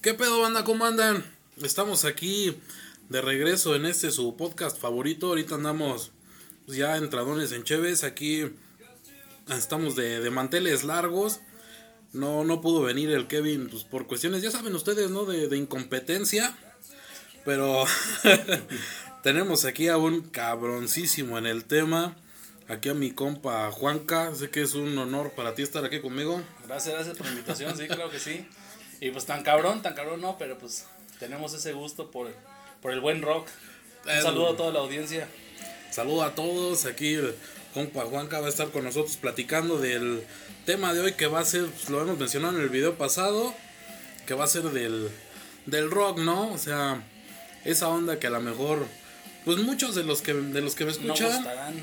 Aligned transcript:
¿Qué 0.00 0.14
pedo, 0.14 0.40
banda? 0.40 0.62
¿Cómo 0.62 0.86
andan? 0.86 1.24
Estamos 1.60 2.04
aquí 2.04 2.56
de 3.08 3.20
regreso 3.20 3.74
en 3.74 3.84
este 3.84 4.12
su 4.12 4.36
podcast 4.36 4.78
favorito. 4.78 5.26
Ahorita 5.26 5.56
andamos 5.56 6.12
ya 6.68 6.96
entradones 6.96 7.50
en 7.50 7.64
Cheves. 7.64 8.04
Aquí 8.04 8.48
estamos 9.48 9.96
de, 9.96 10.20
de 10.20 10.30
manteles 10.30 10.84
largos. 10.84 11.40
No, 12.12 12.44
no 12.44 12.60
pudo 12.60 12.82
venir 12.82 13.10
el 13.10 13.26
Kevin 13.26 13.68
pues, 13.68 13.82
por 13.82 14.06
cuestiones, 14.06 14.40
ya 14.40 14.52
saben 14.52 14.72
ustedes, 14.76 15.10
¿no? 15.10 15.24
De, 15.24 15.48
de 15.48 15.56
incompetencia. 15.56 16.56
Pero 17.44 17.84
tenemos 19.24 19.64
aquí 19.64 19.88
a 19.88 19.96
un 19.96 20.20
cabroncísimo 20.30 21.38
en 21.38 21.46
el 21.46 21.64
tema. 21.64 22.16
Aquí 22.68 22.88
a 22.88 22.94
mi 22.94 23.10
compa 23.10 23.68
Juanca. 23.72 24.32
Sé 24.36 24.48
que 24.48 24.62
es 24.62 24.74
un 24.74 24.96
honor 24.96 25.32
para 25.32 25.56
ti 25.56 25.62
estar 25.62 25.84
aquí 25.84 26.00
conmigo. 26.00 26.40
Gracias, 26.68 26.94
gracias 26.94 27.16
por 27.16 27.26
la 27.26 27.32
invitación, 27.32 27.76
sí, 27.76 27.88
creo 27.88 28.08
que 28.10 28.20
sí. 28.20 28.46
Y 29.00 29.10
pues 29.10 29.26
tan 29.26 29.42
cabrón, 29.42 29.82
tan 29.82 29.94
cabrón 29.94 30.20
no, 30.20 30.36
pero 30.38 30.58
pues 30.58 30.86
tenemos 31.20 31.52
ese 31.54 31.72
gusto 31.72 32.10
por, 32.10 32.30
por 32.82 32.92
el 32.92 33.00
buen 33.00 33.22
rock. 33.22 33.48
Un 34.04 34.10
El- 34.10 34.22
saludo 34.22 34.52
a 34.52 34.56
toda 34.56 34.72
la 34.72 34.80
audiencia. 34.80 35.28
Saludo 35.90 36.22
a 36.22 36.34
todos. 36.34 36.84
Aquí 36.84 37.14
el 37.14 37.34
compa 37.74 38.02
Juanca 38.04 38.40
va 38.40 38.46
a 38.46 38.50
estar 38.50 38.68
con 38.70 38.84
nosotros 38.84 39.16
platicando 39.16 39.78
del 39.78 40.24
tema 40.66 40.92
de 40.94 41.00
hoy 41.00 41.12
que 41.14 41.26
va 41.26 41.40
a 41.40 41.44
ser, 41.44 41.66
pues, 41.66 41.88
lo 41.90 42.00
hemos 42.02 42.18
mencionado 42.18 42.56
en 42.56 42.62
el 42.62 42.68
video 42.68 42.96
pasado, 42.96 43.54
que 44.26 44.34
va 44.34 44.44
a 44.44 44.48
ser 44.48 44.64
del, 44.64 45.10
del 45.66 45.90
rock, 45.90 46.18
¿no? 46.18 46.52
O 46.52 46.58
sea, 46.58 47.02
esa 47.64 47.88
onda 47.88 48.18
que 48.18 48.26
a 48.26 48.30
lo 48.30 48.40
mejor, 48.40 48.86
pues 49.44 49.58
muchos 49.58 49.94
de 49.94 50.04
los 50.04 50.22
que, 50.22 50.34
de 50.34 50.60
los 50.60 50.74
que 50.74 50.84
me 50.84 50.92
No 50.92 51.14
escuchan, 51.14 51.36
gustarán, 51.36 51.74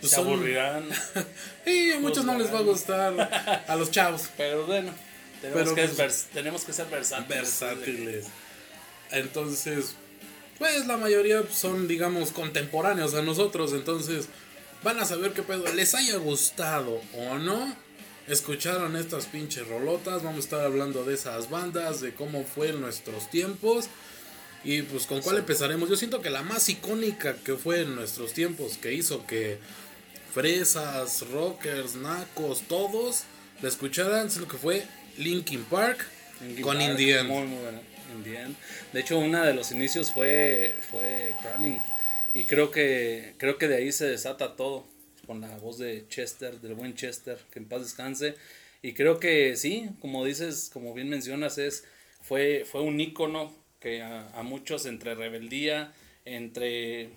pues, 0.00 0.12
se 0.12 0.18
aburrirán, 0.20 0.88
y 1.66 1.92
a 1.92 2.00
muchos 2.00 2.24
no 2.24 2.36
les 2.38 2.52
va 2.52 2.58
a 2.58 2.62
gustar 2.62 3.62
a 3.68 3.76
los 3.76 3.90
chavos. 3.90 4.28
pero 4.36 4.66
bueno, 4.66 4.92
tenemos, 5.42 5.72
que, 5.72 5.88
pues, 5.88 6.28
tenemos 6.32 6.64
que 6.64 6.72
ser 6.72 6.86
versátiles. 6.86 7.28
versátiles. 7.28 8.26
Entonces, 9.10 9.94
pues 10.58 10.86
la 10.86 10.96
mayoría 10.96 11.42
son, 11.52 11.88
digamos, 11.88 12.30
contemporáneos 12.30 13.14
a 13.14 13.22
nosotros. 13.22 13.72
Entonces, 13.72 14.28
van 14.82 14.98
a 14.98 15.04
saber 15.04 15.32
qué 15.32 15.42
pedo. 15.42 15.64
Les 15.74 15.94
haya 15.94 16.16
gustado 16.16 17.02
o 17.14 17.38
no. 17.38 17.76
Escucharon 18.28 18.96
estas 18.96 19.26
pinches 19.26 19.66
rolotas. 19.66 20.22
Vamos 20.22 20.36
a 20.36 20.40
estar 20.40 20.60
hablando 20.60 21.04
de 21.04 21.14
esas 21.14 21.50
bandas, 21.50 22.00
de 22.00 22.14
cómo 22.14 22.44
fue 22.44 22.70
en 22.70 22.80
nuestros 22.80 23.28
tiempos. 23.30 23.86
Y 24.64 24.82
pues 24.82 25.06
con 25.06 25.20
cuál 25.20 25.38
empezaremos. 25.38 25.88
Yo 25.88 25.96
siento 25.96 26.22
que 26.22 26.30
la 26.30 26.42
más 26.42 26.68
icónica 26.68 27.34
que 27.34 27.56
fue 27.56 27.80
en 27.80 27.96
nuestros 27.96 28.32
tiempos, 28.32 28.78
que 28.78 28.94
hizo 28.94 29.26
que 29.26 29.58
fresas, 30.32 31.28
rockers, 31.32 31.96
nacos, 31.96 32.62
todos 32.68 33.24
la 33.60 33.68
escucharan, 33.68 34.30
siento 34.30 34.50
que 34.50 34.58
fue 34.58 34.86
Linkin 35.18 35.64
Park 35.64 36.06
Linkin 36.40 36.62
con 36.62 36.78
Park. 36.78 37.24
Muy, 37.26 37.46
muy 37.46 38.36
End. 38.36 38.56
De 38.92 39.00
hecho, 39.00 39.18
uno 39.18 39.44
de 39.44 39.54
los 39.54 39.72
inicios 39.72 40.12
fue, 40.12 40.74
fue 40.90 41.34
Crawling. 41.40 41.78
Y 42.34 42.44
creo 42.44 42.70
que, 42.70 43.34
creo 43.38 43.58
que 43.58 43.68
de 43.68 43.76
ahí 43.76 43.92
se 43.92 44.06
desata 44.06 44.56
todo. 44.56 44.86
Con 45.26 45.40
la 45.40 45.56
voz 45.58 45.78
de 45.78 46.06
Chester, 46.08 46.60
del 46.60 46.74
buen 46.74 46.94
Chester, 46.94 47.38
que 47.52 47.60
en 47.60 47.66
paz 47.66 47.82
descanse. 47.82 48.34
Y 48.82 48.92
creo 48.92 49.20
que 49.20 49.56
sí, 49.56 49.88
como 50.00 50.24
dices, 50.24 50.68
como 50.72 50.92
bien 50.94 51.08
mencionas, 51.08 51.58
es, 51.58 51.84
fue, 52.20 52.64
fue 52.70 52.82
un 52.82 53.00
ícono 53.00 53.54
que 53.80 54.02
a, 54.02 54.28
a 54.30 54.42
muchos 54.42 54.84
entre 54.86 55.14
rebeldía, 55.14 55.92
entre 56.24 57.10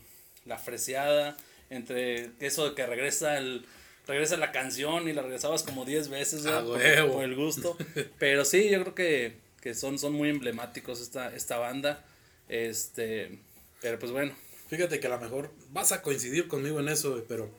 la 0.46 0.60
freseada, 0.60 1.36
entre 1.72 2.30
eso 2.40 2.70
de 2.70 2.76
que 2.76 2.86
regresa 2.86 3.40
el 3.40 3.66
regresa 4.08 4.38
la 4.38 4.52
canción 4.52 5.08
y 5.10 5.14
la 5.14 5.22
regresabas 5.22 5.64
como 5.64 5.86
10 5.86 6.10
veces 6.10 6.46
A 6.46 6.62
¿verdad? 6.62 6.66
por, 6.66 6.78
huevo. 6.78 7.14
por 7.14 7.24
el 7.24 7.36
gusto. 7.36 7.78
Pero 8.20 8.46
sí, 8.46 8.70
yo 8.70 8.82
creo 8.82 8.96
que, 8.96 9.38
que 9.62 9.74
son, 9.74 10.00
son 10.00 10.14
muy 10.14 10.30
emblemáticos 10.30 11.02
esta, 11.02 11.34
esta 11.36 11.58
banda. 11.58 12.06
Este, 12.48 13.40
pero 13.82 13.98
pues 13.98 14.12
bueno, 14.12 14.36
Fíjate 14.68 15.00
que 15.00 15.08
a 15.08 15.12
lo 15.12 15.20
mejor 15.20 15.52
vas 15.72 15.92
a 15.92 16.02
coincidir 16.02 16.48
conmigo 16.48 16.80
en 16.80 16.90
eso, 16.90 17.12
güey, 17.12 17.24
pero 17.28 17.52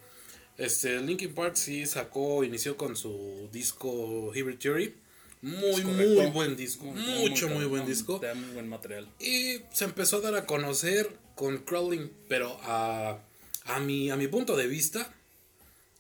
este 0.58 1.00
Linkin 1.00 1.34
Park 1.34 1.54
sí 1.56 1.86
sacó, 1.86 2.42
inició 2.42 2.76
con 2.76 2.96
su 2.96 3.48
disco 3.52 4.32
Hybrid 4.34 4.58
Theory. 4.58 4.94
Muy, 5.42 5.84
muy 5.84 6.26
buen 6.26 6.56
disco. 6.56 6.86
muy, 6.86 7.28
mucho, 7.28 7.48
muy, 7.48 7.66
buen 7.66 7.86
disco. 7.86 8.18
Da 8.18 8.34
muy 8.34 8.50
buen 8.50 8.68
material. 8.68 9.08
Y 9.20 9.60
se 9.72 9.84
empezó 9.84 10.16
a 10.16 10.20
dar 10.22 10.34
a 10.34 10.46
conocer 10.46 11.08
con 11.36 11.58
Crawling, 11.58 12.10
pero 12.28 12.58
a, 12.62 13.20
a, 13.66 13.80
mi, 13.80 14.10
a 14.10 14.16
mi 14.16 14.26
punto 14.26 14.56
de 14.56 14.66
vista, 14.66 15.14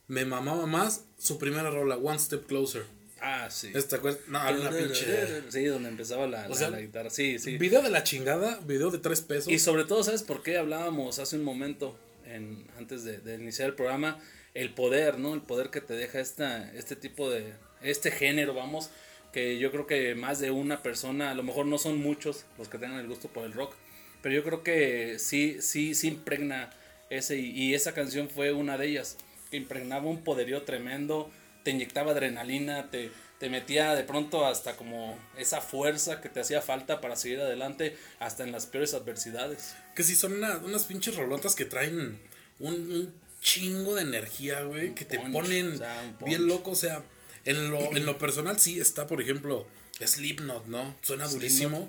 me 0.08 0.24
mamaba 0.24 0.66
más 0.66 1.04
su 1.18 1.38
primera 1.38 1.70
rola, 1.70 1.96
One 1.96 2.18
Step 2.18 2.46
Closer. 2.46 2.84
Ah, 3.20 3.48
sí. 3.50 3.70
Esta 3.74 3.98
cuesta, 4.00 4.22
no, 4.28 4.46
era 4.46 4.60
una 4.60 4.70
pinche. 4.70 5.42
Sí, 5.50 5.64
donde 5.64 5.88
empezaba 5.88 6.26
la, 6.26 6.46
O 6.46 6.50
la- 6.50 6.54
sea, 6.54 6.70
la 6.70 6.80
guitarra. 6.80 7.10
Sí, 7.10 7.38
sí. 7.38 7.56
Video 7.56 7.82
de 7.82 7.90
la 7.90 8.04
chingada, 8.04 8.60
video 8.66 8.90
de 8.90 8.98
tres 8.98 9.22
pesos. 9.22 9.50
Y 9.52 9.58
sobre 9.58 9.84
todo, 9.84 10.04
¿sabes 10.04 10.22
por 10.22 10.42
qué 10.42 10.58
hablábamos 10.58 11.18
hace 11.18 11.36
un 11.36 11.44
momento, 11.44 11.96
en, 12.26 12.66
antes 12.78 13.04
de, 13.04 13.18
de 13.18 13.36
iniciar 13.36 13.68
el 13.70 13.74
programa? 13.74 14.18
El 14.54 14.72
poder, 14.74 15.18
¿no? 15.18 15.34
El 15.34 15.40
poder 15.42 15.70
que 15.70 15.80
te 15.80 15.94
deja 15.94 16.20
esta, 16.20 16.72
este 16.74 16.94
tipo 16.94 17.30
de, 17.30 17.54
este 17.82 18.10
género, 18.10 18.54
vamos, 18.54 18.90
que 19.32 19.58
yo 19.58 19.70
creo 19.70 19.86
que 19.86 20.14
más 20.14 20.38
de 20.38 20.50
una 20.50 20.82
persona, 20.82 21.30
a 21.30 21.34
lo 21.34 21.42
mejor 21.42 21.66
no 21.66 21.78
son 21.78 21.98
muchos 21.98 22.44
los 22.58 22.68
que 22.68 22.78
tengan 22.78 22.98
el 23.00 23.06
gusto 23.08 23.28
por 23.28 23.44
el 23.44 23.52
rock, 23.52 23.74
pero 24.22 24.34
yo 24.34 24.42
creo 24.44 24.62
que 24.62 25.18
sí, 25.18 25.58
sí, 25.60 25.94
sí 25.94 26.08
impregna 26.08 26.70
ese, 27.10 27.36
y, 27.38 27.50
y 27.50 27.74
esa 27.74 27.92
canción 27.92 28.28
fue 28.30 28.52
una 28.52 28.78
de 28.78 28.86
ellas, 28.88 29.16
que 29.50 29.56
impregnaba 29.56 30.06
un 30.06 30.22
poderío 30.24 30.62
tremendo, 30.62 31.30
te 31.64 31.70
inyectaba 31.72 32.12
adrenalina, 32.12 32.90
te, 32.90 33.10
te 33.38 33.50
metía 33.50 33.94
de 33.94 34.04
pronto 34.04 34.46
hasta 34.46 34.76
como 34.76 35.18
esa 35.36 35.60
fuerza 35.60 36.20
que 36.20 36.28
te 36.28 36.40
hacía 36.40 36.62
falta 36.62 37.00
para 37.00 37.16
seguir 37.16 37.40
adelante, 37.40 37.96
hasta 38.20 38.44
en 38.44 38.52
las 38.52 38.66
peores 38.66 38.94
adversidades. 38.94 39.74
Que 39.94 40.02
si 40.04 40.14
son 40.16 40.34
una- 40.34 40.58
unas 40.58 40.84
pinches 40.84 41.16
rolotas 41.16 41.54
que 41.54 41.64
traen 41.64 42.18
un, 42.60 42.72
un 42.74 43.14
chingo 43.40 43.94
de 43.94 44.02
energía, 44.02 44.62
güey, 44.62 44.94
que 44.94 45.04
te 45.04 45.18
ponen 45.32 45.72
o 45.74 45.76
sea, 45.78 46.16
bien 46.24 46.46
loco. 46.46 46.70
O 46.72 46.74
sea, 46.76 47.02
en 47.44 47.70
lo, 47.70 47.78
en 47.96 48.06
lo 48.06 48.18
personal 48.18 48.58
sí 48.58 48.80
está, 48.80 49.06
por 49.06 49.20
ejemplo, 49.20 49.66
Slipknot, 50.04 50.66
¿no? 50.66 50.94
Suena 51.02 51.26
durísimo. 51.28 51.88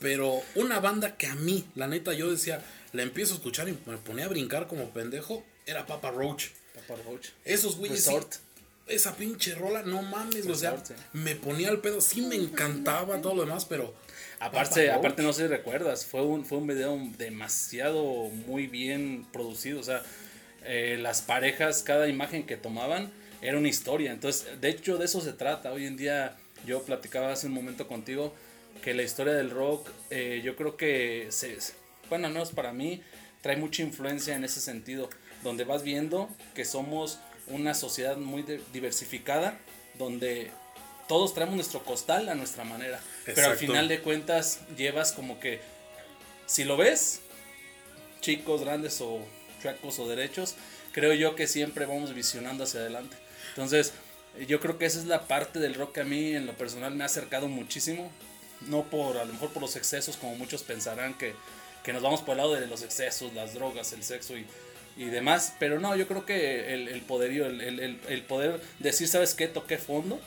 Pero 0.00 0.42
una 0.54 0.80
banda 0.80 1.16
que 1.16 1.26
a 1.26 1.34
mí, 1.34 1.64
la 1.74 1.86
neta, 1.88 2.12
yo 2.12 2.30
decía, 2.30 2.62
la 2.92 3.02
empiezo 3.02 3.34
a 3.34 3.36
escuchar 3.36 3.68
y 3.68 3.78
me 3.86 3.96
ponía 3.98 4.26
a 4.26 4.28
brincar 4.28 4.66
como 4.66 4.90
pendejo, 4.90 5.44
era 5.66 5.86
Papa 5.86 6.10
Roach. 6.10 6.46
Papa 6.74 7.00
Roach. 7.04 7.28
Esos 7.44 7.76
güeyes. 7.76 8.02
sí, 8.02 8.10
Resort. 8.10 8.34
esa 8.86 9.16
pinche 9.16 9.54
rola, 9.54 9.82
no 9.82 10.02
mames, 10.02 10.46
o 10.46 10.54
sea, 10.54 10.76
sí. 10.84 10.94
me 11.12 11.36
ponía 11.36 11.68
al 11.68 11.80
pedo. 11.80 12.00
Sí 12.00 12.22
me 12.22 12.36
encantaba 12.36 13.20
todo 13.20 13.34
lo 13.34 13.44
demás, 13.44 13.64
pero. 13.64 13.94
Aparte, 14.40 14.90
aparte 14.90 15.22
no 15.22 15.32
sé 15.32 15.42
si 15.42 15.48
recuerdas, 15.48 16.04
fue 16.04 16.22
un, 16.22 16.44
fue 16.44 16.58
un 16.58 16.66
video 16.66 16.98
demasiado 17.16 18.28
muy 18.46 18.66
bien 18.66 19.26
producido. 19.32 19.80
O 19.80 19.84
sea, 19.84 20.02
eh, 20.64 20.98
las 21.00 21.22
parejas, 21.22 21.82
cada 21.82 22.08
imagen 22.08 22.44
que 22.44 22.56
tomaban 22.56 23.10
era 23.40 23.56
una 23.58 23.68
historia. 23.68 24.12
Entonces, 24.12 24.60
de 24.60 24.68
hecho, 24.68 24.98
de 24.98 25.04
eso 25.04 25.20
se 25.20 25.32
trata. 25.32 25.72
Hoy 25.72 25.86
en 25.86 25.96
día, 25.96 26.36
yo 26.66 26.82
platicaba 26.82 27.32
hace 27.32 27.46
un 27.46 27.52
momento 27.54 27.86
contigo 27.86 28.34
que 28.82 28.94
la 28.94 29.02
historia 29.02 29.34
del 29.34 29.50
rock, 29.50 29.88
eh, 30.10 30.42
yo 30.44 30.56
creo 30.56 30.76
que, 30.76 31.28
se, 31.30 31.56
bueno, 32.08 32.28
no 32.28 32.42
es 32.42 32.50
para 32.50 32.72
mí, 32.72 33.02
trae 33.40 33.56
mucha 33.56 33.82
influencia 33.82 34.34
en 34.34 34.44
ese 34.44 34.60
sentido. 34.60 35.08
Donde 35.44 35.62
vas 35.62 35.84
viendo 35.84 36.28
que 36.54 36.64
somos 36.64 37.20
una 37.46 37.74
sociedad 37.74 38.16
muy 38.16 38.42
diversificada, 38.72 39.58
donde 39.98 40.50
todos 41.08 41.34
traemos 41.34 41.54
nuestro 41.56 41.84
costal 41.84 42.28
a 42.28 42.34
nuestra 42.34 42.64
manera. 42.64 43.00
Pero 43.24 43.48
al 43.48 43.56
final 43.56 43.88
de 43.88 44.00
cuentas 44.00 44.60
llevas 44.76 45.12
como 45.12 45.38
que, 45.38 45.60
si 46.46 46.64
lo 46.64 46.76
ves, 46.76 47.20
chicos, 48.20 48.62
grandes 48.62 49.00
o 49.00 49.20
chuecos 49.62 49.98
o 49.98 50.08
derechos, 50.08 50.54
creo 50.92 51.12
yo 51.12 51.34
que 51.36 51.46
siempre 51.46 51.86
vamos 51.86 52.14
visionando 52.14 52.64
hacia 52.64 52.80
adelante. 52.80 53.16
Entonces, 53.50 53.92
yo 54.48 54.60
creo 54.60 54.78
que 54.78 54.86
esa 54.86 54.98
es 54.98 55.06
la 55.06 55.28
parte 55.28 55.58
del 55.58 55.74
rock 55.74 55.94
que 55.94 56.00
a 56.00 56.04
mí 56.04 56.34
en 56.34 56.46
lo 56.46 56.54
personal 56.54 56.94
me 56.94 57.04
ha 57.04 57.06
acercado 57.06 57.48
muchísimo. 57.48 58.10
No 58.62 58.84
por, 58.84 59.18
a 59.18 59.24
lo 59.24 59.32
mejor 59.32 59.50
por 59.50 59.62
los 59.62 59.76
excesos, 59.76 60.16
como 60.16 60.36
muchos 60.36 60.62
pensarán 60.62 61.14
que, 61.14 61.34
que 61.82 61.92
nos 61.92 62.02
vamos 62.02 62.22
por 62.22 62.32
el 62.32 62.38
lado 62.38 62.54
de 62.54 62.66
los 62.66 62.82
excesos, 62.82 63.34
las 63.34 63.52
drogas, 63.52 63.92
el 63.92 64.02
sexo 64.02 64.38
y, 64.38 64.46
y 64.96 65.04
demás. 65.06 65.54
Pero 65.58 65.80
no, 65.80 65.94
yo 65.96 66.06
creo 66.06 66.24
que 66.26 66.74
el, 66.74 66.88
el 66.88 67.00
poderío, 67.02 67.46
el, 67.46 67.60
el- 67.60 67.98
el- 68.08 68.22
poder 68.22 68.60
decir, 68.78 69.08
¿sabes 69.08 69.34
qué? 69.34 69.48
Toqué 69.48 69.78
fondo. 69.78 70.20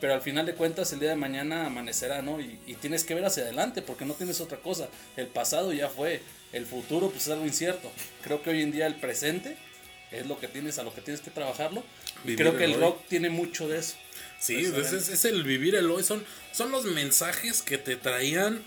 Pero 0.00 0.14
al 0.14 0.22
final 0.22 0.46
de 0.46 0.54
cuentas, 0.54 0.92
el 0.94 1.00
día 1.00 1.10
de 1.10 1.16
mañana 1.16 1.66
amanecerá, 1.66 2.22
¿no? 2.22 2.40
Y, 2.40 2.58
y 2.66 2.74
tienes 2.74 3.04
que 3.04 3.14
ver 3.14 3.24
hacia 3.26 3.42
adelante 3.42 3.82
porque 3.82 4.06
no 4.06 4.14
tienes 4.14 4.40
otra 4.40 4.56
cosa. 4.58 4.88
El 5.16 5.26
pasado 5.26 5.74
ya 5.74 5.88
fue, 5.90 6.22
el 6.54 6.64
futuro 6.64 7.10
pues 7.10 7.24
es 7.26 7.32
algo 7.32 7.44
incierto. 7.44 7.92
Creo 8.22 8.42
que 8.42 8.48
hoy 8.50 8.62
en 8.62 8.72
día 8.72 8.86
el 8.86 8.94
presente 8.94 9.56
es 10.10 10.26
lo 10.26 10.40
que 10.40 10.48
tienes, 10.48 10.78
a 10.78 10.84
lo 10.84 10.94
que 10.94 11.02
tienes 11.02 11.20
que 11.20 11.30
trabajarlo. 11.30 11.84
Y 12.24 12.28
Vivir 12.28 12.38
creo 12.38 12.56
que 12.56 12.64
el 12.64 12.74
hoy. 12.76 12.80
rock 12.80 13.06
tiene 13.08 13.28
mucho 13.28 13.68
de 13.68 13.78
eso. 13.78 13.96
Sí, 14.38 14.54
Precisamente. 14.54 14.96
es, 14.96 15.02
es- 15.02 15.08
es 15.10 15.24
el 15.26 15.44
vivir 15.44 15.74
el 15.74 15.90
hoy. 15.90 16.02
Son, 16.02 16.24
son 16.52 16.70
los 16.72 16.86
mensajes 16.86 17.60
que 17.60 17.76
te 17.76 17.96
traían 17.96 18.62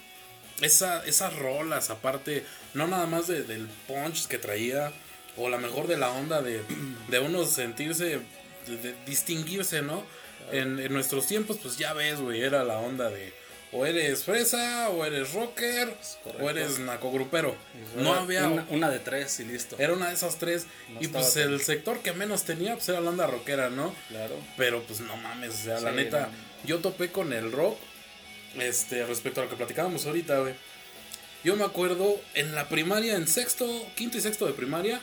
esa, 0.61 1.03
esas 1.05 1.35
rolas, 1.35 1.89
aparte, 1.89 2.43
no 2.75 2.85
nada 2.87 3.07
más 3.07 3.25
de- 3.25 3.41
del 3.41 3.67
punch 3.87 4.27
que 4.27 4.37
traía, 4.37 4.93
o 5.37 5.49
la 5.49 5.57
mejor 5.57 5.87
de 5.87 5.97
la 5.97 6.11
onda 6.11 6.41
de, 6.41 6.61
de 7.07 7.19
uno 7.19 7.45
sentirse, 7.45 8.19
de, 8.67 8.77
de 8.77 8.95
distinguirse, 9.05 9.81
¿no? 9.81 10.03
En, 10.51 10.79
en 10.79 10.93
nuestros 10.93 11.27
tiempos, 11.27 11.57
pues 11.61 11.77
ya 11.77 11.93
ves, 11.93 12.19
güey, 12.19 12.41
era 12.41 12.63
la 12.63 12.77
onda 12.77 13.09
de 13.09 13.33
o 13.73 13.85
eres 13.87 14.23
fresa, 14.23 14.89
o 14.89 15.03
eres 15.03 15.33
rocker, 15.33 15.93
o 16.39 16.49
eres 16.49 16.77
nacogrupero. 16.79 17.55
No 17.97 18.13
había. 18.13 18.47
Una, 18.47 18.65
una 18.69 18.89
de 18.89 18.99
tres 18.99 19.39
y 19.39 19.45
listo. 19.45 19.75
Era 19.79 19.93
una 19.93 20.09
de 20.09 20.13
esas 20.13 20.37
tres. 20.37 20.67
No 20.89 21.01
y 21.01 21.07
pues 21.07 21.35
el 21.37 21.59
sector 21.61 21.99
que 21.99 22.13
menos 22.13 22.43
tenía, 22.43 22.75
pues 22.75 22.87
era 22.89 23.01
la 23.01 23.09
onda 23.09 23.25
rockera, 23.25 23.71
¿no? 23.71 23.93
Claro. 24.09 24.35
Pero 24.57 24.83
pues 24.83 25.01
no 25.01 25.17
mames, 25.17 25.55
o 25.55 25.63
sea, 25.63 25.79
la 25.81 25.91
neta, 25.91 26.29
yo 26.65 26.79
topé 26.79 27.09
con 27.09 27.33
el 27.33 27.51
rock, 27.51 27.77
este, 28.59 29.05
respecto 29.05 29.41
a 29.41 29.45
lo 29.45 29.49
que 29.49 29.55
platicábamos 29.55 30.05
ahorita, 30.05 30.39
güey. 30.39 30.53
Yo 31.43 31.55
me 31.55 31.65
acuerdo 31.65 32.21
en 32.35 32.53
la 32.53 32.69
primaria, 32.69 33.15
en 33.15 33.27
sexto, 33.27 33.67
quinto 33.95 34.17
y 34.17 34.21
sexto 34.21 34.45
de 34.45 34.53
primaria, 34.53 35.01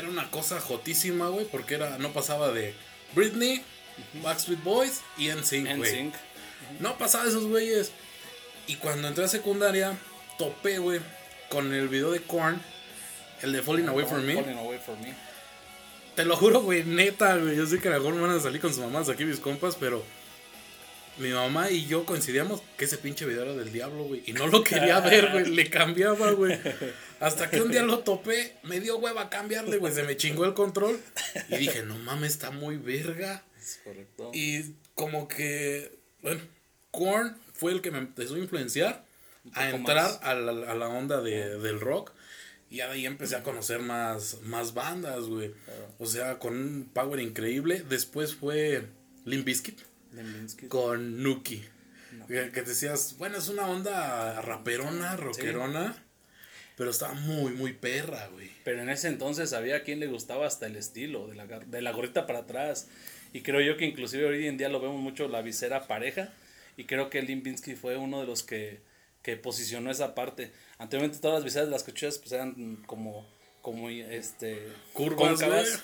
era 0.00 0.08
una 0.08 0.30
cosa 0.30 0.60
jotísima, 0.60 1.28
güey, 1.28 1.46
porque 1.46 1.74
era, 1.74 1.98
no 1.98 2.12
pasaba 2.12 2.50
de 2.52 2.74
Britney, 3.14 3.62
Backstreet 4.22 4.62
Boys 4.62 5.00
y 5.16 5.28
NSYNC, 5.28 5.76
güey. 5.76 5.92
NSYNC. 5.92 6.14
No 6.80 6.98
pasaba 6.98 7.24
de 7.24 7.30
esos 7.30 7.44
güeyes. 7.44 7.92
Y 8.66 8.76
cuando 8.76 9.08
entré 9.08 9.24
a 9.24 9.28
secundaria, 9.28 9.96
topé, 10.38 10.78
güey, 10.78 11.00
con 11.50 11.72
el 11.72 11.88
video 11.88 12.10
de 12.10 12.20
Korn, 12.20 12.60
el 13.42 13.52
de 13.52 13.62
Falling 13.62 13.88
Away 13.88 14.06
From 14.06 14.22
Me. 14.22 14.34
Falling 14.34 14.58
Away 14.58 14.78
From 14.78 15.00
Me. 15.00 15.14
Te 16.16 16.24
lo 16.24 16.36
juro, 16.36 16.62
güey, 16.62 16.84
neta, 16.84 17.36
güey. 17.36 17.56
Yo 17.56 17.66
sé 17.66 17.80
que 17.80 17.88
a 17.88 17.92
lo 17.92 17.98
mejor 17.98 18.14
me 18.14 18.20
van 18.22 18.36
a 18.36 18.40
salir 18.40 18.60
con 18.60 18.72
sus 18.72 18.82
mamás 18.82 19.08
aquí 19.08 19.24
mis 19.24 19.40
compas, 19.40 19.76
pero 19.78 20.04
mi 21.18 21.30
mamá 21.30 21.70
y 21.70 21.86
yo 21.86 22.04
coincidíamos 22.04 22.62
que 22.76 22.86
ese 22.86 22.98
pinche 22.98 23.24
video 23.24 23.42
era 23.42 23.54
del 23.54 23.72
diablo, 23.72 24.04
güey. 24.04 24.22
Y 24.26 24.32
no 24.32 24.46
lo 24.46 24.64
quería 24.64 25.00
ver, 25.00 25.30
güey. 25.32 25.46
Le 25.46 25.70
cambiaba, 25.70 26.32
güey. 26.32 26.58
Hasta 27.20 27.48
que 27.48 27.60
un 27.60 27.70
día 27.70 27.82
lo 27.82 28.00
topé, 28.00 28.56
me 28.64 28.80
dio 28.80 28.98
hueva 28.98 29.22
a 29.22 29.30
cambiarle, 29.30 29.78
güey. 29.78 29.94
Se 29.94 30.02
me 30.02 30.16
chingó 30.16 30.44
el 30.44 30.54
control. 30.54 31.00
Y 31.48 31.56
dije, 31.56 31.82
no 31.82 31.96
mames, 31.98 32.32
está 32.32 32.50
muy 32.50 32.76
verga. 32.76 33.44
Es 33.58 33.80
correcto. 33.82 34.30
Y 34.34 34.74
como 34.94 35.28
que, 35.28 35.98
bueno, 36.22 36.40
Korn 36.90 37.36
fue 37.52 37.72
el 37.72 37.80
que 37.80 37.90
me 37.90 37.98
empezó 37.98 38.34
a 38.34 38.38
influenciar 38.38 39.04
a 39.52 39.70
entrar 39.70 40.18
a 40.22 40.34
la, 40.34 40.70
a 40.70 40.74
la 40.74 40.88
onda 40.88 41.20
de, 41.20 41.58
del 41.58 41.80
rock. 41.80 42.12
Y 42.70 42.80
ahí 42.80 43.06
empecé 43.06 43.36
a 43.36 43.42
conocer 43.42 43.78
más, 43.80 44.40
más 44.42 44.74
bandas, 44.74 45.24
güey. 45.26 45.54
O 45.98 46.06
sea, 46.06 46.38
con 46.38 46.54
un 46.54 46.90
power 46.92 47.20
increíble. 47.20 47.84
Después 47.88 48.34
fue 48.34 48.86
Limp 49.24 49.44
Bizkit 49.44 49.80
Con 50.68 51.22
Nuki. 51.22 51.62
Que, 52.28 52.50
que 52.50 52.62
decías, 52.62 53.16
bueno, 53.18 53.38
es 53.38 53.48
una 53.48 53.68
onda 53.68 54.40
raperona, 54.40 55.16
rockerona. 55.16 55.96
Pero 56.76 56.90
estaba 56.90 57.14
muy, 57.14 57.52
muy 57.52 57.72
perra, 57.72 58.26
güey. 58.28 58.50
Pero 58.64 58.82
en 58.82 58.88
ese 58.88 59.08
entonces 59.08 59.52
había 59.52 59.76
a 59.76 59.82
quien 59.82 60.00
le 60.00 60.08
gustaba 60.08 60.46
hasta 60.46 60.66
el 60.66 60.76
estilo, 60.76 61.28
de 61.28 61.36
la, 61.36 61.46
de 61.46 61.82
la 61.82 61.92
gorrita 61.92 62.26
para 62.26 62.40
atrás. 62.40 62.88
Y 63.32 63.42
creo 63.42 63.60
yo 63.60 63.76
que 63.76 63.84
inclusive 63.84 64.24
hoy 64.26 64.46
en 64.46 64.56
día 64.56 64.68
lo 64.68 64.80
vemos 64.80 65.00
mucho 65.00 65.28
la 65.28 65.42
visera 65.42 65.86
pareja. 65.86 66.32
Y 66.76 66.84
creo 66.84 67.10
que 67.10 67.22
Limp 67.22 67.44
Bizkit 67.44 67.76
fue 67.76 67.96
uno 67.96 68.20
de 68.20 68.26
los 68.26 68.42
que, 68.42 68.80
que 69.22 69.36
posicionó 69.36 69.90
esa 69.90 70.14
parte. 70.14 70.50
Anteriormente 70.78 71.20
todas 71.20 71.36
las 71.36 71.44
viseras 71.44 71.68
de 71.68 71.72
las 71.72 71.84
cochuchas 71.84 72.18
pues 72.18 72.32
eran 72.32 72.82
como, 72.86 73.24
como 73.62 73.88
este, 73.88 74.68
Curvas, 74.92 75.40
cóncavas. 75.40 75.82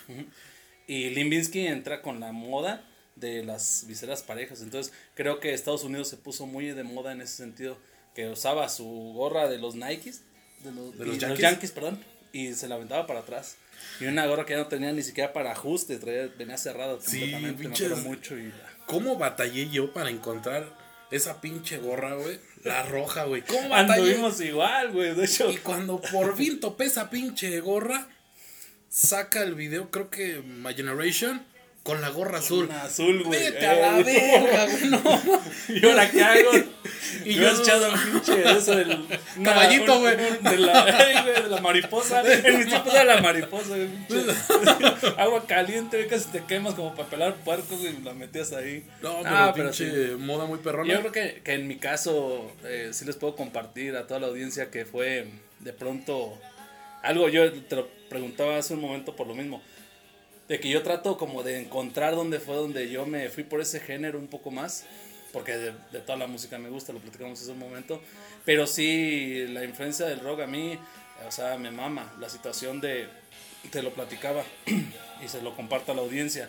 Y 0.88 1.10
Limp 1.10 1.30
Bizkit 1.30 1.66
entra 1.68 2.02
con 2.02 2.18
la 2.18 2.32
moda 2.32 2.89
de 3.20 3.44
las 3.44 3.84
viseras 3.86 4.22
parejas. 4.22 4.62
Entonces 4.62 4.92
creo 5.14 5.38
que 5.40 5.52
Estados 5.54 5.84
Unidos 5.84 6.08
se 6.08 6.16
puso 6.16 6.46
muy 6.46 6.66
de 6.72 6.82
moda 6.82 7.12
en 7.12 7.20
ese 7.20 7.36
sentido. 7.36 7.76
Que 8.14 8.28
usaba 8.28 8.68
su 8.68 8.84
gorra 9.14 9.48
de 9.48 9.58
los 9.58 9.76
Nikes, 9.76 10.22
de 10.64 10.72
los, 10.72 10.98
¿De 10.98 11.06
los 11.06 11.16
y 11.16 11.18
Yankees? 11.20 11.38
Yankees, 11.40 11.70
perdón, 11.70 12.04
y 12.32 12.54
se 12.54 12.66
la 12.66 12.74
aventaba 12.74 13.06
para 13.06 13.20
atrás. 13.20 13.56
Y 14.00 14.06
una 14.06 14.26
gorra 14.26 14.44
que 14.44 14.54
ya 14.54 14.58
no 14.58 14.66
tenía 14.66 14.92
ni 14.92 15.02
siquiera 15.04 15.32
para 15.32 15.52
ajuste, 15.52 15.96
traía, 15.98 16.26
venía 16.36 16.58
cerrada 16.58 16.98
Sí, 17.00 17.20
completamente, 17.20 17.62
pinches- 17.64 17.86
acuerdo 17.86 17.96
mucho 18.08 18.36
y 18.36 18.52
¿Cómo 18.86 19.16
batallé 19.16 19.70
yo 19.70 19.92
para 19.92 20.10
encontrar 20.10 20.76
esa 21.12 21.40
pinche 21.40 21.78
gorra, 21.78 22.14
güey? 22.16 22.40
La 22.64 22.82
roja, 22.82 23.24
güey. 23.24 23.42
¿Cómo 23.42 23.68
batallé? 23.68 24.00
anduvimos 24.10 24.40
igual, 24.40 24.90
güey, 24.92 25.14
de 25.14 25.24
hecho. 25.24 25.48
Y 25.50 25.58
cuando 25.58 26.00
por 26.00 26.36
fin 26.36 26.58
topé 26.58 26.86
esa 26.86 27.08
pinche 27.10 27.60
gorra, 27.60 28.08
saca 28.88 29.42
el 29.44 29.54
video, 29.54 29.90
creo 29.90 30.10
que 30.10 30.40
My 30.42 30.74
Generation, 30.74 31.46
con 31.82 32.00
la 32.00 32.10
gorra 32.10 32.38
azul. 32.38 32.66
Una 32.66 32.82
azul, 32.82 33.22
güey. 33.24 33.40
Vete 33.40 33.66
a 33.66 33.74
la 33.74 34.00
Eh, 34.00 34.04
verga, 34.04 34.66
güey. 34.70 34.90
No. 34.90 35.40
¿Y 35.68 35.86
ahora 35.86 36.10
qué 36.10 36.22
hago? 36.22 36.50
Y 37.24 37.34
yo- 37.34 37.42
yo 37.42 37.50
has 37.50 37.60
echado 37.60 37.92
un 37.92 37.98
pinche 38.20 38.50
eso 38.58 38.76
del. 38.76 39.06
Caballito, 39.44 39.98
güey. 40.00 40.16
De 40.16 40.58
la, 40.58 40.84
de 41.42 41.48
la 41.48 41.60
mariposa. 41.60 42.22
En 42.22 42.58
mis 42.58 42.66
tiempos 42.68 42.94
era 42.94 43.04
la 43.04 43.20
mariposa, 43.22 43.76
güey. 43.76 43.88
Agua 45.16 45.46
caliente, 45.46 46.06
casi 46.06 46.28
te 46.30 46.44
quemas 46.44 46.74
como 46.74 46.94
para 46.94 47.08
pelar 47.08 47.34
puercos 47.36 47.80
y 47.80 48.02
la 48.04 48.12
metías 48.14 48.52
ahí. 48.52 48.84
No, 49.02 49.18
pero 49.22 49.36
Ah, 49.36 49.52
pinche 49.54 50.16
moda 50.16 50.44
muy 50.46 50.58
perrona. 50.58 50.92
Yo 50.92 51.00
creo 51.00 51.12
que, 51.12 51.40
que 51.42 51.52
en 51.54 51.66
mi 51.66 51.76
caso 51.78 52.52
eh, 52.64 52.90
sí 52.92 53.04
les 53.04 53.16
puedo 53.16 53.36
compartir 53.36 53.96
a 53.96 54.06
toda 54.06 54.20
la 54.20 54.26
audiencia 54.28 54.70
que 54.70 54.84
fue 54.84 55.26
de 55.60 55.72
pronto 55.72 56.38
algo, 57.02 57.28
yo 57.30 57.50
te 57.52 57.76
lo 57.76 57.88
preguntaba 58.10 58.58
hace 58.58 58.74
un 58.74 58.80
momento 58.80 59.16
por 59.16 59.26
lo 59.26 59.34
mismo, 59.34 59.62
de 60.50 60.58
que 60.58 60.68
yo 60.68 60.82
trato 60.82 61.16
como 61.16 61.44
de 61.44 61.60
encontrar 61.60 62.16
dónde 62.16 62.40
fue 62.40 62.56
donde 62.56 62.90
yo 62.90 63.06
me 63.06 63.28
fui 63.28 63.44
por 63.44 63.60
ese 63.60 63.78
género 63.78 64.18
un 64.18 64.26
poco 64.26 64.50
más, 64.50 64.84
porque 65.32 65.56
de, 65.56 65.72
de 65.92 66.00
toda 66.00 66.18
la 66.18 66.26
música 66.26 66.58
me 66.58 66.68
gusta, 66.68 66.92
lo 66.92 66.98
platicamos 66.98 67.40
hace 67.40 67.52
un 67.52 67.60
momento, 67.60 68.02
pero 68.44 68.66
sí 68.66 69.46
la 69.46 69.62
influencia 69.62 70.06
del 70.06 70.18
rock 70.18 70.40
a 70.40 70.46
mí, 70.48 70.76
o 71.24 71.30
sea, 71.30 71.56
me 71.56 71.70
mama 71.70 72.12
la 72.18 72.28
situación 72.28 72.80
de, 72.80 73.06
te 73.70 73.80
lo 73.80 73.94
platicaba 73.94 74.42
y 75.24 75.28
se 75.28 75.40
lo 75.40 75.54
comparto 75.54 75.92
a 75.92 75.94
la 75.94 76.02
audiencia. 76.02 76.48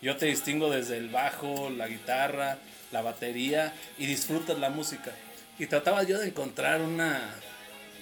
Yo 0.00 0.16
te 0.16 0.26
distingo 0.26 0.70
desde 0.70 0.98
el 0.98 1.08
bajo, 1.08 1.70
la 1.70 1.88
guitarra, 1.88 2.58
la 2.92 3.02
batería 3.02 3.74
y 3.98 4.06
disfrutas 4.06 4.60
la 4.60 4.70
música. 4.70 5.12
Y 5.58 5.66
trataba 5.66 6.04
yo 6.04 6.20
de 6.20 6.28
encontrar 6.28 6.82
una, 6.82 7.34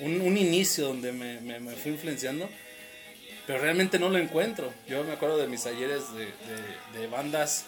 un, 0.00 0.21
un 0.21 0.37
inicio 0.37 0.89
donde 0.89 1.12
me, 1.12 1.41
me, 1.41 1.59
me 1.59 1.73
fui 1.73 1.93
influenciando, 1.93 2.50
pero 3.49 3.61
realmente 3.61 3.99
no 3.99 4.11
lo 4.11 4.19
encuentro. 4.19 4.73
Yo 4.87 5.03
me 5.03 5.12
acuerdo 5.12 5.39
de 5.39 5.49
mis 5.49 5.67
ayeres 5.67 6.12
de, 6.15 6.27
de, 6.27 7.00
de 7.00 7.06
bandas 7.09 7.65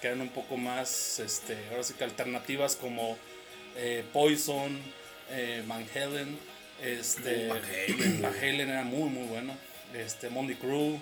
que 0.00 0.06
eran 0.06 0.20
un 0.22 0.28
poco 0.30 0.56
más, 0.56 1.18
este, 1.18 1.56
ahora 1.70 1.82
sí 1.82 1.92
que 1.94 2.04
alternativas 2.04 2.76
como 2.76 3.18
eh, 3.76 4.04
Poison, 4.12 4.78
eh, 5.30 5.62
Van 5.66 5.84
Halen, 5.94 6.38
este, 6.82 7.48
Van 7.48 7.60
Halen, 7.64 8.22
Van 8.22 8.34
Halen 8.34 8.70
era 8.70 8.84
muy 8.84 9.10
muy 9.10 9.26
bueno, 9.26 9.56
este, 9.94 10.28
Motley 10.30 10.56
Crue, 10.56 11.00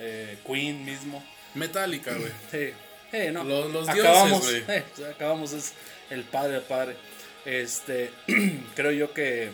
eh, 0.00 0.38
Queen 0.46 0.84
mismo. 0.84 1.22
Metallica, 1.54 2.14
güey. 2.14 2.32
Sí, 2.50 2.70
sí, 3.10 3.30
no. 3.32 3.44
Los- 3.44 3.70
los 3.70 3.86
dioses, 3.86 4.04
acabamos, 4.04 4.42
güey. 4.50 4.64
eh, 4.68 4.84
o 4.92 4.96
sea, 4.96 5.08
acabamos 5.10 5.52
es 5.52 5.72
el 6.10 6.22
padre 6.24 6.60
padre. 6.60 6.96
Este, 7.44 8.10
creo 8.74 8.92
yo 8.92 9.12
que 9.12 9.50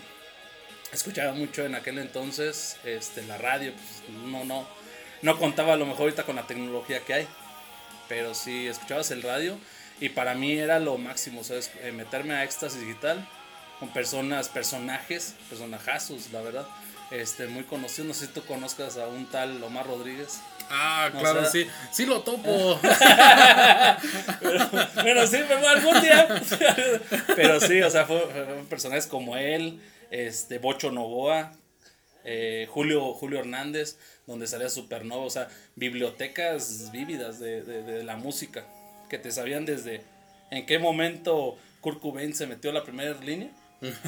escuchaba 0.93 1.33
mucho 1.33 1.65
en 1.65 1.75
aquel 1.75 1.99
entonces, 1.99 2.77
este, 2.85 3.23
la 3.23 3.39
radio, 3.39 3.73
pues, 3.73 4.17
no, 4.25 4.45
no, 4.45 4.67
no 5.23 5.39
contaba 5.39 5.75
a 5.75 5.77
lo 5.77 5.87
mejor 5.87 6.03
ahorita 6.03 6.25
con 6.25 6.37
la 6.37 6.47
tecnología 6.47 7.01
que 7.01 7.15
hay, 7.15 7.29
pero 8.09 8.35
sí 8.35 8.67
escuchabas 8.67 9.11
el 9.11 9.23
radio 9.23 9.59
y 10.01 10.09
para 10.09 10.35
mí 10.35 10.53
era 10.59 10.79
lo 10.81 10.97
máximo, 10.99 11.45
¿sabes? 11.45 11.71
Eh, 11.83 11.93
meterme 11.93 12.35
a 12.35 12.45
éxtasis 12.45 12.81
digital 12.81 13.27
con 13.79 13.89
personas, 13.93 14.49
personajes, 14.49 15.35
personajazos, 15.49 16.31
la 16.33 16.41
verdad. 16.43 16.67
Este, 17.11 17.49
muy 17.49 17.65
conocidos, 17.65 18.07
no 18.07 18.15
sé 18.15 18.27
si 18.27 18.33
tú 18.33 18.45
conozcas 18.45 18.97
a 18.97 19.09
un 19.09 19.27
tal 19.27 19.63
Omar 19.65 19.85
Rodríguez. 19.87 20.41
Ah, 20.71 21.11
claro, 21.19 21.41
o 21.41 21.43
sea- 21.43 21.51
sí. 21.51 21.67
Sí 21.91 22.07
lo 22.07 22.21
topo. 22.21 22.79
Pero 25.03 25.27
sí, 25.27 25.39
pero 25.49 25.69
algún 25.69 26.01
día. 26.01 26.29
Pero 27.35 27.61
sí, 27.61 27.83
o 27.83 27.91
sea, 27.91 28.05
fue, 28.07 28.21
fueron 28.21 28.67
personajes 28.67 29.07
como 29.07 29.37
él, 29.37 29.81
este, 30.11 30.59
Bocho 30.59 30.91
Novoa, 30.91 31.53
eh, 32.25 32.67
Julio, 32.71 33.13
Julio 33.15 33.41
Hernández, 33.41 33.97
donde 34.27 34.47
salía 34.47 34.69
Supernova, 34.69 35.25
o 35.25 35.31
sea, 35.31 35.49
bibliotecas 35.77 36.91
vívidas 36.93 37.39
de, 37.41 37.63
de- 37.63 37.83
de 37.83 38.05
la 38.05 38.17
música, 38.17 38.65
que 39.09 39.19
te 39.19 39.33
sabían 39.33 39.65
desde 39.65 40.03
en 40.51 40.67
qué 40.67 40.79
momento 40.79 41.57
Kurt 41.81 42.01
Cobain 42.01 42.35
se 42.35 42.47
metió 42.47 42.71
a 42.71 42.75
la 42.75 42.85
primera 42.85 43.15
línea. 43.21 43.49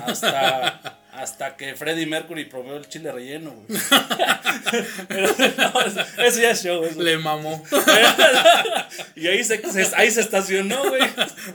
Hasta, 0.05 0.99
hasta 1.13 1.57
que 1.57 1.75
Freddie 1.75 2.05
Mercury 2.07 2.45
probó 2.45 2.77
el 2.77 2.87
chile 2.89 3.11
relleno, 3.11 3.53
güey. 3.53 3.67
Pero, 5.09 5.29
no, 5.57 5.81
eso, 5.81 6.01
eso 6.19 6.41
ya 6.43 6.51
es 6.51 6.63
show. 6.63 6.85
eso. 6.85 7.01
Le 7.03 7.17
mamó. 7.19 7.63
Y 9.17 9.27
ahí 9.27 9.43
se, 9.45 9.63
ahí 9.97 10.11
se 10.11 10.21
estacionó, 10.21 10.89
güey. 10.89 11.03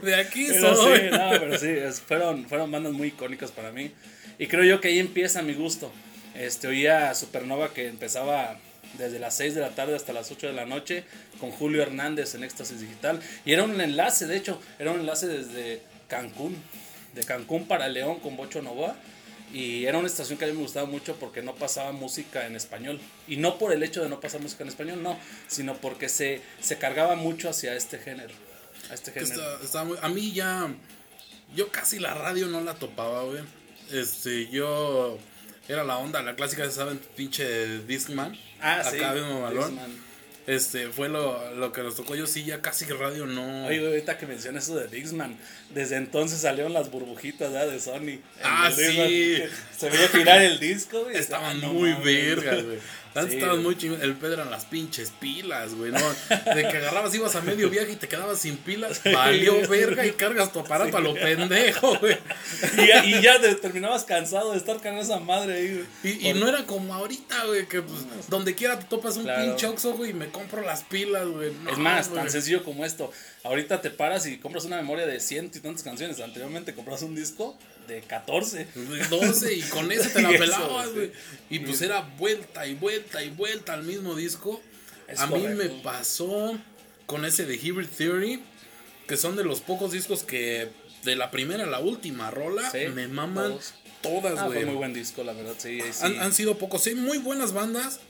De 0.02 0.14
aquí 0.16 0.46
Pero 0.48 0.74
soy. 0.74 0.98
sí, 1.00 1.04
no, 1.12 1.30
pero 1.38 1.58
sí, 1.58 2.00
fueron, 2.06 2.48
fueron 2.48 2.70
bandas 2.72 2.92
muy 2.92 3.08
icónicas 3.08 3.50
para 3.52 3.70
mí. 3.70 3.92
Y 4.38 4.46
creo 4.46 4.64
yo 4.64 4.80
que 4.80 4.88
ahí 4.88 4.98
empieza 4.98 5.42
mi 5.42 5.54
gusto. 5.54 5.92
Este, 6.34 6.68
oía 6.68 7.14
Supernova 7.14 7.72
que 7.74 7.88
empezaba 7.88 8.58
desde 8.96 9.18
las 9.18 9.36
6 9.36 9.54
de 9.54 9.60
la 9.60 9.70
tarde 9.70 9.96
hasta 9.96 10.12
las 10.12 10.30
8 10.30 10.46
de 10.48 10.52
la 10.52 10.64
noche 10.64 11.04
con 11.40 11.50
Julio 11.50 11.82
Hernández 11.82 12.34
en 12.34 12.44
Éxtasis 12.44 12.80
Digital. 12.80 13.20
Y 13.44 13.52
era 13.52 13.64
un 13.64 13.80
enlace, 13.80 14.26
de 14.26 14.36
hecho, 14.36 14.60
era 14.78 14.92
un 14.92 15.00
enlace 15.00 15.26
desde 15.26 15.82
Cancún, 16.08 16.56
de 17.14 17.24
Cancún 17.24 17.66
para 17.66 17.88
León 17.88 18.20
con 18.20 18.36
Bocho 18.36 18.62
Novoa. 18.62 18.96
Y 19.52 19.86
era 19.86 19.96
una 19.98 20.06
estación 20.08 20.38
que 20.38 20.44
a 20.44 20.48
mí 20.48 20.54
me 20.54 20.60
gustaba 20.62 20.86
mucho 20.86 21.16
porque 21.16 21.40
no 21.42 21.54
pasaba 21.54 21.90
música 21.92 22.46
en 22.46 22.54
español. 22.54 23.00
Y 23.26 23.36
no 23.38 23.58
por 23.58 23.72
el 23.72 23.82
hecho 23.82 24.02
de 24.02 24.08
no 24.10 24.20
pasar 24.20 24.40
música 24.42 24.62
en 24.62 24.68
español, 24.68 25.02
no, 25.02 25.18
sino 25.48 25.74
porque 25.78 26.08
se, 26.10 26.42
se 26.60 26.76
cargaba 26.78 27.16
mucho 27.16 27.48
hacia 27.48 27.74
este 27.74 27.98
género. 27.98 28.34
A 28.90 28.94
este 28.94 29.10
género. 29.10 29.32
Está, 29.34 29.64
está 29.64 29.84
muy- 29.84 29.96
a 30.02 30.08
mí 30.10 30.32
ya 30.32 30.68
yo 31.56 31.68
casi 31.72 31.98
la 31.98 32.12
radio 32.14 32.46
no 32.46 32.60
la 32.60 32.74
topaba, 32.74 33.22
güey. 33.24 33.40
Este, 33.92 34.48
yo 34.48 35.18
era 35.68 35.84
la 35.84 35.98
onda, 35.98 36.22
la 36.22 36.34
clásica, 36.36 36.70
¿saben? 36.70 37.00
Pinche 37.16 37.78
Discman. 37.86 38.36
Ah, 38.60 38.82
sí. 38.88 38.96
Acá 38.96 39.12
mismo 39.12 39.42
balón. 39.42 39.70
Discman. 39.70 40.08
Este, 40.46 40.88
fue 40.88 41.10
lo, 41.10 41.54
lo 41.56 41.72
que 41.72 41.82
nos 41.82 41.94
tocó. 41.96 42.14
Yo 42.14 42.26
sí, 42.26 42.42
ya 42.42 42.62
casi 42.62 42.86
radio 42.86 43.26
no. 43.26 43.66
Oye, 43.66 43.80
güey, 43.80 43.90
ahorita 43.90 44.16
que 44.16 44.26
mencionas 44.26 44.64
eso 44.64 44.76
de 44.76 44.88
Dixman, 44.88 45.36
desde 45.74 45.96
entonces 45.96 46.40
salieron 46.40 46.72
las 46.72 46.90
burbujitas 46.90 47.52
¿verdad? 47.52 47.70
de 47.70 47.78
Sony. 47.78 48.20
Ah, 48.42 48.70
sí. 48.74 48.82
que 48.96 49.50
Se 49.78 49.90
veía 49.90 50.08
girar 50.08 50.40
el 50.40 50.58
disco, 50.58 51.02
güey. 51.04 51.16
Estaban 51.18 51.58
Ah, 51.58 51.60
no 51.60 51.74
muy 51.74 51.90
mames. 51.90 52.04
vergas, 52.04 52.64
güey. 52.64 52.78
Antes 53.14 53.32
Sí, 53.32 53.38
estaban 53.38 53.62
muy 53.62 53.76
chingones. 53.76 54.04
El 54.04 54.14
pedo 54.14 54.34
eran 54.34 54.50
las 54.50 54.64
pinches 54.64 55.10
pilas, 55.18 55.74
güey. 55.74 55.90
¿no? 55.92 55.98
De 56.54 56.62
que 56.68 56.76
agarrabas, 56.76 57.14
ibas 57.14 57.34
a 57.36 57.40
medio 57.40 57.68
viaje 57.70 57.92
y 57.92 57.96
te 57.96 58.08
quedabas 58.08 58.38
sin 58.38 58.56
pilas. 58.56 59.00
Valió 59.04 59.66
verga 59.68 60.06
y 60.06 60.12
cargas 60.12 60.52
tu 60.52 60.60
aparato 60.60 60.96
a 60.96 61.00
lo 61.00 61.14
pendejo, 61.14 61.98
güey. 61.98 62.16
Y 62.78 62.86
ya, 62.86 63.04
y 63.04 63.22
ya 63.22 63.40
te- 63.40 63.54
terminabas 63.56 64.04
cansado 64.04 64.52
de 64.52 64.58
estar 64.58 64.76
cargando 64.76 65.02
esa 65.02 65.18
madre 65.20 65.54
ahí, 65.54 65.84
güey. 66.02 66.14
Y, 66.16 66.28
y 66.28 66.34
no 66.34 66.48
era 66.48 66.64
como 66.64 66.94
ahorita, 66.94 67.44
güey, 67.46 67.66
que 67.66 67.82
pues, 67.82 68.00
donde 68.28 68.54
quiera 68.54 68.78
te 68.78 68.84
topas 68.86 69.16
un 69.16 69.24
Claro. 69.24 69.44
pinche 69.44 69.66
oxo, 69.66 69.94
güey, 69.94 70.10
y 70.10 70.14
me 70.14 70.28
compro 70.28 70.62
las 70.62 70.82
pilas, 70.84 71.26
güey. 71.26 71.52
No, 71.64 71.70
es 71.70 71.78
más, 71.78 72.08
güey. 72.08 72.20
tan 72.22 72.30
sencillo 72.30 72.62
como 72.64 72.84
esto. 72.84 73.10
Ahorita 73.44 73.80
te 73.80 73.90
paras 73.90 74.26
y 74.26 74.38
compras 74.38 74.64
una 74.64 74.76
memoria 74.76 75.06
de 75.06 75.20
ciento 75.20 75.58
y 75.58 75.60
tantas 75.60 75.82
canciones. 75.82 76.20
Anteriormente 76.20 76.74
compras 76.74 77.02
un 77.02 77.14
disco 77.14 77.56
de 77.88 78.02
14. 78.02 78.68
12 79.10 79.54
y 79.54 79.62
con 79.62 79.90
eso 79.90 80.08
te 80.10 80.22
la 80.22 80.28
pelabas, 80.38 80.92
güey. 80.92 81.10
Y 81.50 81.58
pues 81.60 81.82
era 81.82 82.02
vuelta 82.18 82.66
y 82.66 82.74
vuelta 82.74 83.22
y 83.24 83.30
vuelta 83.30 83.72
al 83.72 83.82
mismo 83.82 84.14
disco. 84.14 84.60
Es 85.08 85.18
a 85.20 85.26
mí 85.26 85.40
correcto. 85.40 85.56
me 85.74 85.82
pasó 85.82 86.56
con 87.06 87.24
ese 87.24 87.46
de 87.46 87.56
Hybrid 87.56 87.88
Theory, 87.88 88.42
que 89.06 89.16
son 89.16 89.34
de 89.36 89.42
los 89.44 89.60
pocos 89.62 89.90
discos 89.92 90.22
que 90.22 90.68
de 91.04 91.16
la 91.16 91.30
primera 91.30 91.64
a 91.64 91.66
la 91.66 91.78
última 91.80 92.30
rola 92.30 92.70
Sí, 92.70 92.78
me 92.94 93.08
maman 93.08 93.52
todos. 93.52 93.74
todas, 94.02 94.38
Ah, 94.38 94.46
güey. 94.46 94.64
muy 94.66 94.74
buen 94.74 94.92
disco, 94.92 95.24
la 95.24 95.32
verdad, 95.32 95.54
sí. 95.56 95.80
ahí 95.80 95.92
sí. 95.92 96.04
han, 96.04 96.20
han 96.20 96.32
sido 96.34 96.58
pocos, 96.58 96.82
sí, 96.82 96.94
muy 96.94 97.16
buenas 97.18 97.52
bandas, 97.52 98.00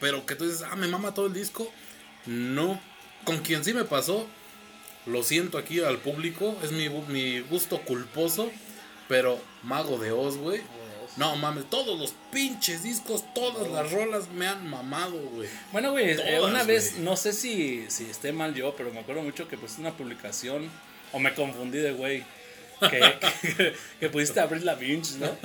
pero 0.00 0.26
que 0.26 0.34
tú 0.36 0.44
dices, 0.44 0.62
ah, 0.70 0.76
me 0.76 0.86
mama 0.88 1.14
todo 1.14 1.26
el 1.26 1.32
disco. 1.32 1.72
No. 2.26 2.80
Con 3.24 3.38
quien 3.38 3.64
sí 3.64 3.72
me 3.72 3.84
pasó, 3.84 4.26
lo 5.06 5.22
siento 5.22 5.56
aquí 5.56 5.80
al 5.80 5.98
público, 5.98 6.58
es 6.62 6.72
mi 6.72 7.40
gusto 7.40 7.80
culposo, 7.82 8.50
pero 9.08 9.38
Mago 9.62 9.98
de 9.98 10.12
Oz, 10.12 10.36
güey. 10.36 10.62
No 11.16 11.36
mames, 11.36 11.70
todos 11.70 11.98
los 11.98 12.12
pinches 12.32 12.82
discos, 12.82 13.22
todas 13.34 13.70
las 13.70 13.92
rolas 13.92 14.28
me 14.30 14.48
han 14.48 14.68
mamado, 14.68 15.16
güey. 15.32 15.48
Bueno, 15.70 15.92
güey, 15.92 16.10
eh, 16.10 16.40
una 16.40 16.64
vez, 16.64 16.98
no 16.98 17.16
sé 17.16 17.32
si, 17.32 17.84
si 17.88 18.10
esté 18.10 18.32
mal 18.32 18.52
yo, 18.52 18.74
pero 18.74 18.92
me 18.92 18.98
acuerdo 18.98 19.22
mucho 19.22 19.46
que 19.46 19.56
pusiste 19.56 19.82
una 19.82 19.92
publicación, 19.92 20.68
o 21.12 21.20
me 21.20 21.32
confundí 21.32 21.78
de 21.78 21.92
güey, 21.92 22.24
que, 22.90 23.00
que, 23.56 23.74
que 24.00 24.08
pusiste 24.08 24.40
abrir 24.40 24.64
la 24.64 24.74
binge, 24.74 25.18
¿no? 25.20 25.36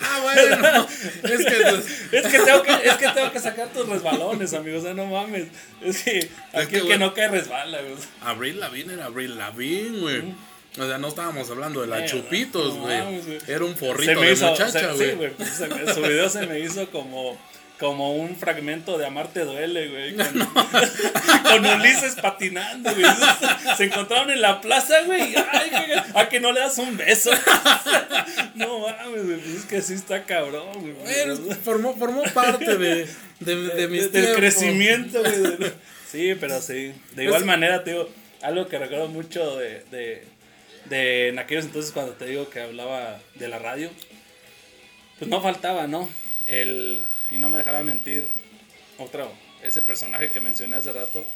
Ah, 0.00 0.20
bueno, 0.22 0.86
es 1.22 1.44
que 1.46 1.56
pues, 1.70 2.12
Es 2.12 2.26
que, 2.26 2.38
tengo 2.40 2.62
que, 2.62 2.72
es 2.72 2.96
que 2.96 3.08
tengo 3.08 3.32
que 3.32 3.40
sacar 3.40 3.68
tus 3.68 3.88
resbalones, 3.88 4.52
amigos, 4.52 4.80
o 4.80 4.84
sea, 4.84 4.94
no 4.94 5.06
mames. 5.06 5.48
Es 5.80 6.02
que 6.02 6.28
aquí 6.52 6.72
que, 6.72 6.76
el 6.78 6.88
que 6.88 6.98
no 6.98 7.14
cae 7.14 7.28
resbala, 7.28 7.80
güey. 7.80 7.94
Abril 8.20 8.60
Lavigne 8.60 8.92
era 8.92 9.06
Abril 9.06 9.38
Lavigne, 9.38 9.98
güey. 9.98 10.34
O 10.78 10.86
sea, 10.86 10.98
no 10.98 11.08
estábamos 11.08 11.50
hablando 11.50 11.80
de 11.80 11.86
la 11.86 12.04
Eh, 12.04 12.08
Chupitos, 12.08 12.74
güey. 12.76 12.98
Era 13.46 13.64
un 13.64 13.74
Se 13.74 13.86
forrito 13.86 14.20
me 14.20 14.26
de 14.26 14.32
hizo, 14.32 14.50
muchacha, 14.50 14.92
güey. 14.92 15.10
sí, 15.10 15.16
güey, 15.16 15.30
pues, 15.30 15.94
su 15.94 16.02
video 16.02 16.28
se 16.28 16.46
me 16.46 16.60
hizo 16.60 16.90
como, 16.90 17.38
como 17.78 18.14
un 18.14 18.36
fragmento 18.36 18.98
de 18.98 19.06
Amarte 19.06 19.44
Duele, 19.44 19.88
güey. 19.88 20.14
Con, 20.16 20.26
con 21.44 21.66
Ulises 21.66 22.16
patinando, 22.20 22.90
güey. 22.94 23.06
Se 23.76 23.84
encontraron 23.84 24.30
en 24.30 24.42
la 24.42 24.60
plaza, 24.60 25.00
güey. 25.06 25.34
Ay, 25.34 25.70
güey, 25.70 25.98
a 26.14 26.28
que 26.28 26.40
no 26.40 26.52
le 26.52 26.60
das 26.60 26.78
un 26.78 26.96
beso. 26.96 27.30
No 28.54 28.80
mames, 28.80 29.24
güey. 29.26 29.38
Pues 29.38 29.54
es 29.54 29.64
que 29.66 29.82
sí 29.82 29.94
está 29.94 30.24
cabrón, 30.24 30.72
güey. 30.80 30.92
Bueno, 30.94 31.36
formó, 31.62 31.94
formó 31.96 32.22
parte 32.34 32.76
de, 32.78 33.06
de, 33.40 33.56
de 33.56 33.88
mis 33.88 34.10
del 34.12 34.34
crecimiento, 34.34 35.20
güey. 35.20 35.72
Sí, 36.10 36.34
pero 36.40 36.60
sí. 36.62 36.92
De 37.14 37.24
igual 37.24 37.44
manera, 37.44 37.84
te 37.84 37.90
digo, 37.90 38.08
algo 38.42 38.66
que 38.68 38.78
recuerdo 38.78 39.08
mucho 39.08 39.56
de, 39.56 39.84
de, 39.90 40.24
de 40.88 41.28
en 41.28 41.38
aquellos 41.38 41.64
entonces 41.64 41.92
cuando 41.92 42.12
te 42.12 42.26
digo 42.26 42.48
que 42.50 42.60
hablaba 42.60 43.20
de 43.34 43.48
la 43.48 43.58
radio, 43.58 43.90
pues 45.18 45.30
no 45.30 45.40
faltaba, 45.40 45.86
¿no? 45.86 46.08
El, 46.46 47.00
y 47.30 47.38
no 47.38 47.50
me 47.50 47.58
dejaba 47.58 47.82
mentir, 47.82 48.24
otro, 48.98 49.32
ese 49.62 49.82
personaje 49.82 50.30
que 50.30 50.40
mencioné 50.40 50.76
hace 50.76 50.92
rato, 50.92 51.26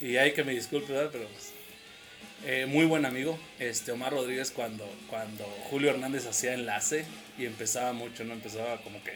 y 0.00 0.16
hay 0.16 0.32
que 0.32 0.44
me 0.44 0.52
disculpe, 0.52 0.92
¿verdad? 0.92 1.10
Pero 1.12 1.28
pues, 1.28 2.68
muy 2.68 2.86
buen 2.86 3.04
amigo, 3.04 3.38
este 3.58 3.92
Omar 3.92 4.12
Rodríguez 4.12 4.50
cuando, 4.50 4.88
cuando 5.08 5.44
Julio 5.70 5.90
Hernández 5.90 6.26
hacía 6.26 6.54
enlace 6.54 7.04
y 7.38 7.46
empezaba 7.46 7.92
mucho, 7.92 8.24
¿no? 8.24 8.34
Empezaba 8.34 8.82
como 8.82 9.02
que, 9.02 9.12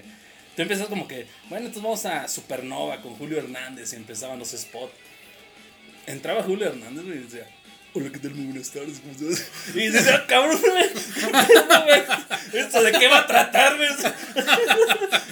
tú 0.54 0.62
empiezas 0.62 0.86
como 0.88 1.08
que, 1.08 1.26
bueno, 1.48 1.66
entonces 1.66 1.82
vamos 1.82 2.06
a 2.06 2.28
Supernova 2.28 3.02
con 3.02 3.14
Julio 3.16 3.38
Hernández 3.38 3.92
y 3.92 3.96
empezaban 3.96 4.38
los 4.38 4.50
spots. 4.50 4.92
Entraba 6.06 6.42
Julio 6.44 6.68
Hernández 6.68 7.04
y 7.04 7.18
decía, 7.18 7.48
hola, 7.96 8.10
¿qué 8.12 8.18
tal? 8.18 8.34
Muy 8.34 8.46
buenas 8.46 8.70
tardes, 8.70 9.00
¿cómo 9.00 9.12
estás? 9.30 9.46
Y 9.74 9.88
decía, 9.88 10.24
cabrón, 10.26 10.60
güey, 10.60 10.72
güey, 11.86 12.02
¿esto 12.64 12.82
de 12.82 12.92
qué 12.92 13.08
va 13.08 13.18
a 13.20 13.26
tratar? 13.26 13.76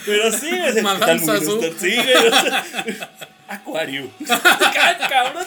Pero 0.07 0.33
sí, 0.33 0.51
güey, 0.51 0.83
Madame 0.83 1.01
"¿Qué 1.01 1.07
tal? 1.07 1.17
Muy 1.19 1.27
buenas 1.27 1.45
Sassou. 1.45 1.61
tardes". 1.61 1.81
Sí, 1.81 1.95
güey, 1.97 2.27
o 2.27 2.31
sea, 2.31 3.11
Acuario. 3.47 4.11
¡Ay, 4.29 4.95
cabrón! 5.09 5.45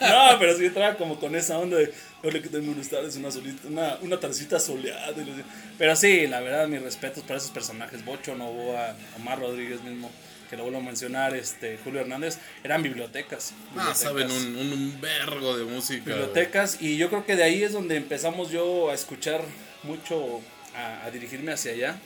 No, 0.00 0.38
pero 0.38 0.56
sí 0.56 0.66
entraba 0.66 0.94
como 0.96 1.18
con 1.18 1.34
esa 1.34 1.58
onda 1.58 1.76
de, 1.76 1.92
hola, 2.22 2.40
¿qué 2.40 2.48
tal? 2.48 2.60
Muy 2.62 2.74
buenas 2.74 2.88
tardes, 2.88 3.16
una, 3.16 3.30
solita, 3.32 3.66
una, 3.68 3.96
una 4.00 4.20
tardecita 4.20 4.60
soleada. 4.60 5.10
y 5.10 5.24
lo- 5.24 5.32
Pero 5.76 5.96
sí, 5.96 6.26
la 6.28 6.40
verdad, 6.40 6.68
mis 6.68 6.80
respetos 6.82 7.24
para 7.24 7.38
esos 7.38 7.50
personajes. 7.50 8.04
Bocho, 8.04 8.36
Novoa, 8.36 8.94
Omar 9.16 9.40
Rodríguez 9.40 9.82
mismo, 9.82 10.10
que 10.54 10.58
lo 10.58 10.64
vuelvo 10.64 10.78
a 10.78 10.82
mencionar, 10.82 11.34
este, 11.34 11.78
Julio 11.82 12.00
Hernández, 12.00 12.38
eran 12.62 12.80
bibliotecas. 12.80 13.52
Ah, 13.76 13.92
bibliotecas. 13.92 13.98
saben 13.98 14.30
un, 14.30 14.56
un, 14.56 14.72
un 14.72 15.00
vergo 15.00 15.56
de 15.56 15.64
música. 15.64 16.04
bibliotecas 16.04 16.80
y 16.80 16.96
yo 16.96 17.08
creo 17.08 17.26
que 17.26 17.34
de 17.34 17.42
ahí 17.42 17.64
es 17.64 17.72
donde 17.72 17.96
empezamos 17.96 18.52
yo 18.52 18.90
a 18.90 18.94
escuchar 18.94 19.42
mucho, 19.82 20.40
a, 20.76 21.04
a 21.04 21.10
dirigirme 21.10 21.52
hacia 21.52 21.72
allá, 21.72 21.96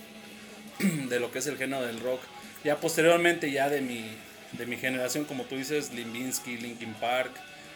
de 0.78 1.20
lo 1.20 1.30
que 1.30 1.40
es 1.40 1.46
el 1.46 1.58
género 1.58 1.84
del 1.86 2.00
rock. 2.00 2.20
Ya 2.64 2.76
posteriormente, 2.76 3.50
ya 3.50 3.68
de 3.68 3.82
mi, 3.82 4.06
de 4.52 4.64
mi 4.64 4.78
generación, 4.78 5.26
como 5.26 5.44
tú 5.44 5.56
dices, 5.56 5.92
Limbinski, 5.92 6.56
Linkin 6.56 6.94
Park, 6.94 7.32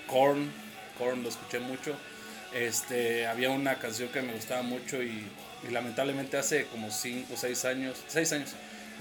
Korn, 0.06 0.50
Korn 0.96 1.22
lo 1.22 1.28
escuché 1.28 1.60
mucho. 1.60 1.94
Este, 2.54 3.26
había 3.26 3.50
una 3.50 3.78
canción 3.78 4.08
que 4.08 4.22
me 4.22 4.32
gustaba 4.32 4.62
mucho 4.62 5.02
y, 5.02 5.22
y 5.68 5.70
lamentablemente 5.70 6.38
hace 6.38 6.64
como 6.66 6.90
5 6.90 7.34
o 7.34 7.36
6 7.36 7.64
años, 7.66 8.02
6 8.08 8.32
años, 8.32 8.50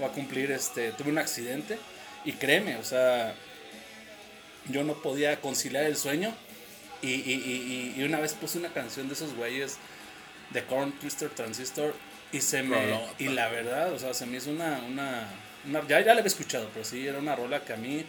voy 0.02 0.10
a 0.10 0.14
cumplir, 0.14 0.50
este, 0.50 0.92
tuve 0.92 1.10
un 1.10 1.18
accidente 1.18 1.78
y 2.24 2.32
créeme, 2.32 2.76
o 2.76 2.84
sea, 2.84 3.34
yo 4.68 4.84
no 4.84 4.94
podía 4.94 5.40
conciliar 5.40 5.84
el 5.84 5.96
sueño 5.96 6.32
y, 7.02 7.08
y, 7.10 7.94
y, 7.96 8.00
y 8.00 8.04
una 8.04 8.20
vez 8.20 8.34
puse 8.34 8.58
una 8.58 8.68
canción 8.68 9.08
de 9.08 9.14
esos 9.14 9.34
güeyes 9.34 9.78
de 10.50 10.64
Korn, 10.64 10.92
Twister, 10.92 11.30
Transistor 11.30 11.94
y 12.32 12.40
se 12.40 12.62
me 12.62 12.76
y 13.18 13.28
la 13.28 13.48
verdad, 13.48 13.92
o 13.92 13.98
sea, 13.98 14.14
se 14.14 14.26
me 14.26 14.36
hizo 14.38 14.50
una, 14.50 14.80
una, 14.88 15.26
una- 15.66 15.86
ya, 15.88 16.00
ya 16.00 16.06
la 16.06 16.12
había 16.20 16.26
escuchado, 16.26 16.68
pero 16.72 16.84
sí 16.84 17.06
era 17.06 17.18
una 17.18 17.34
rola 17.34 17.60
que 17.64 17.72
a 17.72 17.76
mí 17.76 17.98
eh, 17.98 18.06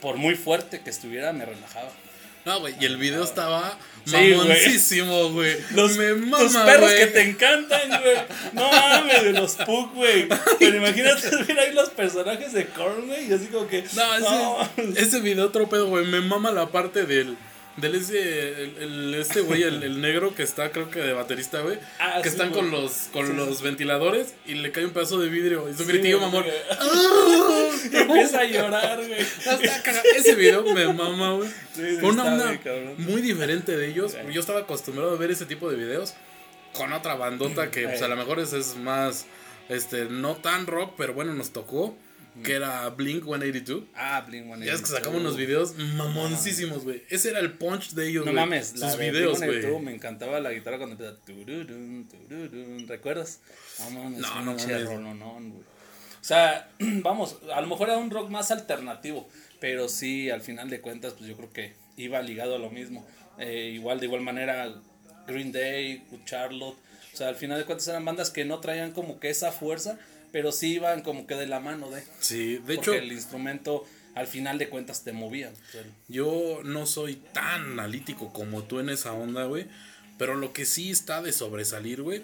por 0.00 0.16
muy 0.16 0.34
fuerte 0.36 0.80
que 0.80 0.90
estuviera 0.90 1.32
me 1.32 1.44
relajaba. 1.44 1.90
No, 2.46 2.60
güey, 2.60 2.74
y 2.80 2.84
el 2.86 2.96
video 2.96 3.24
estaba 3.24 3.76
Sí, 4.04 4.12
güey. 4.12 4.34
mamoncísimo, 4.36 5.30
güey. 5.32 5.56
Los, 5.74 5.96
Me 5.96 6.10
los 6.10 6.52
mama, 6.52 6.64
perros 6.64 6.90
güey. 6.92 6.98
que 7.00 7.06
te 7.08 7.22
encantan, 7.22 7.88
güey. 7.88 8.16
No 8.52 8.70
mames, 8.70 9.24
de 9.24 9.32
los 9.32 9.54
Pug, 9.56 9.92
güey. 9.94 10.28
Pero 10.60 10.76
imagínate 10.76 11.28
ver 11.48 11.58
ahí 11.58 11.72
los 11.74 11.90
personajes 11.90 12.52
de 12.52 12.66
Korn, 12.66 13.08
güey. 13.08 13.28
Y 13.28 13.32
así 13.32 13.46
como 13.46 13.66
que. 13.66 13.84
No, 13.94 14.14
ese, 14.14 14.30
no, 14.30 14.68
ese 14.96 15.20
video 15.20 15.46
otro 15.46 15.68
pedo, 15.68 15.88
güey. 15.88 16.06
Me 16.06 16.20
mama 16.20 16.52
la 16.52 16.68
parte 16.68 17.04
del. 17.04 17.36
Del 17.76 17.94
ese, 17.94 18.62
el, 18.64 18.76
el- 18.80 19.14
este 19.16 19.42
güey, 19.42 19.62
el, 19.62 19.82
el 19.82 20.00
negro 20.00 20.34
que 20.34 20.42
está, 20.42 20.70
creo 20.72 20.90
que 20.90 21.00
de 21.00 21.12
baterista, 21.12 21.60
güey. 21.60 21.78
Ah, 21.98 22.20
que 22.22 22.30
sí, 22.30 22.34
están 22.36 22.48
güey. 22.50 22.62
con 22.62 22.70
los, 22.70 22.92
con 23.12 23.36
los 23.36 23.60
ventiladores 23.60 24.34
y 24.46 24.54
le 24.54 24.72
cae 24.72 24.86
un 24.86 24.92
pedazo 24.92 25.18
de 25.18 25.28
vidrio. 25.28 25.68
Y 25.68 25.74
su 25.74 25.84
gritillo 25.84 26.18
mamón. 26.20 26.44
¡Ah! 26.70 26.76
Y 27.92 27.96
empieza 27.96 28.40
a 28.40 28.44
llorar, 28.44 28.98
güey. 29.06 29.20
Caga- 29.44 30.02
Ese 30.16 30.34
video 30.34 30.62
me 30.74 30.92
mama, 30.92 31.32
güey. 31.34 31.48
Fue 32.00 32.08
una 32.10 32.24
onda 32.24 32.58
muy 32.98 33.20
diferente 33.22 33.76
de 33.76 33.88
ellos. 33.88 34.16
Yo 34.32 34.40
estaba 34.40 34.60
acostumbrado 34.60 35.12
a 35.12 35.16
ver 35.16 35.30
ese 35.30 35.46
tipo 35.46 35.70
de 35.70 35.76
videos 35.76 36.14
con 36.72 36.92
otra 36.92 37.14
bandota 37.14 37.70
que 37.70 37.84
pues, 37.88 38.02
a 38.02 38.08
lo 38.08 38.16
mejor 38.16 38.40
es, 38.40 38.52
es 38.52 38.76
más, 38.76 39.26
este, 39.68 40.06
no 40.06 40.36
tan 40.36 40.66
rock, 40.66 40.94
pero 40.96 41.14
bueno, 41.14 41.32
nos 41.34 41.52
tocó. 41.52 41.96
Que 42.42 42.52
era 42.54 42.88
Blink 42.90 43.24
182. 43.24 43.84
Ah, 43.94 44.24
Blink 44.26 44.50
One 44.50 44.66
Ya 44.66 44.72
es 44.74 44.80
que 44.80 44.88
sacamos 44.88 45.20
unos 45.20 45.36
videos 45.36 45.74
mamoncísimos, 45.76 46.84
güey. 46.84 47.02
Ese 47.08 47.30
era 47.30 47.40
el 47.40 47.52
punch 47.54 47.92
de 47.92 48.08
ellos, 48.08 48.24
No 48.26 48.32
güey. 48.32 48.44
mames, 48.44 48.76
la 48.76 48.90
Sus 48.90 48.98
de 48.98 49.10
videos, 49.10 49.40
Blink-182 49.40 49.70
güey. 49.70 49.82
me 49.84 49.94
encantaba 49.94 50.40
la 50.40 50.52
guitarra 50.52 50.78
cuando 50.78 50.96
tururún, 51.24 52.06
¿recuerdas? 52.88 53.40
No 53.80 53.90
mames, 53.90 54.20
No, 54.20 54.34
no 54.42 54.54
mames. 54.54 54.84
rolonón, 54.86 55.50
güey. 55.50 55.62
O 55.62 56.24
sea, 56.28 56.70
vamos, 56.78 57.36
a 57.54 57.60
lo 57.60 57.66
mejor 57.68 57.88
era 57.88 57.98
un 57.98 58.10
rock 58.10 58.30
más 58.30 58.50
alternativo, 58.50 59.28
pero 59.60 59.88
sí, 59.88 60.28
al 60.30 60.40
final 60.42 60.68
de 60.70 60.80
cuentas, 60.80 61.14
pues 61.14 61.28
yo 61.28 61.36
creo 61.36 61.52
que 61.52 61.74
iba 61.96 62.20
ligado 62.22 62.56
a 62.56 62.58
lo 62.58 62.70
mismo. 62.70 63.06
Eh, 63.38 63.70
igual, 63.74 64.00
de 64.00 64.06
igual 64.06 64.22
manera, 64.22 64.74
Green 65.26 65.52
Day, 65.52 66.04
Charlotte. 66.24 66.76
O 67.12 67.16
sea, 67.16 67.28
al 67.28 67.36
final 67.36 67.58
de 67.58 67.64
cuentas 67.64 67.86
eran 67.88 68.04
bandas 68.04 68.30
que 68.30 68.44
no 68.44 68.58
traían 68.60 68.92
como 68.92 69.18
que 69.20 69.30
esa 69.30 69.52
fuerza, 69.52 69.98
pero 70.36 70.52
sí 70.52 70.74
iban 70.74 71.00
como 71.00 71.26
que 71.26 71.34
de 71.34 71.46
la 71.46 71.60
mano 71.60 71.90
de. 71.90 72.02
Sí, 72.20 72.56
de 72.56 72.58
porque 72.60 72.74
hecho, 72.74 72.92
el 72.92 73.10
instrumento 73.10 73.86
al 74.14 74.26
final 74.26 74.58
de 74.58 74.68
cuentas 74.68 75.02
te 75.02 75.12
movía. 75.14 75.50
Yo 76.08 76.60
no 76.62 76.84
soy 76.84 77.14
tan 77.32 77.72
analítico 77.72 78.34
como 78.34 78.62
tú 78.64 78.78
en 78.80 78.90
esa 78.90 79.14
onda, 79.14 79.44
güey. 79.44 79.66
Pero 80.18 80.34
lo 80.34 80.52
que 80.52 80.66
sí 80.66 80.90
está 80.90 81.22
de 81.22 81.32
sobresalir, 81.32 82.02
güey. 82.02 82.22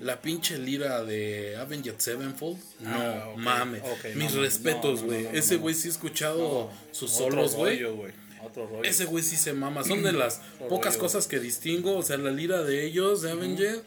La 0.00 0.20
pinche 0.22 0.58
lira 0.58 1.04
de 1.04 1.56
Avenged 1.56 1.98
Sevenfold. 1.98 2.58
No, 2.80 2.90
Ah, 2.90 3.28
ok, 3.32 3.38
mames. 3.38 3.82
ok, 3.84 4.04
no, 4.16 4.24
Mis 4.24 4.34
no, 4.34 4.40
respetos, 4.40 5.00
no, 5.02 5.06
no, 5.06 5.06
güey. 5.12 5.22
no, 5.22 5.32
no, 5.32 5.38
Ese 5.38 5.54
no. 5.54 5.60
güey 5.60 5.74
sí 5.76 5.86
he 5.86 5.90
escuchado 5.92 6.68
sus 6.90 7.12
solos, 7.12 7.54
güey. 7.54 7.80
Otro 8.44 8.66
rollo. 8.66 8.82
Ese 8.82 9.04
güey 9.04 9.22
sí 9.22 9.36
se 9.36 9.52
mama. 9.52 9.84
Son 9.84 10.02
de 10.02 10.10
las 10.24 10.40
Otro 10.56 10.66
pocas 10.68 10.94
rollo. 10.94 11.04
cosas 11.04 11.28
que 11.28 11.38
distingo. 11.38 11.96
O 11.96 12.02
sea, 12.02 12.16
la 12.16 12.32
lira 12.32 12.64
de 12.64 12.84
ellos, 12.84 13.22
de 13.22 13.30
Avenged. 13.30 13.82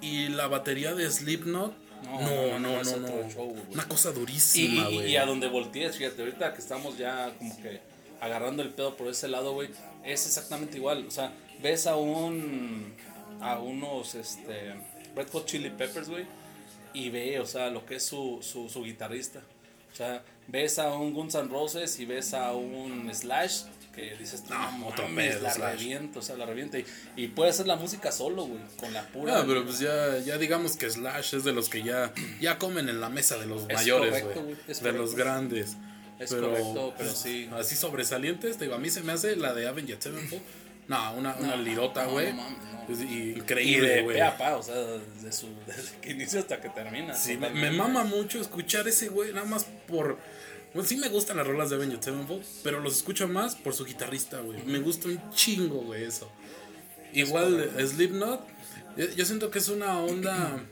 Y 0.00 0.28
la 0.28 0.46
batería 0.46 0.94
de 0.94 1.10
Slipknot. 1.10 1.87
No, 2.04 2.20
No, 2.20 2.58
no, 2.58 2.82
no, 2.82 3.30
show. 3.30 3.54
Una 3.72 3.86
cosa 3.88 4.10
Y, 4.10 4.12
durísima, 4.14 4.90
y- 4.90 4.94
güey. 4.96 5.10
y 5.12 5.16
a 5.16 5.26
donde 5.26 5.48
voltees, 5.48 5.96
fíjate, 5.96 6.22
ahorita 6.22 6.52
que 6.54 6.60
estamos 6.60 6.96
ya 6.98 7.32
como 7.38 7.56
que 7.60 7.80
agarrando 8.20 8.62
el 8.62 8.70
pedo 8.70 8.96
por 8.96 9.08
ese 9.08 9.28
lado, 9.28 9.52
güey, 9.52 9.68
es 10.04 10.26
exactamente 10.26 10.76
igual. 10.78 11.06
O 11.06 11.10
sea, 11.10 11.32
ves 11.62 11.86
a 11.86 11.96
un. 11.96 12.94
a 13.40 13.58
unos, 13.58 14.14
este. 14.14 14.74
Red 15.16 15.28
Hot 15.32 15.46
Chili 15.46 15.70
Peppers, 15.70 16.08
güey, 16.08 16.26
y 16.94 17.10
ve, 17.10 17.40
o 17.40 17.46
sea, 17.46 17.70
lo 17.70 17.84
que 17.84 17.96
es 17.96 18.04
su, 18.04 18.38
su, 18.42 18.68
su 18.68 18.84
guitarrista. 18.84 19.40
O 19.92 19.96
sea, 19.96 20.22
ves 20.46 20.78
a 20.78 20.92
un 20.94 21.12
Guns 21.12 21.34
N' 21.34 21.48
Roses 21.48 21.98
y 21.98 22.04
ves 22.04 22.34
a 22.34 22.52
un 22.52 23.12
Slash 23.12 23.62
que 23.94 24.16
dices, 24.16 24.44
no, 24.48 24.94
pedo, 25.14 25.40
la 25.42 25.52
Slash". 25.52 25.72
revienta, 25.72 26.18
o 26.20 26.22
sea, 26.22 26.36
la 26.36 26.46
revienta. 26.46 26.78
Y, 26.78 26.84
y 27.16 27.28
puede 27.28 27.50
hacer 27.50 27.66
la 27.66 27.76
música 27.76 28.12
solo, 28.12 28.46
güey, 28.46 28.60
con 28.78 28.92
la 28.92 29.02
pura. 29.08 29.38
Ah, 29.38 29.44
pero 29.46 29.64
pues 29.64 29.78
ya, 29.80 30.18
ya 30.18 30.38
digamos 30.38 30.76
que 30.76 30.88
Slash 30.88 31.34
es 31.34 31.44
de 31.44 31.52
los 31.52 31.68
que 31.68 31.82
ya, 31.82 32.12
ya 32.40 32.58
comen 32.58 32.88
en 32.88 33.00
la 33.00 33.08
mesa 33.08 33.36
de 33.38 33.46
los 33.46 33.62
Es 33.68 33.74
mayores, 33.74 34.10
correcto, 34.22 34.42
güey. 34.42 34.56
es 34.68 34.82
De 34.82 34.92
los 34.92 35.14
grandes. 35.14 35.76
Es 36.18 36.30
correcto, 36.34 36.94
pero 36.98 37.12
sí. 37.14 37.48
Así 37.52 37.76
sobresalientes, 37.76 38.56
te 38.58 38.64
digo, 38.64 38.76
a 38.76 38.78
mí 38.78 38.90
se 38.90 39.02
me 39.02 39.12
hace 39.12 39.36
la 39.36 39.54
de 39.54 39.68
Avenged 39.68 40.00
Sevenfold. 40.00 40.42
No, 40.88 41.12
una, 41.14 41.36
una 41.36 41.56
No, 41.56 41.62
lirota, 41.62 42.06
güey. 42.06 42.32
no 42.32 42.48
no. 42.48 42.92
Es 42.92 43.00
Y 43.02 43.34
increíble, 43.36 43.88
de 43.88 44.02
güey. 44.02 44.18
o 44.20 44.62
sea, 44.62 44.74
desde, 44.74 45.32
su, 45.32 45.48
desde 45.66 45.98
que 46.00 46.12
inicia 46.12 46.40
hasta 46.40 46.60
que 46.60 46.70
termina. 46.70 47.12
Sí, 47.14 47.36
me, 47.36 47.50
me 47.50 47.70
mama 47.70 48.04
mucho 48.04 48.40
escuchar 48.40 48.88
ese 48.88 49.08
güey, 49.08 49.32
nada 49.34 49.46
más 49.46 49.64
por. 49.86 50.18
Bueno, 50.74 50.88
sí 50.88 50.96
me 50.96 51.08
gustan 51.08 51.36
las 51.38 51.46
rolas 51.46 51.70
de 51.70 51.76
Avenged 51.76 52.00
Sevenfold, 52.02 52.44
pero 52.62 52.80
los 52.80 52.96
escucho 52.96 53.26
más 53.28 53.54
por 53.56 53.74
su 53.74 53.84
guitarrista, 53.84 54.40
güey. 54.40 54.62
Me 54.64 54.78
gusta 54.78 55.08
un 55.08 55.30
chingo, 55.30 55.82
güey, 55.82 56.04
eso. 56.04 56.30
Igual 57.14 57.70
Slipknot, 57.86 58.46
yo- 58.96 59.10
yo 59.16 59.24
siento 59.24 59.50
que 59.50 59.58
es 59.60 59.68
una 59.68 59.98
onda, 59.98 60.62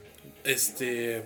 este, 0.43 1.23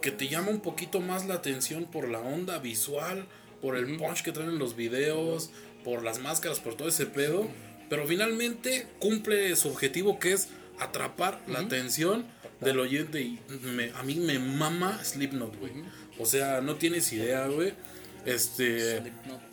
que 0.00 0.10
te 0.10 0.28
llama 0.28 0.50
un 0.50 0.60
poquito 0.60 1.00
más 1.00 1.26
la 1.26 1.34
atención 1.34 1.84
por 1.86 2.08
la 2.08 2.20
onda 2.20 2.58
visual, 2.58 3.26
por 3.60 3.76
el 3.76 3.96
punch 3.96 4.22
que 4.22 4.32
traen 4.32 4.50
en 4.50 4.58
los 4.58 4.76
videos, 4.76 5.50
por 5.82 6.02
las 6.02 6.18
máscaras, 6.20 6.60
por 6.60 6.76
todo 6.76 6.88
ese 6.88 7.06
pedo. 7.06 7.48
Pero 7.90 8.06
finalmente 8.06 8.86
cumple 9.00 9.54
su 9.56 9.68
objetivo 9.68 10.18
que 10.18 10.32
es 10.32 10.48
atrapar 10.78 11.40
la 11.46 11.60
atención 11.60 12.26
del 12.60 12.78
oyente. 12.80 13.20
Y 13.22 13.40
me- 13.62 13.90
a 13.94 14.02
mí 14.02 14.14
me 14.16 14.38
mama 14.38 15.02
Slipknot, 15.04 15.58
güey. 15.58 15.72
O 16.18 16.26
sea, 16.26 16.60
no 16.60 16.76
tienes 16.76 17.12
idea, 17.12 17.46
güey. 17.48 17.74
Este. 18.24 19.02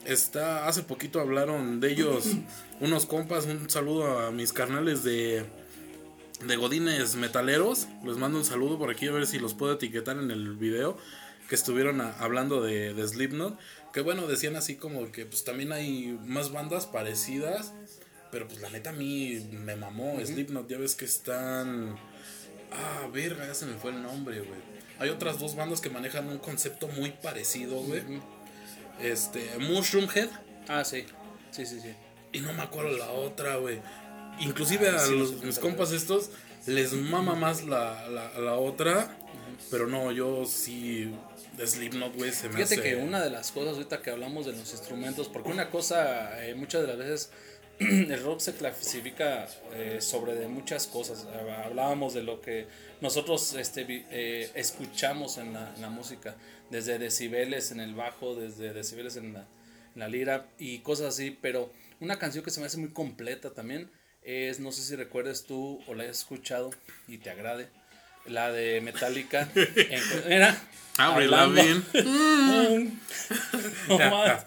Está. 0.06 0.68
Hace 0.68 0.84
poquito 0.84 1.20
hablaron 1.20 1.80
de 1.80 1.92
ellos 1.92 2.26
unos 2.80 3.06
compas. 3.06 3.46
Un 3.46 3.70
saludo 3.70 4.20
a 4.20 4.32
mis 4.32 4.54
carnales 4.54 5.04
de. 5.04 5.46
De 6.46 6.56
Godines 6.56 7.16
Metaleros. 7.16 7.88
Les 8.04 8.18
mando 8.18 8.38
un 8.40 8.46
saludo 8.46 8.80
por 8.80 8.90
aquí 8.90 9.08
a 9.08 9.12
ver 9.12 9.28
si 9.28 9.38
los 9.40 9.54
puedo 9.54 9.74
etiquetar 9.74 10.18
en 10.18 10.32
el 10.32 10.56
video. 10.56 10.98
Que 11.50 11.56
estuvieron 11.56 12.02
a- 12.02 12.14
hablando 12.20 12.62
de, 12.64 12.94
de 12.94 13.08
Slipknot. 13.08 13.60
Que 13.94 14.02
bueno, 14.02 14.26
decían 14.26 14.56
así 14.56 14.76
como 14.76 15.12
que 15.12 15.26
pues 15.26 15.44
también 15.44 15.72
hay 15.72 16.18
más 16.26 16.52
bandas 16.52 16.88
parecidas. 16.88 17.74
Pero 18.32 18.48
pues 18.48 18.62
la 18.62 18.70
neta 18.70 18.92
a 18.92 18.94
mí 18.94 19.46
me 19.52 19.76
mamó 19.76 20.18
Slipknot. 20.26 20.68
Ya 20.70 20.78
ves 20.78 20.96
que 20.96 21.06
están. 21.06 21.98
Ah, 22.72 23.08
verga, 23.14 23.46
ya 23.46 23.54
se 23.54 23.66
me 23.66 23.74
fue 23.74 23.92
el 23.92 24.02
nombre, 24.02 24.40
güey. 24.40 24.60
Hay 24.98 25.10
otras 25.10 25.40
dos 25.40 25.56
bandas 25.56 25.82
que 25.82 25.90
manejan 25.90 26.28
un 26.30 26.38
concepto 26.38 26.88
muy 26.88 27.12
parecido, 27.12 27.76
güey. 27.82 28.02
Este, 29.04 29.58
Mushroom 29.60 30.08
Head. 30.14 30.30
Ah, 30.68 30.84
sí. 30.84 31.06
Sí, 31.52 31.66
sí, 31.66 31.80
sí. 31.82 31.94
Y 32.34 32.40
no 32.40 32.54
me 32.54 32.64
acuerdo 32.64 32.98
la 32.98 33.12
otra, 33.12 33.58
güey. 33.58 33.80
Inclusive 34.40 34.90
a 34.90 35.00
sí, 35.00 35.18
los, 35.18 35.44
mis 35.44 35.60
compas 35.60 35.92
estos 35.92 36.30
les 36.66 36.94
mama 36.94 37.36
más 37.36 37.64
la, 37.64 38.08
la, 38.10 38.40
la 38.40 38.54
otra. 38.56 39.18
Pero 39.70 39.88
no, 39.88 40.12
yo 40.12 40.46
sí. 40.46 41.14
Slipknot, 41.64 42.16
güey, 42.16 42.32
se 42.32 42.48
me 42.48 42.56
Fíjate 42.56 42.76
hace. 42.76 42.84
que 42.84 42.96
una 42.96 43.22
de 43.22 43.30
las 43.30 43.52
cosas 43.52 43.74
ahorita 43.76 44.02
que 44.02 44.10
hablamos 44.10 44.46
de 44.46 44.54
los 44.54 44.72
instrumentos, 44.72 45.28
porque 45.28 45.50
una 45.50 45.70
cosa, 45.70 46.44
eh, 46.46 46.56
muchas 46.56 46.82
de 46.82 46.88
las 46.88 46.98
veces 46.98 47.30
el 47.80 48.24
rock 48.24 48.40
se 48.40 48.54
clasifica 48.56 49.48
eh, 49.74 49.98
sobre 50.02 50.34
de 50.36 50.48
muchas 50.48 50.88
cosas. 50.88 51.28
Hablábamos 51.66 52.14
de 52.14 52.24
lo 52.24 52.42
que 52.42 52.68
nosotros 53.02 53.54
este, 53.54 53.86
eh, 54.12 54.50
escuchamos 54.56 55.38
en 55.38 55.54
la, 55.54 55.72
en 55.76 55.82
la 55.82 55.90
música, 55.90 56.36
desde 56.72 56.98
decibeles 56.98 57.72
en 57.72 57.80
el 57.80 57.94
bajo, 57.94 58.36
desde 58.36 58.74
decibeles 58.74 59.18
en 59.18 59.34
la, 59.34 59.40
en 59.94 60.00
la 60.00 60.08
lira 60.08 60.46
y 60.58 60.80
cosas 60.80 61.08
así, 61.08 61.38
pero 61.42 61.72
una 62.00 62.18
canción 62.18 62.44
que 62.44 62.50
se 62.52 62.60
me 62.60 62.66
hace 62.66 62.78
muy 62.78 62.90
completa 62.90 63.52
también 63.52 63.92
es, 64.24 64.60
no 64.60 64.72
sé 64.72 64.82
si 64.82 64.96
recuerdes 64.96 65.44
tú 65.46 65.80
o 65.88 65.94
la 65.94 66.04
hayas 66.04 66.20
escuchado 66.20 66.72
y 67.08 67.18
te 67.20 67.30
agrade, 67.30 67.68
la 68.26 68.52
de 68.52 68.82
Metallica. 68.82 69.50
en- 69.56 70.32
era 70.32 70.58
Avril 70.98 71.34
hablando- 71.34 71.62
Lavigne. 71.94 72.92
no 73.90 73.98
más. 73.98 74.46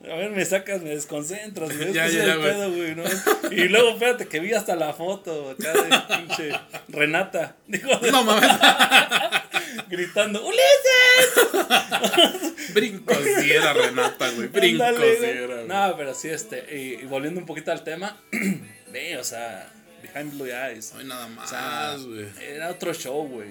A 0.00 0.14
ver, 0.14 0.30
me 0.30 0.44
sacas, 0.44 0.80
me 0.82 0.90
desconcentras. 0.90 1.70
Ya, 1.92 2.06
Ya, 2.08 2.24
ya, 2.26 2.34
pedo, 2.36 2.70
güey, 2.72 2.94
¿no? 2.94 3.02
Y 3.50 3.68
luego, 3.68 3.90
espérate, 3.90 4.26
que 4.28 4.38
vi 4.40 4.52
hasta 4.52 4.76
la 4.76 4.92
foto 4.92 5.50
acá 5.50 5.72
de 5.72 6.16
pinche 6.16 6.50
Renata. 6.88 7.56
Digo, 7.66 7.90
No 8.10 8.22
mames, 8.24 8.48
gritando, 9.88 10.44
¡Ulises! 10.46 11.34
brincosiera 12.74 13.72
Renata, 13.72 14.30
güey. 14.30 14.48
Brincosiera, 14.48 15.46
güey. 15.56 15.66
No, 15.68 15.94
pero 15.96 16.14
sí, 16.14 16.28
este, 16.28 16.64
y, 16.76 17.02
y 17.02 17.06
volviendo 17.06 17.40
un 17.40 17.46
poquito 17.46 17.72
al 17.72 17.84
tema, 17.84 18.16
ve, 18.92 19.16
o 19.16 19.24
sea, 19.24 19.70
Behind 20.02 20.32
Blue 20.34 20.46
Eyes. 20.46 20.92
No 20.94 21.00
hay 21.00 21.06
nada 21.06 21.26
O 21.26 21.46
sea, 21.46 21.60
más, 21.60 22.00
era 22.42 22.70
otro 22.70 22.92
show, 22.94 23.26
güey. 23.28 23.48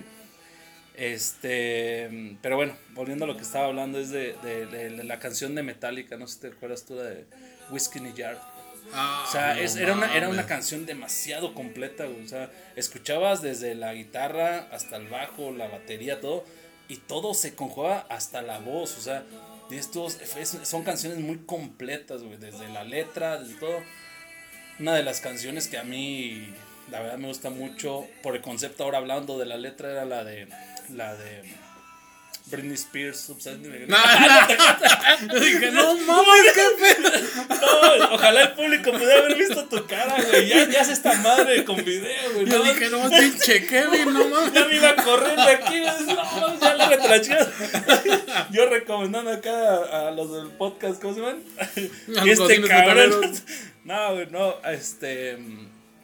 Este, 0.95 2.37
pero 2.41 2.55
bueno, 2.55 2.75
volviendo 2.93 3.25
a 3.25 3.27
lo 3.27 3.35
que 3.37 3.43
estaba 3.43 3.65
hablando, 3.67 3.99
es 3.99 4.09
de, 4.09 4.33
de- 4.43 4.65
de 4.65 5.03
la 5.03 5.19
canción 5.19 5.53
de 5.55 5.61
Metallica, 5.63 6.17
no 6.17 6.27
sé 6.27 6.33
si 6.35 6.39
te 6.41 6.47
acuerdas 6.47 6.85
tú 6.85 6.95
de 6.95 7.25
Whiskey 7.69 8.01
in 8.01 8.07
a 8.07 8.13
Jar. 8.17 8.56
Ah, 8.93 9.25
O 9.27 9.31
sea, 9.31 9.53
no 9.53 9.59
es- 9.61 9.75
era, 9.75 9.93
una, 9.93 10.15
era 10.15 10.29
una 10.29 10.45
canción 10.45 10.85
demasiado 10.85 11.53
completa, 11.53 12.05
güey. 12.05 12.23
O 12.23 12.27
sea, 12.27 12.49
escuchabas 12.75 13.41
desde 13.41 13.75
la 13.75 13.93
guitarra 13.93 14.67
hasta 14.71 14.95
el 14.97 15.07
bajo, 15.07 15.51
la 15.51 15.67
batería, 15.67 16.19
todo, 16.21 16.45
y 16.87 16.97
todo 16.97 17.33
se 17.33 17.53
conjugaba 17.55 18.05
hasta 18.09 18.41
la 18.41 18.59
voz. 18.59 18.97
O 18.97 19.01
sea, 19.01 19.23
estos 19.71 20.19
es- 20.21 20.57
son 20.63 20.83
canciones 20.83 21.19
muy 21.19 21.39
completas, 21.39 22.23
güey, 22.23 22.37
desde 22.37 22.69
la 22.69 22.83
letra, 22.83 23.37
desde 23.39 23.55
todo. 23.59 23.77
Una 24.79 24.95
de 24.95 25.03
las 25.03 25.19
canciones 25.21 25.67
que 25.67 25.77
a 25.77 25.83
mí, 25.83 26.53
la 26.91 26.99
verdad, 27.01 27.17
me 27.17 27.27
gusta 27.27 27.49
mucho, 27.49 28.05
por 28.23 28.35
el 28.35 28.41
concepto 28.41 28.83
ahora 28.83 28.99
hablando 28.99 29.37
de 29.37 29.45
la 29.45 29.57
letra, 29.57 29.91
era 29.91 30.05
la 30.05 30.23
de. 30.23 30.47
La 30.93 31.15
de. 31.15 31.41
Britney 32.49 32.75
Spears, 32.75 33.29
Upside 33.29 33.57
Down. 33.61 33.87
Yo 35.33 35.39
dije, 35.39 35.71
no 35.71 35.97
mames, 35.97 36.53
qué. 36.53 36.95
No, 37.49 38.13
ojalá 38.15 38.41
el 38.43 38.51
público 38.53 38.91
pudiera 38.91 39.19
haber 39.19 39.35
visto 39.35 39.65
tu 39.65 39.85
cara, 39.85 40.15
güey. 40.21 40.47
Ya, 40.47 40.69
ya 40.69 40.81
hace 40.81 40.93
esta 40.93 41.13
madre 41.15 41.65
con 41.65 41.75
video, 41.83 42.33
güey. 42.33 42.45
Yo 42.45 42.57
No, 42.57 42.63
dije, 42.63 42.89
no, 42.89 43.09
pinche 43.09 43.65
Kevin, 43.65 44.13
no 44.13 44.27
mames. 44.29 44.53
ya 44.55 44.65
me 44.65 44.75
iba 44.75 44.89
a 44.89 44.95
correr 44.95 45.35
de 45.35 45.51
aquí, 45.51 45.79
güey. 45.81 46.15
No, 46.15 46.59
ya 46.59 46.73
le 46.73 46.97
la 46.97 47.21
chingada. 47.21 48.47
Yo 48.51 48.65
recomendando 48.69 49.31
acá 49.31 50.07
a, 50.07 50.11
los 50.11 50.31
del 50.31 50.51
podcast, 50.51 51.01
¿cómo 51.01 51.13
se 51.13 51.19
llaman? 51.19 51.43
Este 52.25 52.61
cabrón. 52.61 53.33
No, 53.83 54.13
güey, 54.13 54.27
no, 54.31 54.55
este. 54.63 55.37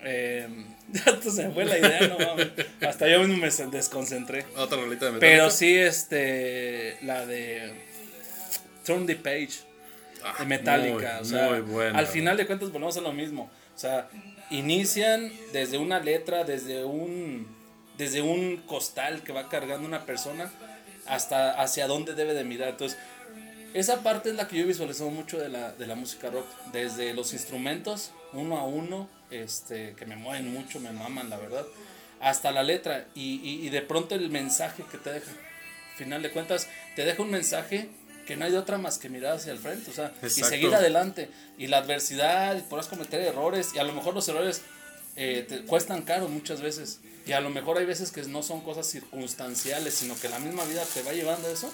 Eh, 0.06 0.48
ya 1.24 1.32
se 1.32 1.48
me 1.48 1.54
fue 1.54 1.66
la 1.66 1.80
idea, 1.80 2.08
no 2.08 2.20
mames. 2.20 2.50
Hasta 2.82 3.08
yo 3.08 3.20
mismo 3.20 3.38
me 3.38 3.50
desconcentré. 3.50 4.46
Otra 4.56 4.78
rolita 4.78 5.08
de 5.08 5.14
Metallica. 5.14 5.20
Pero 5.20 5.50
sí, 5.50 5.76
este. 5.76 6.98
La 7.02 7.26
de. 7.26 7.74
Turn 8.86 9.08
the 9.08 9.16
Page. 9.16 9.52
Ah, 10.24 10.36
de 10.40 10.46
Metallica. 10.46 11.16
muy, 11.16 11.22
o 11.22 11.26
sea, 11.26 11.50
muy 11.50 11.62
buena. 11.62 11.98
al 11.98 12.08
final 12.08 12.38
de 12.38 12.46
cuentas 12.46 12.72
volvemos 12.72 12.96
a 12.98 13.02
lo 13.02 13.12
mismo. 13.12 13.50
O 13.76 13.80
sea, 13.80 14.08
inician 14.52 15.32
desde 15.52 15.80
una 15.80 16.00
letra, 16.00 16.44
desde 16.44 16.86
un, 16.86 17.48
desde 17.98 18.22
un 18.22 18.58
costal 18.58 19.24
que 19.24 19.34
va 19.34 19.50
cargando 19.50 19.88
una 19.88 20.06
persona 20.06 20.52
hasta 21.08 21.60
hacia 21.60 21.88
dónde 21.88 22.14
debe 22.14 22.36
de 22.36 22.44
mirar. 22.44 22.70
Entonces, 22.70 23.00
esa 23.74 24.04
parte 24.04 24.30
es 24.30 24.36
la 24.36 24.48
que 24.48 24.58
yo 24.58 24.64
he 24.64 24.68
visualizado 24.68 25.10
mucho 25.10 25.40
de 25.40 25.50
la, 25.50 25.72
de 25.72 25.88
la 25.88 25.96
música 25.96 26.30
rock. 26.30 26.46
Desde 26.72 27.16
los 27.16 27.34
instrumentos 27.34 28.12
uno 28.34 28.58
a 28.58 28.66
uno, 28.66 29.10
este, 29.32 29.96
que 29.96 30.06
me 30.06 30.16
mueven 30.16 30.54
mucho, 30.54 30.80
me 30.80 30.92
maman, 30.92 31.30
la 31.30 31.38
verdad, 31.38 31.66
hasta 32.20 32.52
la 32.52 32.64
letra 32.64 33.08
y, 33.16 33.40
y, 33.44 33.66
y 33.66 33.70
de 33.70 33.82
pronto 33.82 34.16
el 34.16 34.30
mensaje 34.30 34.84
que 34.92 34.98
te 34.98 35.12
deja. 35.12 35.32
Final 35.98 36.24
de 36.24 36.32
cuentas, 36.32 36.68
te 36.96 37.06
deja 37.06 37.22
un 37.22 37.32
mensaje 37.32 37.90
que 38.26 38.36
no 38.36 38.46
hay 38.46 38.52
de 38.52 38.58
otra 38.58 38.78
más 38.78 38.98
que 38.98 39.10
mirar 39.10 39.36
hacia 39.36 39.52
el 39.52 39.60
frente, 39.60 39.92
o 39.92 39.94
sea, 39.94 40.14
y 40.22 40.26
Exacto. 40.26 40.50
seguir 40.50 40.74
adelante. 40.74 41.30
Y 41.58 41.68
la 41.68 41.80
adversidad, 41.80 42.58
y 42.58 42.62
podrás 42.62 42.88
cometer 42.88 43.22
errores, 43.22 43.72
y 43.76 43.80
a 43.80 43.84
lo 43.84 43.94
mejor 43.94 44.14
los 44.14 44.28
errores 44.28 44.62
eh, 45.16 45.46
te 45.48 45.62
cuestan 45.64 46.04
caro 46.04 46.28
muchas 46.30 46.62
veces. 46.62 47.00
Y 47.26 47.34
a 47.34 47.42
lo 47.42 47.50
mejor 47.50 47.78
hay 47.78 47.86
veces 47.86 48.12
que 48.12 48.22
no 48.24 48.42
son 48.44 48.62
cosas 48.62 48.88
circunstanciales, 48.88 49.94
sino 49.94 50.20
que 50.20 50.30
la 50.30 50.40
misma 50.40 50.64
vida 50.66 50.84
te 50.94 51.04
va 51.04 51.14
llevando 51.14 51.48
a 51.48 51.52
eso. 51.52 51.72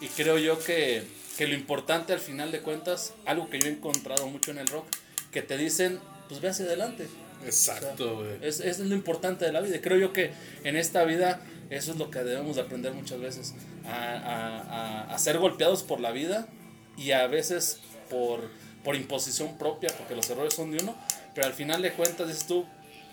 Y 0.00 0.08
creo 0.08 0.38
yo 0.38 0.58
que, 0.58 1.04
que 1.38 1.46
lo 1.46 1.54
importante 1.54 2.12
al 2.12 2.20
final 2.20 2.52
de 2.52 2.60
cuentas, 2.60 3.14
algo 3.24 3.48
que 3.48 3.58
yo 3.58 3.66
he 3.66 3.70
encontrado 3.70 4.26
mucho 4.26 4.50
en 4.50 4.58
el 4.58 4.66
rock, 4.66 4.86
que 5.36 5.42
te 5.42 5.58
dicen, 5.58 6.00
pues 6.28 6.40
ve 6.40 6.48
hacia 6.48 6.64
adelante. 6.64 7.06
Exacto, 7.44 8.16
güey. 8.16 8.38
Es, 8.40 8.60
es 8.60 8.78
lo 8.78 8.94
importante 8.94 9.44
de 9.44 9.52
la 9.52 9.60
vida. 9.60 9.78
Creo 9.82 9.98
yo 9.98 10.10
que 10.14 10.32
en 10.64 10.76
esta 10.76 11.04
vida 11.04 11.42
eso 11.68 11.92
es 11.92 11.98
lo 11.98 12.10
que 12.10 12.20
debemos 12.20 12.56
de 12.56 12.62
aprender 12.62 12.94
muchas 12.94 13.20
veces. 13.20 13.54
A, 13.84 13.90
a- 13.90 14.60
a- 14.62 15.14
a 15.14 15.18
ser 15.18 15.36
golpeados 15.38 15.82
por 15.82 16.00
la 16.00 16.10
vida 16.12 16.48
y 16.96 17.10
a 17.10 17.26
veces 17.26 17.80
por, 18.08 18.48
por 18.82 18.96
imposición 18.96 19.58
propia, 19.58 19.90
porque 19.98 20.16
los 20.16 20.30
errores 20.30 20.54
son 20.54 20.70
de 20.70 20.82
uno. 20.82 20.96
Pero 21.34 21.46
al 21.48 21.52
final 21.52 21.82
de 21.82 21.92
cuentas 21.92 22.28
dices 22.28 22.46
tú, 22.46 22.64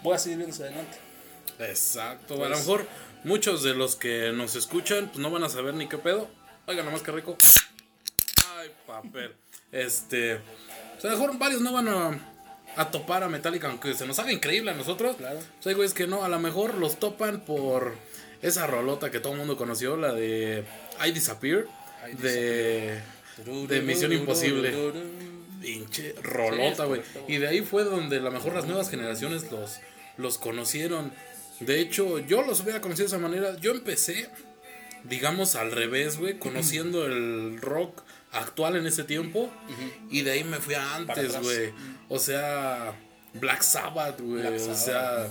voy 0.02 0.16
a 0.16 0.18
seguir 0.18 0.38
viendo 0.38 0.54
hacia 0.56 0.68
adelante. 0.68 0.98
Exacto, 1.60 2.36
a 2.36 2.38
lo 2.38 2.44
Pues- 2.48 2.60
mejor 2.60 2.88
muchos 3.26 3.64
de 3.64 3.74
los 3.74 3.98
que 3.98 4.32
nos 4.34 4.56
escuchan 4.56 5.08
pues 5.08 5.20
no 5.20 5.30
van 5.30 5.44
a 5.44 5.50
saber 5.50 5.74
ni 5.74 5.90
qué 5.90 5.98
pedo. 5.98 6.30
Oigan, 6.68 6.86
nomás 6.86 7.02
que 7.02 7.12
rico. 7.12 7.36
Ay, 8.56 8.70
papel. 8.88 9.34
Este, 9.74 10.36
o 10.36 10.40
sea, 11.04 11.12
a 11.12 11.14
lo 11.14 11.20
mejor 11.20 11.38
varios 11.38 11.62
no 11.62 11.74
van 11.74 11.88
a, 11.88 12.20
a 12.76 12.92
topar 12.92 13.24
a 13.24 13.30
Metallica, 13.30 13.70
aunque 13.70 13.94
se 13.94 14.08
nos 14.08 14.20
haga 14.20 14.32
increíble 14.32 14.72
a 14.72 14.74
nosotros. 14.74 15.18
Claro. 15.18 15.40
O 15.40 15.64
sea, 15.64 15.74
güey, 15.74 15.88
es 15.88 15.94
que 15.94 16.08
no, 16.08 16.24
a 16.24 16.30
lo 16.30 16.40
mejor 16.40 16.76
los 16.76 17.00
topan 17.00 17.42
por 17.42 17.96
esa 18.42 18.68
rolota 18.68 19.12
que 19.12 19.20
todo 19.20 19.34
el 19.34 19.40
mundo 19.40 19.58
conoció, 19.58 19.98
la 19.98 20.14
de 20.14 20.64
I 21.06 21.12
Disappear, 21.12 21.66
I 22.12 22.16
de, 22.16 23.00
de 23.68 23.82
Misión 23.82 24.14
Imposible. 24.14 24.74
Pinche 25.62 26.14
rolota, 26.22 26.84
güey. 26.84 27.02
y 27.28 27.38
de 27.38 27.48
ahí 27.48 27.62
fue 27.62 27.86
donde 27.86 28.18
a 28.18 28.22
lo 28.22 28.32
mejor 28.32 28.54
las 28.54 28.66
nuevas 28.66 28.90
generaciones 28.90 29.50
los, 29.50 29.80
los 30.18 30.38
conocieron. 30.38 31.14
De 31.62 31.80
hecho, 31.80 32.20
yo 32.20 32.42
los 32.42 32.60
hubiera 32.60 32.82
conocido 32.82 33.06
de 33.06 33.16
esa 33.16 33.18
manera. 33.18 33.56
Yo 33.60 33.72
empecé, 33.72 34.30
digamos, 35.06 35.56
al 35.56 35.72
revés, 35.72 36.18
güey, 36.18 36.38
conociendo 36.38 37.06
el 37.06 37.62
rock 37.62 38.04
actual 38.34 38.76
en 38.76 38.88
ese 38.88 39.04
tiempo. 39.04 39.52
Y 40.10 40.22
de 40.22 40.32
ahí 40.32 40.44
me 40.44 40.58
fui 40.58 40.74
a 40.74 40.96
antes, 40.96 41.40
güey. 41.42 41.72
O 42.10 42.20
sea, 42.20 42.94
Black 43.34 43.62
Sabbath, 43.62 44.20
güey. 44.20 44.46
O 44.46 44.76
sea, 44.76 45.28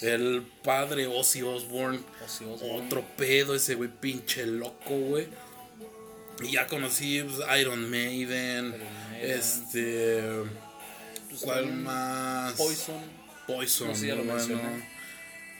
el 0.00 0.46
padre 0.62 1.06
Ozzy 1.06 1.42
Osbourne. 1.42 2.00
Ozzy 2.24 2.44
Osbourne. 2.44 2.86
Otro 2.86 3.04
pedo 3.16 3.54
ese, 3.54 3.74
güey, 3.74 3.90
pinche 3.90 4.46
loco, 4.46 4.96
güey. 4.96 5.28
Y 6.42 6.52
ya 6.52 6.66
conocí 6.66 7.22
pues, 7.22 7.38
Iron 7.60 7.90
Maiden. 7.90 8.70
Maiden. 8.70 8.82
Este. 9.22 10.22
Pues, 11.28 11.40
¿Cuál 11.42 11.72
más? 11.72 12.52
Poison. 12.54 13.00
Poison. 13.46 13.88
No 13.88 13.94
sé, 13.94 14.08
ya 14.08 14.14
lo 14.14 14.24
bueno. 14.24 14.34
mencioné. 14.38 14.95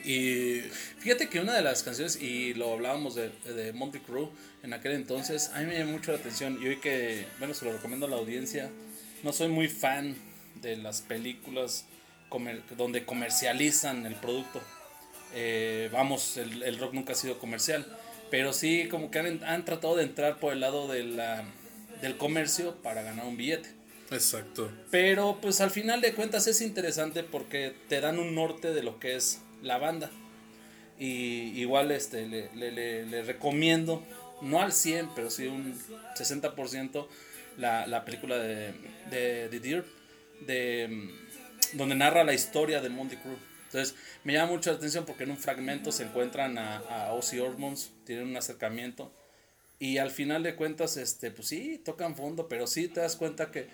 Y. 0.07 0.61
Fíjate 0.99 1.29
que 1.29 1.39
una 1.39 1.53
de 1.53 1.61
las 1.61 1.83
canciones, 1.83 2.21
y 2.21 2.53
lo 2.53 2.73
hablábamos 2.73 3.15
de, 3.15 3.29
de 3.53 3.73
Monty 3.73 3.99
Crew 3.99 4.31
en 4.63 4.73
aquel 4.73 4.93
entonces, 4.93 5.51
a 5.53 5.59
mí 5.59 5.65
me 5.65 5.77
llamó 5.77 5.93
mucho 5.93 6.11
la 6.11 6.17
atención. 6.17 6.59
Y 6.61 6.67
hoy 6.67 6.77
que, 6.77 7.25
bueno, 7.39 7.53
se 7.53 7.65
lo 7.65 7.73
recomiendo 7.73 8.05
a 8.05 8.09
la 8.09 8.15
audiencia, 8.17 8.69
no 9.23 9.33
soy 9.33 9.49
muy 9.49 9.67
fan 9.67 10.15
de 10.61 10.77
las 10.77 11.01
películas 11.01 11.85
comer- 12.29 12.63
donde 12.75 13.05
comercializan 13.05 14.05
el 14.05 14.15
producto. 14.15 14.61
Eh, 15.33 15.89
vamos, 15.91 16.37
el, 16.37 16.63
el 16.63 16.79
rock 16.79 16.93
nunca 16.93 17.13
ha 17.13 17.15
sido 17.15 17.37
comercial, 17.37 17.85
pero 18.31 18.53
sí 18.53 18.87
como 18.89 19.11
que 19.11 19.19
han, 19.19 19.43
han 19.43 19.65
tratado 19.65 19.95
de 19.97 20.03
entrar 20.03 20.39
por 20.39 20.53
el 20.53 20.61
lado 20.61 20.87
de 20.87 21.03
la, 21.03 21.43
del 22.01 22.17
comercio 22.17 22.75
para 22.81 23.01
ganar 23.03 23.25
un 23.25 23.37
billete. 23.37 23.75
Exacto. 24.09 24.71
Pero 24.89 25.39
pues 25.41 25.59
al 25.59 25.69
final 25.69 25.99
de 25.99 26.13
cuentas 26.13 26.47
es 26.47 26.61
interesante 26.61 27.23
porque 27.23 27.75
te 27.89 27.99
dan 27.99 28.19
un 28.19 28.35
norte 28.35 28.73
de 28.73 28.81
lo 28.81 28.99
que 28.99 29.17
es 29.17 29.41
la 29.61 29.77
banda. 29.77 30.09
Y 30.99 31.59
igual 31.59 31.91
este, 31.91 32.27
le, 32.27 32.49
le- 32.55 32.71
le- 32.71 33.05
le 33.05 33.23
recomiendo, 33.23 34.03
no 34.41 34.61
al 34.61 34.73
100, 34.73 35.09
pero 35.15 35.29
sí 35.29 35.47
un 35.47 35.75
60%, 36.15 37.07
la, 37.57 37.85
la 37.87 38.03
película 38.05 38.37
de, 38.37 38.73
de, 39.09 39.47
The 39.49 39.59
Dirt, 39.59 39.85
de, 40.45 40.87
mm, 41.73 41.77
donde 41.77 41.95
narra 41.95 42.23
la 42.23 42.33
historia 42.33 42.81
de 42.81 42.89
Monty 42.89 43.15
Crew. 43.17 43.37
Entonces 43.65 43.95
me 44.23 44.33
llama 44.33 44.51
mucho 44.53 44.71
la 44.71 44.77
atención 44.77 45.05
porque 45.05 45.23
en 45.25 45.31
un 45.31 45.37
fragmento 45.37 45.91
se 45.91 46.03
encuentran 46.03 46.57
a, 46.57 46.77
a 46.77 47.13
Ozzy 47.13 47.39
Osbourne, 47.39 47.77
tienen 48.05 48.27
un 48.27 48.37
acercamiento. 48.37 49.11
Y 49.79 49.99
al 49.99 50.09
final 50.09 50.41
de 50.41 50.55
cuentas, 50.55 50.97
este, 50.97 51.29
pues 51.29 51.49
sí, 51.49 51.79
tocan 51.83 52.15
fondo, 52.15 52.47
pero 52.47 52.65
sí 52.65 52.87
te 52.87 53.01
das 53.01 53.15
cuenta 53.15 53.51
que, 53.51 53.67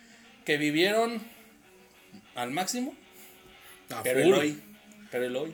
que 0.43 0.57
vivieron 0.57 1.21
al 2.35 2.51
máximo, 2.51 2.93
A 3.91 4.03
pero 4.03 4.19
full. 4.21 4.27
el 4.27 4.33
hoy, 4.33 4.61
pero 5.11 5.25
el 5.25 5.35
hoy, 5.35 5.53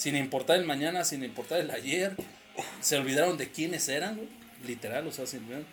sin 0.00 0.16
importar 0.16 0.56
el 0.56 0.64
mañana, 0.64 1.04
sin 1.04 1.22
importar 1.22 1.60
el 1.60 1.70
ayer, 1.70 2.16
se 2.80 2.96
olvidaron 2.96 3.36
de 3.36 3.50
quiénes 3.50 3.86
eran, 3.86 4.16
güey, 4.16 4.28
literal, 4.66 5.06
o 5.06 5.12
sea, 5.12 5.26
se 5.26 5.36
olvidaron. 5.36 5.66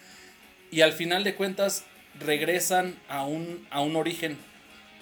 Y 0.69 0.81
al 0.81 0.91
final 0.91 1.23
de 1.23 1.33
cuentas 1.33 1.85
regresan 2.19 2.99
a 3.07 3.25
un, 3.25 3.65
a 3.71 3.79
un 3.79 3.95
origen. 3.95 4.37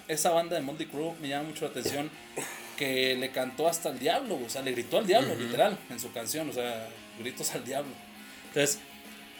Esa 0.08 0.30
banda 0.30 0.56
de 0.56 0.62
Monty 0.62 0.86
Crew 0.86 1.16
me 1.20 1.28
llama 1.28 1.50
mucho 1.50 1.66
la 1.66 1.72
atención 1.72 2.12
que 2.78 3.16
le 3.16 3.32
cantó 3.32 3.68
hasta 3.68 3.90
el 3.90 3.98
diablo, 3.98 4.40
o 4.46 4.48
sea, 4.48 4.62
le 4.62 4.74
gritó 4.74 5.00
al 5.00 5.08
diablo, 5.08 5.34
literal, 5.34 5.76
en 5.90 6.00
su 6.00 6.12
canción, 6.12 6.48
o 6.52 6.54
sea, 6.54 6.88
gritos 7.18 7.50
al 7.56 7.66
diablo. 7.66 7.94
Entonces, 8.50 8.78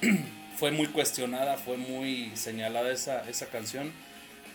fue 0.58 0.72
muy 0.72 0.88
cuestionada, 0.88 1.58
fue 1.58 1.78
muy 1.78 2.32
señalada 2.34 2.92
esa, 2.92 3.30
esa 3.30 3.46
canción. 3.50 3.92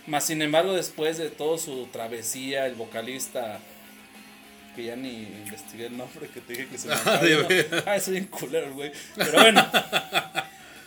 Más 0.07 0.25
sin 0.25 0.41
embargo, 0.41 0.73
después 0.73 1.17
de 1.17 1.29
toda 1.29 1.57
su 1.57 1.85
travesía, 1.85 2.65
el 2.65 2.75
vocalista, 2.75 3.61
que 4.75 4.83
ya 4.85 4.95
ni 4.95 5.09
investigué 5.45 5.87
el 5.87 5.97
nombre, 5.97 6.27
que 6.27 6.41
te 6.41 6.53
dije 6.53 6.67
que 6.67 6.77
se 6.77 6.87
me 6.89 6.95
Ah. 6.95 7.83
Ah, 7.85 7.99
soy 7.99 8.17
un 8.17 8.25
culero, 8.25 8.73
güey. 8.73 8.91
Pero 9.15 9.31
bueno, 9.33 9.65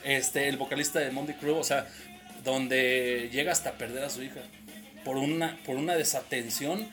este, 0.04 0.48
el 0.48 0.56
vocalista 0.56 1.00
de 1.00 1.10
Monty 1.10 1.34
Crew, 1.34 1.56
o 1.56 1.64
sea, 1.64 1.86
donde 2.44 3.28
llega 3.32 3.52
hasta 3.52 3.72
perder 3.72 4.04
a 4.04 4.10
su 4.10 4.22
hija 4.22 4.40
por 5.04 5.16
una, 5.16 5.58
por 5.64 5.76
una 5.76 5.94
desatención 5.94 6.86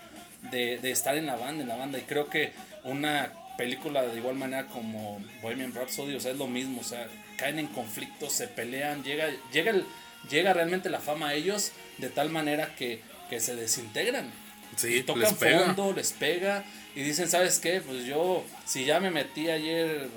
de, 0.51 0.77
de 0.79 0.91
estar 0.91 1.15
en 1.17 1.25
la 1.25 1.35
banda, 1.35 1.63
en 1.63 1.69
la 1.69 1.75
banda. 1.75 1.97
Y 1.99 2.03
creo 2.03 2.29
que 2.29 2.51
una 2.83 3.31
película 3.57 4.01
de 4.03 4.17
igual 4.17 4.35
manera 4.35 4.67
como 4.67 5.21
Bohemian 5.41 5.73
Rhapsody, 5.73 6.15
o 6.15 6.19
sea, 6.19 6.31
es 6.31 6.37
lo 6.37 6.47
mismo, 6.47 6.81
o 6.81 6.83
sea, 6.83 7.07
caen 7.37 7.59
en 7.59 7.67
conflictos, 7.67 8.33
se 8.33 8.47
pelean, 8.47 9.03
llega, 9.03 9.27
llega, 9.51 9.71
el, 9.71 9.85
llega 10.29 10.53
realmente 10.53 10.89
la 10.89 10.99
fama 10.99 11.29
a 11.29 11.33
ellos 11.33 11.71
de 11.97 12.09
tal 12.09 12.29
manera 12.29 12.75
que, 12.75 13.01
que 13.29 13.39
se 13.39 13.55
desintegran. 13.55 14.31
Sí, 14.81 15.03
tocan 15.03 15.23
les 15.23 15.33
pega. 15.33 15.65
fondo, 15.65 15.93
les 15.93 16.11
pega 16.13 16.63
y 16.95 17.03
dicen, 17.03 17.29
¿sabes 17.29 17.59
qué? 17.59 17.81
Pues 17.81 18.05
yo, 18.05 18.43
si 18.65 18.85
ya 18.85 18.99
me 18.99 19.11
metí 19.11 19.49
ayer 19.49 20.09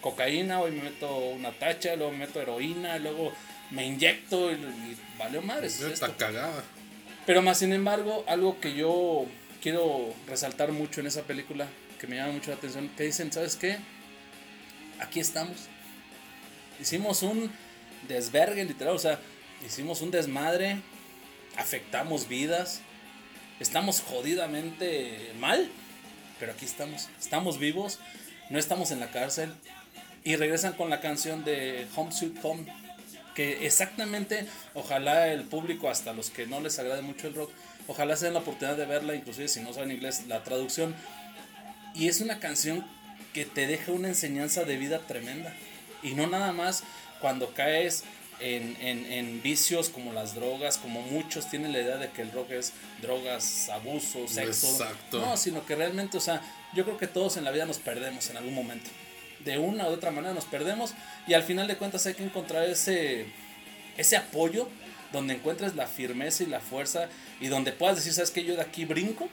cocaína, 0.00 0.60
hoy 0.60 0.72
me 0.72 0.82
meto 0.82 1.16
una 1.16 1.52
tacha, 1.52 1.96
luego 1.96 2.12
me 2.12 2.18
meto 2.18 2.40
heroína, 2.40 2.98
luego 2.98 3.32
me 3.70 3.86
inyecto 3.86 4.52
y, 4.52 4.54
y 4.54 4.96
valió 5.18 5.40
madres. 5.42 5.78
Ya 5.78 5.88
esto. 5.88 6.06
Está 6.06 6.16
cagada. 6.16 6.62
Pero 7.26 7.40
más 7.42 7.58
sin 7.58 7.72
embargo, 7.72 8.24
algo 8.28 8.60
que 8.60 8.74
yo 8.74 9.24
quiero 9.62 10.14
resaltar 10.26 10.72
mucho 10.72 11.00
en 11.00 11.06
esa 11.06 11.22
película, 11.22 11.66
que 11.98 12.06
me 12.06 12.16
llama 12.16 12.32
mucho 12.32 12.50
la 12.50 12.56
atención, 12.56 12.90
que 12.96 13.04
dicen, 13.04 13.32
¿sabes 13.32 13.56
qué? 13.56 13.78
Aquí 15.00 15.20
estamos. 15.20 15.56
Hicimos 16.78 17.22
un 17.22 17.50
desvergue 18.06 18.64
literal, 18.64 18.94
o 18.94 18.98
sea, 18.98 19.18
hicimos 19.66 20.02
un 20.02 20.10
desmadre, 20.10 20.76
afectamos 21.56 22.28
vidas, 22.28 22.82
estamos 23.64 24.02
jodidamente 24.02 25.32
mal, 25.40 25.70
pero 26.38 26.52
aquí 26.52 26.66
estamos, 26.66 27.08
estamos 27.18 27.58
vivos, 27.58 27.98
no 28.50 28.58
estamos 28.58 28.90
en 28.90 29.00
la 29.00 29.10
cárcel. 29.10 29.54
Y 30.22 30.36
regresan 30.36 30.74
con 30.74 30.90
la 30.90 31.00
canción 31.00 31.44
de 31.44 31.86
Home 31.96 32.12
Sweet 32.12 32.36
Home, 32.42 32.66
que 33.34 33.66
exactamente, 33.66 34.46
ojalá 34.74 35.28
el 35.28 35.44
público, 35.44 35.88
hasta 35.88 36.12
los 36.12 36.28
que 36.28 36.46
no 36.46 36.60
les 36.60 36.78
agrade 36.78 37.00
mucho 37.00 37.26
el 37.26 37.34
rock, 37.34 37.50
ojalá 37.88 38.16
se 38.16 38.26
den 38.26 38.34
la 38.34 38.40
oportunidad 38.40 38.76
de 38.76 38.84
verla, 38.84 39.14
inclusive 39.14 39.48
si 39.48 39.60
no 39.60 39.72
saben 39.72 39.92
inglés, 39.92 40.26
la 40.28 40.44
traducción. 40.44 40.94
Y 41.94 42.08
es 42.08 42.20
una 42.20 42.40
canción 42.40 42.86
que 43.32 43.46
te 43.46 43.66
deja 43.66 43.92
una 43.92 44.08
enseñanza 44.08 44.64
de 44.64 44.76
vida 44.76 44.98
tremenda. 45.06 45.54
Y 46.02 46.12
no 46.12 46.26
nada 46.26 46.52
más 46.52 46.84
cuando 47.20 47.54
caes 47.54 48.04
en, 48.40 48.76
en- 48.80 49.10
en 49.12 49.42
vicios 49.42 49.88
como 49.90 50.12
las 50.12 50.34
drogas, 50.34 50.78
como 50.78 51.00
muchos 51.02 51.48
tienen 51.50 51.72
la 51.72 51.80
idea 51.80 51.96
de 51.96 52.10
que 52.10 52.22
el 52.22 52.32
rock 52.32 52.50
es 52.52 52.72
drogas, 53.02 53.68
abuso, 53.70 54.26
sexo. 54.28 54.70
Exacto. 54.70 55.20
No, 55.20 55.36
sino 55.36 55.64
que 55.66 55.76
realmente, 55.76 56.16
o 56.16 56.20
sea, 56.20 56.40
yo 56.74 56.84
creo 56.84 56.98
que 56.98 57.06
todos 57.06 57.36
en 57.36 57.44
la 57.44 57.50
vida 57.52 57.64
nos 57.66 57.78
perdemos 57.78 58.28
en 58.30 58.36
algún 58.36 58.54
momento. 58.54 58.90
De 59.44 59.58
una 59.58 59.84
u 59.88 59.92
otra 59.92 60.10
manera 60.10 60.32
nos 60.34 60.46
perdemos 60.46 60.94
y 61.26 61.34
al 61.34 61.42
final 61.42 61.66
de 61.68 61.76
cuentas 61.76 62.06
hay 62.06 62.14
que 62.14 62.24
encontrar 62.24 62.64
ese, 62.68 63.26
ese 63.96 64.16
apoyo 64.16 64.68
donde 65.12 65.34
encuentres 65.34 65.74
la 65.76 65.86
firmeza 65.86 66.42
y 66.42 66.46
la 66.46 66.60
fuerza 66.60 67.08
y 67.40 67.48
donde 67.48 67.72
puedas 67.72 67.96
decir, 67.96 68.12
¿sabes 68.14 68.30
qué? 68.30 68.42
Yo 68.44 68.56
de 68.56 68.62
aquí 68.62 68.84
brinco 68.84 69.28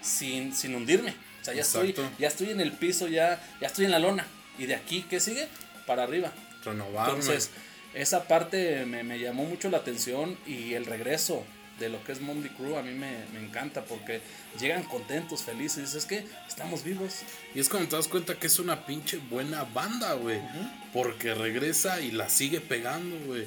sin, 0.00 0.54
sin 0.54 0.74
hundirme. 0.74 1.14
O 1.40 1.44
sea, 1.44 1.54
ya 1.54 1.62
estoy, 1.62 1.94
ya 2.18 2.28
estoy 2.28 2.50
en 2.50 2.60
el 2.60 2.72
piso, 2.72 3.08
ya, 3.08 3.40
ya 3.60 3.66
estoy 3.66 3.84
en 3.84 3.90
la 3.90 3.98
lona. 3.98 4.26
Y 4.58 4.66
de 4.66 4.74
aquí, 4.74 5.04
¿qué 5.08 5.20
sigue? 5.20 5.48
Para 5.86 6.04
arriba. 6.04 6.32
Renovarme. 6.64 7.14
Entonces, 7.18 7.50
esa 7.94 8.26
parte 8.28 8.84
me, 8.86 9.02
me 9.02 9.18
llamó 9.18 9.44
mucho 9.44 9.70
la 9.70 9.78
atención 9.78 10.36
y 10.46 10.74
el 10.74 10.86
regreso 10.86 11.44
de 11.78 11.88
lo 11.88 12.02
que 12.04 12.12
es 12.12 12.20
Monday 12.20 12.50
Crew 12.50 12.76
a 12.76 12.82
mí 12.82 12.92
me, 12.92 13.12
me 13.32 13.44
encanta 13.44 13.84
porque 13.84 14.20
llegan 14.60 14.84
contentos, 14.84 15.42
felices. 15.42 15.94
Es 15.94 16.06
que 16.06 16.24
estamos 16.48 16.84
vivos. 16.84 17.22
Y 17.54 17.60
es 17.60 17.68
cuando 17.68 17.88
te 17.88 17.96
das 17.96 18.08
cuenta 18.08 18.36
que 18.36 18.46
es 18.46 18.58
una 18.58 18.86
pinche 18.86 19.18
buena 19.30 19.64
banda, 19.64 20.14
güey. 20.14 20.40
Porque 20.92 21.34
regresa 21.34 22.00
y 22.00 22.10
la 22.10 22.28
sigue 22.28 22.60
pegando, 22.60 23.18
güey. 23.26 23.46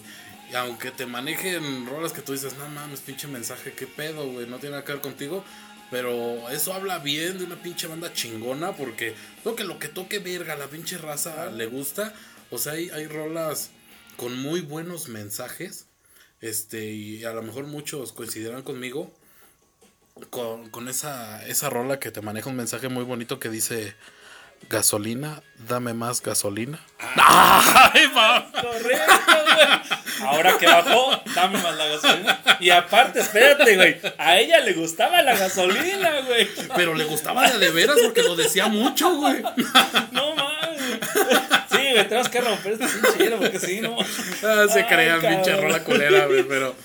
Y 0.52 0.56
aunque 0.56 0.92
te 0.92 1.06
manejen 1.06 1.88
rolas 1.88 2.14
que 2.14 2.22
tú 2.22 2.34
dices, 2.34 2.56
no 2.58 2.68
mames, 2.70 3.00
pinche 3.00 3.28
mensaje, 3.28 3.74
qué 3.74 3.88
pedo, 3.88 4.30
güey, 4.30 4.48
no 4.48 4.60
tiene 4.60 4.72
nada 4.72 4.86
que 4.86 4.94
ver 4.94 5.02
contigo. 5.02 5.44
Pero 5.92 6.50
eso 6.50 6.74
habla 6.74 7.00
bien 7.00 7.38
de 7.38 7.46
una 7.46 7.56
pinche 7.56 7.88
banda 7.88 8.12
chingona 8.12 8.74
porque 8.74 9.14
lo 9.44 9.56
que 9.56 9.64
lo 9.64 9.78
que 9.80 9.88
toque 9.88 10.20
verga, 10.20 10.56
la 10.56 10.68
pinche 10.68 10.98
raza 10.98 11.52
le 11.52 11.68
gusta. 11.68 12.14
O 12.52 12.58
sea, 12.58 12.74
hay, 12.74 12.90
hay 12.90 13.08
rolas 13.08 13.72
con 14.18 14.38
muy 14.38 14.62
buenos 14.62 15.10
mensajes. 15.10 15.88
Este, 16.42 16.86
y 16.86 17.24
a 17.26 17.34
lo 17.34 17.42
mejor 17.42 17.66
muchos 17.66 18.12
coincidirán 18.14 18.62
conmigo 18.62 19.12
con, 20.30 20.70
con 20.70 20.88
esa, 20.88 21.46
esa 21.48 21.70
rola 21.70 22.00
que 22.00 22.12
te 22.12 22.22
maneja 22.22 22.50
un 22.50 22.56
mensaje 22.56 22.90
muy 22.90 23.04
bonito 23.04 23.40
que 23.40 23.50
dice 23.50 23.96
gasolina, 24.70 25.42
dame 25.68 25.94
más 25.94 26.22
gasolina. 26.22 26.80
¡Ay, 27.00 28.06
va! 28.16 28.52
Correcto, 28.52 29.14
güey. 29.44 30.28
Ahora 30.28 30.58
que 30.58 30.66
bajó, 30.66 31.22
dame 31.36 31.62
más 31.62 31.76
la 31.76 31.88
gasolina. 31.88 32.42
Y 32.60 32.70
aparte, 32.70 33.20
espérate, 33.20 33.76
güey. 33.76 33.98
A 34.18 34.38
ella 34.40 34.60
le 34.60 34.74
gustaba 34.74 35.22
la 35.22 35.36
gasolina, 35.38 36.22
güey. 36.22 36.48
Pero 36.76 36.94
le 36.96 37.04
gustaba 37.04 37.50
de, 37.50 37.60
de 37.60 37.72
veras 37.72 37.98
porque 38.04 38.24
lo 38.24 38.36
decía 38.36 38.68
mucho, 38.68 39.16
güey. 39.16 39.44
No 40.12 40.36
güey, 41.96 42.08
tenemos 42.08 42.30
que 42.30 42.42
romper 42.42 42.74
este 42.74 42.86
pinche 42.88 43.24
hielo 43.24 43.40
porque 43.40 43.60
sí, 43.60 43.82
no. 43.82 43.98
Ah, 44.44 44.66
se 44.72 44.86
crean, 44.86 45.22
pinche 45.22 45.56
rola 45.56 45.84
culera, 45.84 46.26
güey, 46.26 46.44
pero. 46.50 46.76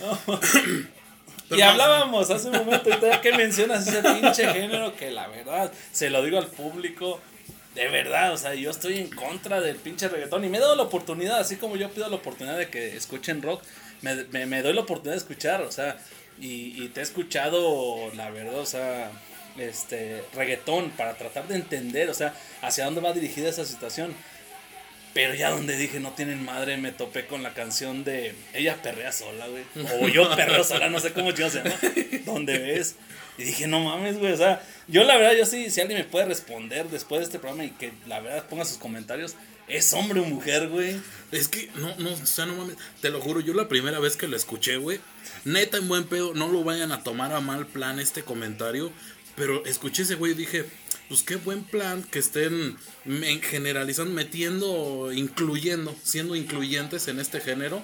Y 1.50 1.60
hablábamos 1.60 2.30
hace 2.30 2.48
un 2.48 2.58
momento, 2.58 2.88
y 2.88 2.92
todavía 2.92 3.20
que 3.20 3.32
mencionas 3.32 3.86
ese 3.86 4.02
pinche 4.02 4.46
género 4.52 4.94
que 4.94 5.10
la 5.10 5.26
verdad, 5.28 5.72
se 5.92 6.08
lo 6.10 6.22
digo 6.22 6.38
al 6.38 6.46
público, 6.46 7.20
de 7.74 7.88
verdad, 7.88 8.32
o 8.32 8.36
sea, 8.36 8.54
yo 8.54 8.70
estoy 8.70 8.98
en 8.98 9.10
contra 9.10 9.60
del 9.60 9.76
pinche 9.76 10.08
reggaetón 10.08 10.44
y 10.44 10.48
me 10.48 10.58
he 10.58 10.60
dado 10.60 10.76
la 10.76 10.84
oportunidad, 10.84 11.38
así 11.38 11.56
como 11.56 11.76
yo 11.76 11.90
pido 11.90 12.08
la 12.08 12.16
oportunidad 12.16 12.56
de 12.56 12.68
que 12.68 12.96
escuchen 12.96 13.42
rock, 13.42 13.62
me, 14.02 14.14
me, 14.24 14.46
me 14.46 14.62
doy 14.62 14.74
la 14.74 14.82
oportunidad 14.82 15.14
de 15.14 15.18
escuchar, 15.18 15.62
o 15.62 15.72
sea, 15.72 15.98
y, 16.40 16.82
y 16.82 16.88
te 16.88 17.00
he 17.00 17.02
escuchado, 17.02 18.10
la 18.14 18.30
verdad, 18.30 18.58
o 18.58 18.66
sea, 18.66 19.10
este, 19.58 20.22
reggaetón 20.34 20.90
para 20.90 21.14
tratar 21.14 21.46
de 21.48 21.56
entender, 21.56 22.08
o 22.10 22.14
sea, 22.14 22.34
hacia 22.62 22.84
dónde 22.84 23.00
va 23.00 23.12
dirigida 23.12 23.48
esa 23.48 23.64
situación. 23.64 24.14
Pero 25.12 25.34
ya 25.34 25.50
donde 25.50 25.76
dije 25.76 25.98
no 25.98 26.12
tienen 26.12 26.44
madre, 26.44 26.76
me 26.76 26.92
topé 26.92 27.26
con 27.26 27.42
la 27.42 27.52
canción 27.52 28.04
de 28.04 28.34
Ella 28.54 28.80
perrea 28.80 29.12
sola, 29.12 29.46
güey. 29.48 29.64
O 30.00 30.08
yo 30.08 30.34
perreo 30.36 30.62
sola, 30.64 30.88
no 30.88 31.00
sé 31.00 31.12
cómo 31.12 31.32
yo 31.32 31.50
se 31.50 31.58
llama. 31.58 31.74
¿Dónde 32.24 32.58
ves? 32.58 32.96
Y 33.38 33.44
dije, 33.44 33.66
no 33.66 33.80
mames, 33.80 34.18
güey. 34.18 34.32
O 34.32 34.36
sea, 34.36 34.62
yo 34.86 35.02
la 35.04 35.16
verdad, 35.16 35.34
yo 35.36 35.46
sí, 35.46 35.70
si 35.70 35.80
alguien 35.80 35.98
me 35.98 36.04
puede 36.04 36.26
responder 36.26 36.88
después 36.90 37.20
de 37.20 37.24
este 37.24 37.38
programa 37.38 37.64
y 37.64 37.70
que 37.70 37.92
la 38.06 38.20
verdad 38.20 38.46
ponga 38.48 38.64
sus 38.64 38.76
comentarios, 38.76 39.34
¿es 39.66 39.92
hombre 39.94 40.20
o 40.20 40.24
mujer, 40.24 40.68
güey? 40.68 41.00
Es 41.32 41.48
que, 41.48 41.70
no, 41.76 41.94
no, 41.96 42.12
o 42.12 42.26
sea, 42.26 42.46
no 42.46 42.54
mames. 42.54 42.76
Te 43.00 43.10
lo 43.10 43.20
juro, 43.20 43.40
yo 43.40 43.54
la 43.54 43.68
primera 43.68 43.98
vez 43.98 44.16
que 44.16 44.28
lo 44.28 44.36
escuché, 44.36 44.76
güey. 44.76 45.00
Neta, 45.44 45.78
en 45.78 45.88
buen 45.88 46.04
pedo, 46.04 46.34
no 46.34 46.48
lo 46.48 46.64
vayan 46.64 46.92
a 46.92 47.02
tomar 47.02 47.32
a 47.32 47.40
mal 47.40 47.66
plan 47.66 47.98
este 47.98 48.22
comentario. 48.22 48.92
Pero 49.36 49.64
escuché 49.64 50.02
ese 50.02 50.16
güey 50.16 50.32
y 50.32 50.34
dije, 50.34 50.66
pues 51.10 51.24
qué 51.24 51.34
buen 51.34 51.64
plan 51.64 52.04
que 52.04 52.20
estén 52.20 52.76
generalizando, 53.42 54.14
metiendo, 54.14 55.10
incluyendo, 55.12 55.92
siendo 56.04 56.36
incluyentes 56.36 57.08
en 57.08 57.18
este 57.18 57.40
género. 57.40 57.82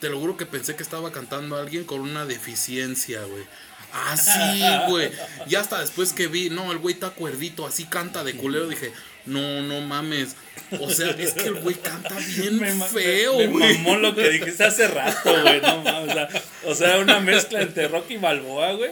Te 0.00 0.10
lo 0.10 0.20
juro 0.20 0.36
que 0.36 0.44
pensé 0.44 0.76
que 0.76 0.82
estaba 0.82 1.10
cantando 1.10 1.56
a 1.56 1.60
alguien 1.60 1.84
con 1.84 2.00
una 2.00 2.26
deficiencia, 2.26 3.24
güey. 3.24 3.44
Así, 3.92 4.62
güey. 4.88 5.10
Y 5.48 5.54
hasta 5.54 5.80
después 5.80 6.12
que 6.12 6.26
vi, 6.26 6.50
no, 6.50 6.72
el 6.72 6.78
güey 6.78 6.94
está 6.94 7.10
cuerdito, 7.10 7.66
así 7.66 7.84
canta 7.84 8.22
de 8.24 8.34
culero, 8.34 8.68
dije, 8.68 8.92
no, 9.26 9.62
no 9.62 9.80
mames. 9.80 10.36
O 10.80 10.90
sea, 10.90 11.10
es 11.10 11.32
que 11.32 11.46
el 11.48 11.54
güey 11.60 11.76
canta 11.76 12.14
bien 12.18 12.58
Me 12.58 12.72
feo, 12.72 13.38
me, 13.38 13.46
me 13.46 13.52
güey. 13.52 13.78
mamó 13.78 13.96
lo 13.96 14.14
que 14.14 14.28
dijiste 14.30 14.64
hace 14.64 14.88
rato, 14.88 15.30
güey. 15.42 15.60
No 15.60 15.82
mames. 15.82 16.10
O 16.10 16.14
sea, 16.14 16.28
o 16.66 16.74
sea, 16.74 16.98
una 16.98 17.20
mezcla 17.20 17.60
entre 17.62 17.88
Rocky 17.88 18.16
Balboa, 18.16 18.72
güey. 18.72 18.90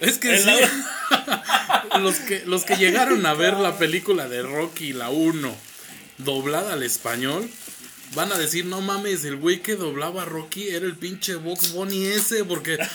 Es 0.00 0.18
que 0.18 0.38
sí. 0.38 0.50
los, 2.00 2.16
que, 2.20 2.42
los 2.46 2.64
que 2.64 2.76
llegaron 2.76 3.24
a 3.26 3.34
ver 3.34 3.54
la 3.54 3.76
película 3.78 4.28
de 4.28 4.42
Rocky, 4.42 4.92
la 4.92 5.10
1, 5.10 5.54
doblada 6.18 6.74
al 6.74 6.82
español, 6.82 7.48
van 8.14 8.32
a 8.32 8.38
decir, 8.38 8.64
no 8.64 8.80
mames, 8.80 9.24
el 9.24 9.36
güey 9.36 9.60
que 9.60 9.76
doblaba 9.76 10.22
a 10.22 10.24
Rocky 10.24 10.68
era 10.68 10.86
el 10.86 10.96
pinche 10.96 11.34
Box 11.36 11.72
Bunny 11.72 12.06
ese, 12.06 12.44
porque... 12.44 12.78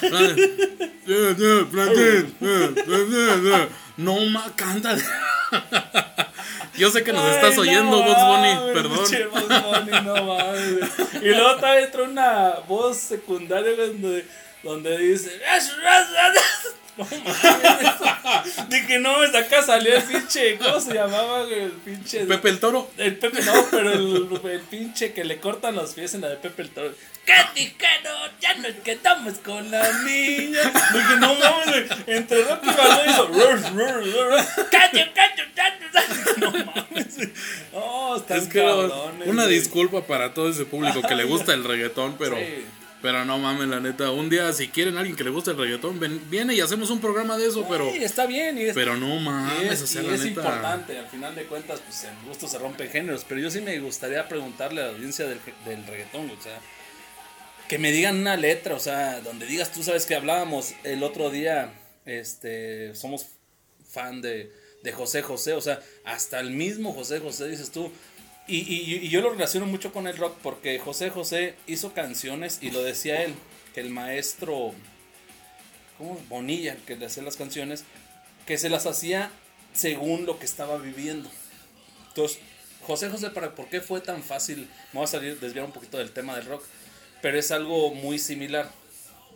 No 3.96 4.20
ma, 4.26 4.52
canta. 4.56 4.98
Yo 6.78 6.90
sé 6.90 7.04
que 7.04 7.14
nos 7.14 7.36
estás 7.36 7.58
oyendo, 7.60 7.92
no 7.92 8.04
Box 8.04 8.22
Bunny, 8.26 8.74
perdón. 8.74 8.98
Bugs 9.32 9.64
Bunny, 9.64 9.92
no 10.04 10.26
mames. 10.26 10.90
Y 11.22 11.28
luego 11.28 11.56
todavía 11.58 11.86
entra 11.86 12.04
una 12.04 12.54
voz 12.68 12.98
secundaria 12.98 13.76
donde, 13.76 14.26
donde 14.64 14.98
dice. 14.98 15.40
No 16.98 17.06
mames. 17.06 18.70
Dije, 18.70 19.00
no, 19.00 19.20
de 19.22 19.38
acá 19.38 19.62
salió 19.64 19.96
el 19.96 20.04
pinche. 20.04 20.58
¿Cómo 20.58 20.80
se 20.80 20.94
llamaba, 20.94 21.44
güey? 21.46 21.62
El 21.64 21.72
pinche. 21.72 22.26
Pepe 22.26 22.50
el 22.50 22.60
Toro. 22.60 22.90
El 22.98 23.16
Pepe, 23.18 23.42
no, 23.44 23.54
pero 23.72 23.92
el, 23.92 24.40
el 24.52 24.60
pinche 24.62 25.14
que 25.14 25.24
le 25.24 25.40
cortan 25.40 25.76
los 25.76 25.94
pies 25.94 26.14
en 26.14 26.22
la 26.22 26.30
de 26.30 26.38
Pepe 26.38 26.62
el 26.64 26.70
Toro. 26.70 26.94
Katy, 27.26 27.72
que 27.72 27.88
no, 28.04 28.10
ya 28.42 28.54
nos 28.56 28.74
quedamos 28.84 29.36
con 29.40 29.72
la 29.72 29.92
niña. 30.04 30.60
Dije, 30.94 31.16
no 31.20 31.34
mames, 31.36 31.88
güey. 31.90 32.18
Entre 32.18 32.44
Rocky 32.44 32.68
Balboa 32.68 33.06
hizo. 33.08 33.32
Cacho, 34.70 35.00
cacho, 35.16 35.44
cacho. 35.56 36.34
No 36.38 36.52
mames, 36.52 37.16
güey. 37.18 37.34
Oh, 37.74 38.18
están 38.18 38.38
Es 38.40 38.48
que 38.48 38.60
cabrones, 38.64 39.28
una 39.28 39.44
güey. 39.46 39.56
disculpa 39.60 40.02
para 40.06 40.34
todo 40.34 40.50
ese 40.50 40.66
público 40.66 41.02
que 41.02 41.16
le 41.16 41.24
gusta 41.24 41.54
el 41.54 41.64
reggaetón, 41.64 42.18
pero 42.18 42.36
Sí. 42.36 42.66
Pero 43.04 43.24
no 43.26 43.38
mames, 43.38 43.68
la 43.68 43.80
neta, 43.80 44.10
un 44.10 44.30
día 44.30 44.52
si 44.54 44.70
quieren 44.70 44.98
alguien 44.98 45.16
que 45.16 45.24
le 45.24 45.30
guste 45.30 45.52
el 45.52 45.58
reggaetón, 45.58 46.00
ven- 46.00 46.22
viene 46.32 46.56
y 46.56 46.62
hacemos 46.62 46.90
un 46.90 47.00
programa 47.00 47.38
de 47.38 47.48
eso, 47.50 47.68
pero 47.70 47.88
está 47.90 48.26
bien. 48.26 48.58
Y 48.58 48.64
es, 48.64 48.74
pero 48.74 48.96
no 48.98 49.18
y 49.18 49.20
mames, 49.20 49.72
es, 49.74 49.82
o 49.84 49.88
sea, 49.88 50.02
y 50.02 50.08
la 50.08 50.14
es 50.16 50.20
neta. 50.24 50.30
importante. 50.42 50.98
Al 50.98 51.08
final 51.10 51.36
de 51.36 51.44
cuentas, 51.44 51.82
pues 51.82 52.06
en 52.06 52.28
gusto 52.28 52.48
se 52.48 52.58
rompen 52.58 52.90
géneros. 52.90 53.24
Pero 53.30 53.40
yo 53.42 53.52
sí 53.52 53.62
me 53.62 53.78
gustaría 53.80 54.28
preguntarle 54.28 54.82
a 54.82 54.86
la 54.88 54.92
audiencia 54.94 55.28
del, 55.28 55.40
del 55.66 55.86
reggaetón, 55.86 56.32
o 56.32 56.42
sea. 56.42 56.60
Que 57.68 57.78
me 57.78 57.92
digan 57.92 58.18
una 58.18 58.36
letra, 58.38 58.74
o 58.76 58.80
sea, 58.80 59.22
donde 59.22 59.46
digas, 59.46 59.72
tú 59.72 59.84
sabes 59.84 60.06
que 60.06 60.16
hablábamos 60.16 60.74
el 60.84 61.04
otro 61.04 61.30
día, 61.30 61.72
este, 62.06 62.94
somos 62.96 63.28
fan 63.90 64.22
de, 64.22 64.52
de 64.84 64.92
José 64.92 65.22
José, 65.22 65.54
o 65.54 65.62
sea, 65.62 65.80
hasta 66.04 66.40
el 66.40 66.52
mismo 66.52 66.94
José 66.94 67.20
José, 67.20 67.48
dices 67.48 67.72
tú. 67.72 67.92
Y, 68.48 68.58
y, 68.58 68.96
y 69.06 69.10
yo 69.10 69.22
lo 69.22 69.30
relaciono 69.30 69.66
mucho 69.66 69.94
con 69.94 70.08
el 70.08 70.18
rock 70.18 70.38
porque 70.44 70.78
José 70.80 71.10
José 71.10 71.56
hizo 71.66 71.94
canciones 71.94 72.60
y 72.62 72.72
lo 72.72 72.84
decía 72.84 73.24
él, 73.24 73.36
que 73.74 73.80
el 73.80 73.90
maestro, 73.90 74.74
¿cómo? 75.98 76.20
Bonilla, 76.30 76.76
que 76.86 76.96
le 76.96 77.06
hacía 77.06 77.24
las 77.24 77.38
canciones, 77.38 77.86
que 78.46 78.58
se 78.58 78.70
las 78.70 78.86
hacía 78.86 79.32
según 79.74 80.26
lo 80.26 80.40
que 80.40 80.46
estaba 80.46 80.78
viviendo. 80.78 81.30
Entonces, 82.10 82.40
José 82.86 83.10
José, 83.10 83.30
¿para 83.30 83.56
por 83.56 83.70
qué 83.70 83.82
fue 83.82 84.02
tan 84.02 84.24
fácil? 84.24 84.68
Me 84.92 85.00
voy 85.00 85.04
a 85.06 85.08
salir, 85.08 85.40
desviar 85.40 85.66
un 85.66 85.72
poquito 85.72 85.98
del 85.98 86.12
tema 86.12 86.36
del 86.36 86.46
rock, 86.46 86.64
pero 87.22 87.40
es 87.40 87.52
algo 87.52 87.94
muy 87.94 88.20
similar. 88.20 88.70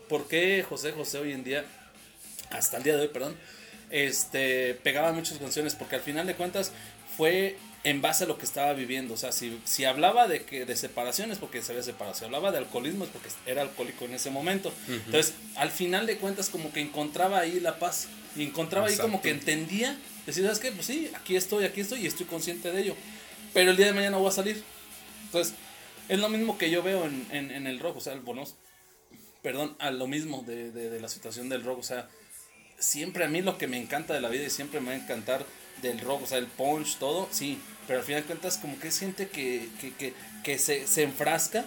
¿Por 0.10 0.28
qué 0.28 0.64
José 0.68 0.92
José 0.92 1.18
hoy 1.18 1.32
en 1.32 1.44
día, 1.44 1.66
hasta 2.50 2.78
el 2.78 2.84
día 2.84 2.96
de 2.96 3.04
hoy, 3.04 3.08
perdón, 3.08 3.38
este, 3.90 4.74
pegaba 4.76 5.12
muchas 5.14 5.38
canciones? 5.38 5.76
Porque 5.76 5.96
al 5.96 6.02
final 6.02 6.28
de 6.28 6.36
cuentas 6.36 6.72
fue 7.16 7.58
en 7.84 8.02
base 8.02 8.26
a 8.26 8.28
lo 8.28 8.38
que 8.38 8.46
estaba 8.46 8.74
viviendo. 8.74 9.14
O 9.14 9.18
sea, 9.18 9.32
si, 9.32 9.60
si 9.66 9.86
hablaba 9.86 10.28
de 10.28 10.44
que 10.44 10.66
de 10.66 10.76
separaciones, 10.76 11.38
porque 11.38 11.62
se 11.62 11.72
había 11.72 11.84
separado. 11.84 12.16
Si 12.18 12.26
hablaba 12.26 12.52
de 12.52 12.58
alcoholismo, 12.58 13.06
es 13.06 13.10
porque 13.12 13.30
era 13.46 13.62
alcohólico 13.62 14.06
en 14.06 14.14
ese 14.14 14.30
momento. 14.30 14.74
Entonces, 14.88 15.34
al 15.56 15.72
final 15.72 16.06
de 16.06 16.18
cuentas, 16.18 16.50
como 16.50 16.72
que 16.74 16.82
encontraba 16.82 17.40
ahí 17.40 17.60
la 17.60 17.80
paz. 17.80 18.08
Y 18.36 18.44
encontraba 18.44 18.88
ahí 18.88 18.96
como 18.98 19.18
Exacto. 19.18 19.24
que 19.24 19.30
entendía. 19.32 19.98
Decir, 20.26 20.44
¿sabes 20.44 20.60
qué? 20.60 20.72
Pues 20.72 20.86
sí, 20.86 21.10
aquí 21.16 21.36
estoy, 21.36 21.66
aquí 21.66 21.82
estoy 21.82 22.02
y 22.02 22.08
estoy 22.08 22.26
consciente 22.26 22.72
de 22.72 22.82
ello. 22.82 22.96
Pero 23.54 23.72
el 23.72 23.78
día 23.78 23.88
de 23.88 23.94
mañana 23.94 24.18
voy 24.18 24.28
a 24.28 24.32
salir. 24.32 24.62
Entonces, 25.26 25.54
es 26.10 26.20
lo 26.20 26.30
mismo 26.30 26.58
que 26.58 26.70
yo 26.70 26.84
veo 26.84 27.06
en, 27.06 27.26
en, 27.32 27.52
en 27.52 27.68
el 27.68 27.80
rock. 27.80 27.98
O 27.98 28.02
sea, 28.02 28.14
el 28.14 28.20
bonus. 28.20 28.56
Perdón, 29.42 29.76
a 29.80 29.92
lo 29.92 30.08
mismo 30.08 30.44
de, 30.46 30.72
de, 30.72 30.90
de 30.90 31.00
la 31.00 31.08
situación 31.08 31.48
del 31.48 31.64
rock. 31.64 31.80
O 31.80 31.84
sea, 31.84 32.10
siempre 32.78 33.24
a 33.24 33.28
mí 33.30 33.42
lo 33.42 33.58
que 33.58 33.68
me 33.68 33.78
encanta 33.80 34.14
de 34.14 34.22
la 34.22 34.30
vida 34.30 34.44
y 34.46 34.50
siempre 34.50 34.82
me 34.82 34.88
va 34.88 34.92
a 34.94 34.98
encantar 34.98 35.46
del 35.82 36.00
rock, 36.00 36.24
o 36.24 36.28
sea, 36.28 36.38
el 36.38 36.48
punch, 36.48 36.98
todo, 36.98 37.28
sí, 37.32 37.60
pero 37.88 38.00
al 38.00 38.06
final 38.06 38.22
de 38.22 38.28
cuentas 38.28 38.58
como 38.58 38.80
que 38.80 38.90
es 38.90 39.00
gente 39.00 39.30
que, 39.30 39.70
que, 39.80 39.94
que, 39.94 40.14
que 40.44 40.60
se, 40.60 40.88
se 40.88 41.04
enfrasca 41.04 41.66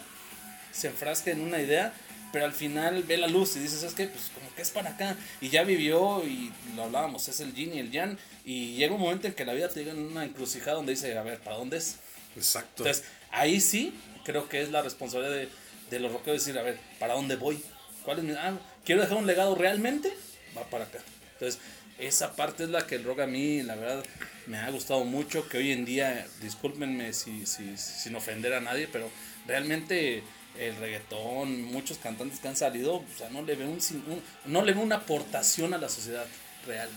se 0.73 0.89
enfrasca 0.89 1.31
en 1.31 1.41
una 1.41 1.61
idea, 1.61 1.93
pero 2.33 2.45
al 2.45 2.53
final 2.53 3.03
ve 3.03 3.17
la 3.17 3.27
luz 3.27 3.57
y 3.57 3.61
dices, 3.61 3.83
es 3.83 3.95
que 3.95 4.07
pues 4.07 4.31
como 4.35 4.55
que 4.55 4.63
es 4.63 4.71
para 4.71 4.91
acá. 4.91 5.17
Y 5.41 5.49
ya 5.49 5.65
vivió 5.65 6.25
y 6.25 6.53
lo 6.77 6.85
hablábamos, 6.85 7.27
es 7.29 7.41
el 7.41 7.55
yin 7.55 7.75
y 7.75 7.79
el 7.81 7.91
yang. 7.91 8.17
Y 8.45 8.75
llega 8.75 8.95
un 8.95 9.01
momento 9.01 9.27
en 9.27 9.35
que 9.35 9.45
la 9.45 9.53
vida 9.53 9.69
te 9.69 9.81
llega 9.81 9.93
en 9.93 9.99
una 9.99 10.25
encrucijada 10.25 10.75
donde 10.75 10.93
dice, 10.93 11.17
a 11.17 11.23
ver, 11.23 11.41
¿para 11.41 11.57
dónde 11.57 11.79
es? 11.79 11.97
Exacto. 12.37 12.85
Entonces, 12.85 13.05
ahí 13.31 13.61
sí 13.61 13.95
creo 14.25 14.49
que 14.49 14.63
es 14.63 14.71
la 14.71 14.83
responsabilidad 14.83 15.35
de, 15.35 15.49
de 15.91 16.01
los 16.01 16.13
rockeros 16.13 16.45
decir, 16.45 16.59
a 16.59 16.63
ver, 16.63 16.79
¿para 16.99 17.15
dónde 17.15 17.37
voy? 17.37 17.63
¿Cuál 18.05 18.19
es 18.19 18.25
mi... 18.25 18.33
Ah, 18.33 18.57
quiero 18.85 19.01
dejar 19.01 19.17
un 19.19 19.27
legado 19.27 19.55
realmente, 19.57 20.13
va 20.57 20.65
para 20.71 20.85
acá. 20.85 21.01
Entonces, 21.33 21.61
esa 22.01 22.35
parte 22.35 22.65
es 22.65 22.71
la 22.71 22.87
que 22.87 22.97
el 22.97 23.05
rock 23.05 23.21
a 23.21 23.27
mí, 23.27 23.63
la 23.63 23.77
verdad, 23.77 24.05
me 24.47 24.59
ha 24.59 24.71
gustado 24.71 25.05
mucho, 25.05 25.49
que 25.49 25.59
hoy 25.59 25.73
en 25.73 25.85
día, 25.85 26.27
discúlpenme 26.41 27.13
si, 27.13 27.47
si, 27.47 27.77
sin 27.77 28.15
ofender 28.17 28.55
a 28.55 28.61
nadie, 28.61 28.89
pero 28.91 29.11
realmente 29.47 30.23
el 30.59 30.77
reggaetón, 30.77 31.63
muchos 31.63 31.99
cantantes 31.99 32.41
que 32.41 32.49
han 32.49 32.57
salido, 32.57 32.97
o 32.97 33.05
sea, 33.17 33.29
no 33.31 33.43
le 33.43 33.55
ven 33.55 33.69
un, 33.69 33.79
un 34.09 34.23
no 34.47 34.65
le 34.65 34.73
ven 34.73 34.83
una 34.83 34.97
aportación 34.97 35.75
a 35.75 35.79
la 35.79 35.89
sociedad 35.89 36.27
real. 36.67 36.89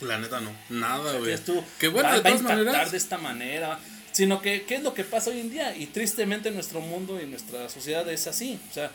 La 0.00 0.18
neta 0.18 0.40
no, 0.40 0.50
nada, 0.70 1.18
güey. 1.18 1.36
Que 1.78 1.88
bueno, 1.88 2.08
va, 2.08 2.16
de 2.16 2.22
todas 2.22 2.42
maneras 2.42 2.90
de 2.90 2.98
esta 2.98 3.18
manera, 3.18 3.78
sino 4.12 4.40
que 4.40 4.64
qué 4.64 4.76
es 4.76 4.82
lo 4.82 4.94
que 4.94 5.04
pasa 5.04 5.30
hoy 5.30 5.40
en 5.40 5.50
día 5.50 5.76
y 5.76 5.86
tristemente 5.86 6.50
nuestro 6.50 6.80
mundo 6.80 7.20
y 7.20 7.26
nuestra 7.26 7.68
sociedad 7.68 8.08
es 8.08 8.26
así, 8.26 8.58
o 8.70 8.74
sea, 8.74 8.90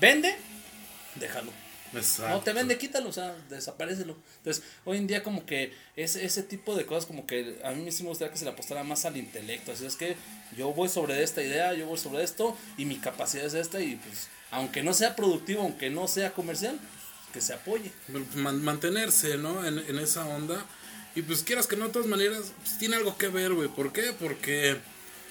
vende, 0.00 0.34
déjalo. 1.16 1.52
No 2.20 2.40
te 2.40 2.52
vende, 2.52 2.78
quítalo, 2.78 3.08
o 3.08 3.12
sea, 3.12 3.34
desaparecelo. 3.50 4.16
Entonces, 4.38 4.64
hoy 4.84 4.98
en 4.98 5.06
día 5.06 5.22
como 5.22 5.44
que 5.44 5.72
ese, 5.96 6.24
ese 6.24 6.42
tipo 6.42 6.74
de 6.74 6.86
cosas 6.86 7.06
como 7.06 7.26
que 7.26 7.60
a 7.64 7.72
mí 7.72 7.90
sí 7.92 8.02
me 8.02 8.08
gustaría 8.08 8.32
que 8.32 8.38
se 8.38 8.44
le 8.44 8.50
apostara 8.50 8.82
más 8.82 9.04
al 9.04 9.16
intelecto. 9.16 9.72
Así 9.72 9.84
es 9.84 9.96
que 9.96 10.16
yo 10.56 10.72
voy 10.72 10.88
sobre 10.88 11.22
esta 11.22 11.42
idea, 11.42 11.74
yo 11.74 11.86
voy 11.86 11.98
sobre 11.98 12.22
esto 12.24 12.56
y 12.78 12.84
mi 12.86 12.96
capacidad 12.96 13.44
es 13.44 13.54
esta 13.54 13.80
y 13.80 13.96
pues 13.96 14.28
aunque 14.50 14.82
no 14.82 14.94
sea 14.94 15.16
productivo, 15.16 15.62
aunque 15.62 15.90
no 15.90 16.06
sea 16.06 16.32
comercial, 16.32 16.78
que 17.32 17.40
se 17.40 17.54
apoye. 17.54 17.90
mantenerse, 18.34 19.38
¿no? 19.38 19.64
En, 19.66 19.78
en, 19.78 19.98
esa 19.98 20.26
onda. 20.26 20.64
Y 21.14 21.22
pues 21.22 21.42
quieras 21.42 21.66
que 21.66 21.76
no, 21.76 21.86
de 21.86 21.92
todas 21.92 22.08
maneras, 22.08 22.52
pues, 22.58 22.78
tiene 22.78 22.96
algo 22.96 23.16
que 23.16 23.28
ver, 23.28 23.54
güey. 23.54 23.68
¿Por 23.68 23.92
qué? 23.92 24.12
Porque, 24.18 24.76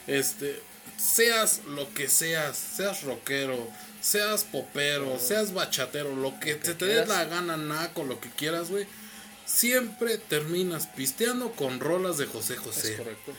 este, 0.07 0.59
seas 0.97 1.61
lo 1.67 1.91
que 1.93 2.09
seas, 2.09 2.57
seas 2.57 3.03
rockero, 3.03 3.67
seas 4.01 4.43
popero, 4.43 5.17
seas 5.19 5.53
bachatero, 5.53 6.15
lo 6.15 6.39
que, 6.39 6.55
te, 6.55 6.73
te 6.73 6.85
dé 6.85 7.05
la 7.05 7.25
gana, 7.25 7.55
naco, 7.55 8.03
lo 8.03 8.19
que 8.19 8.29
quieras, 8.29 8.69
güey, 8.69 8.87
siempre 9.45 10.17
terminas 10.17 10.87
pisteando 10.87 11.51
con 11.51 11.79
rolas 11.79 12.17
de 12.17 12.25
José 12.25 12.57
José. 12.57 12.93
Es 12.93 12.97
correcto. 12.97 13.33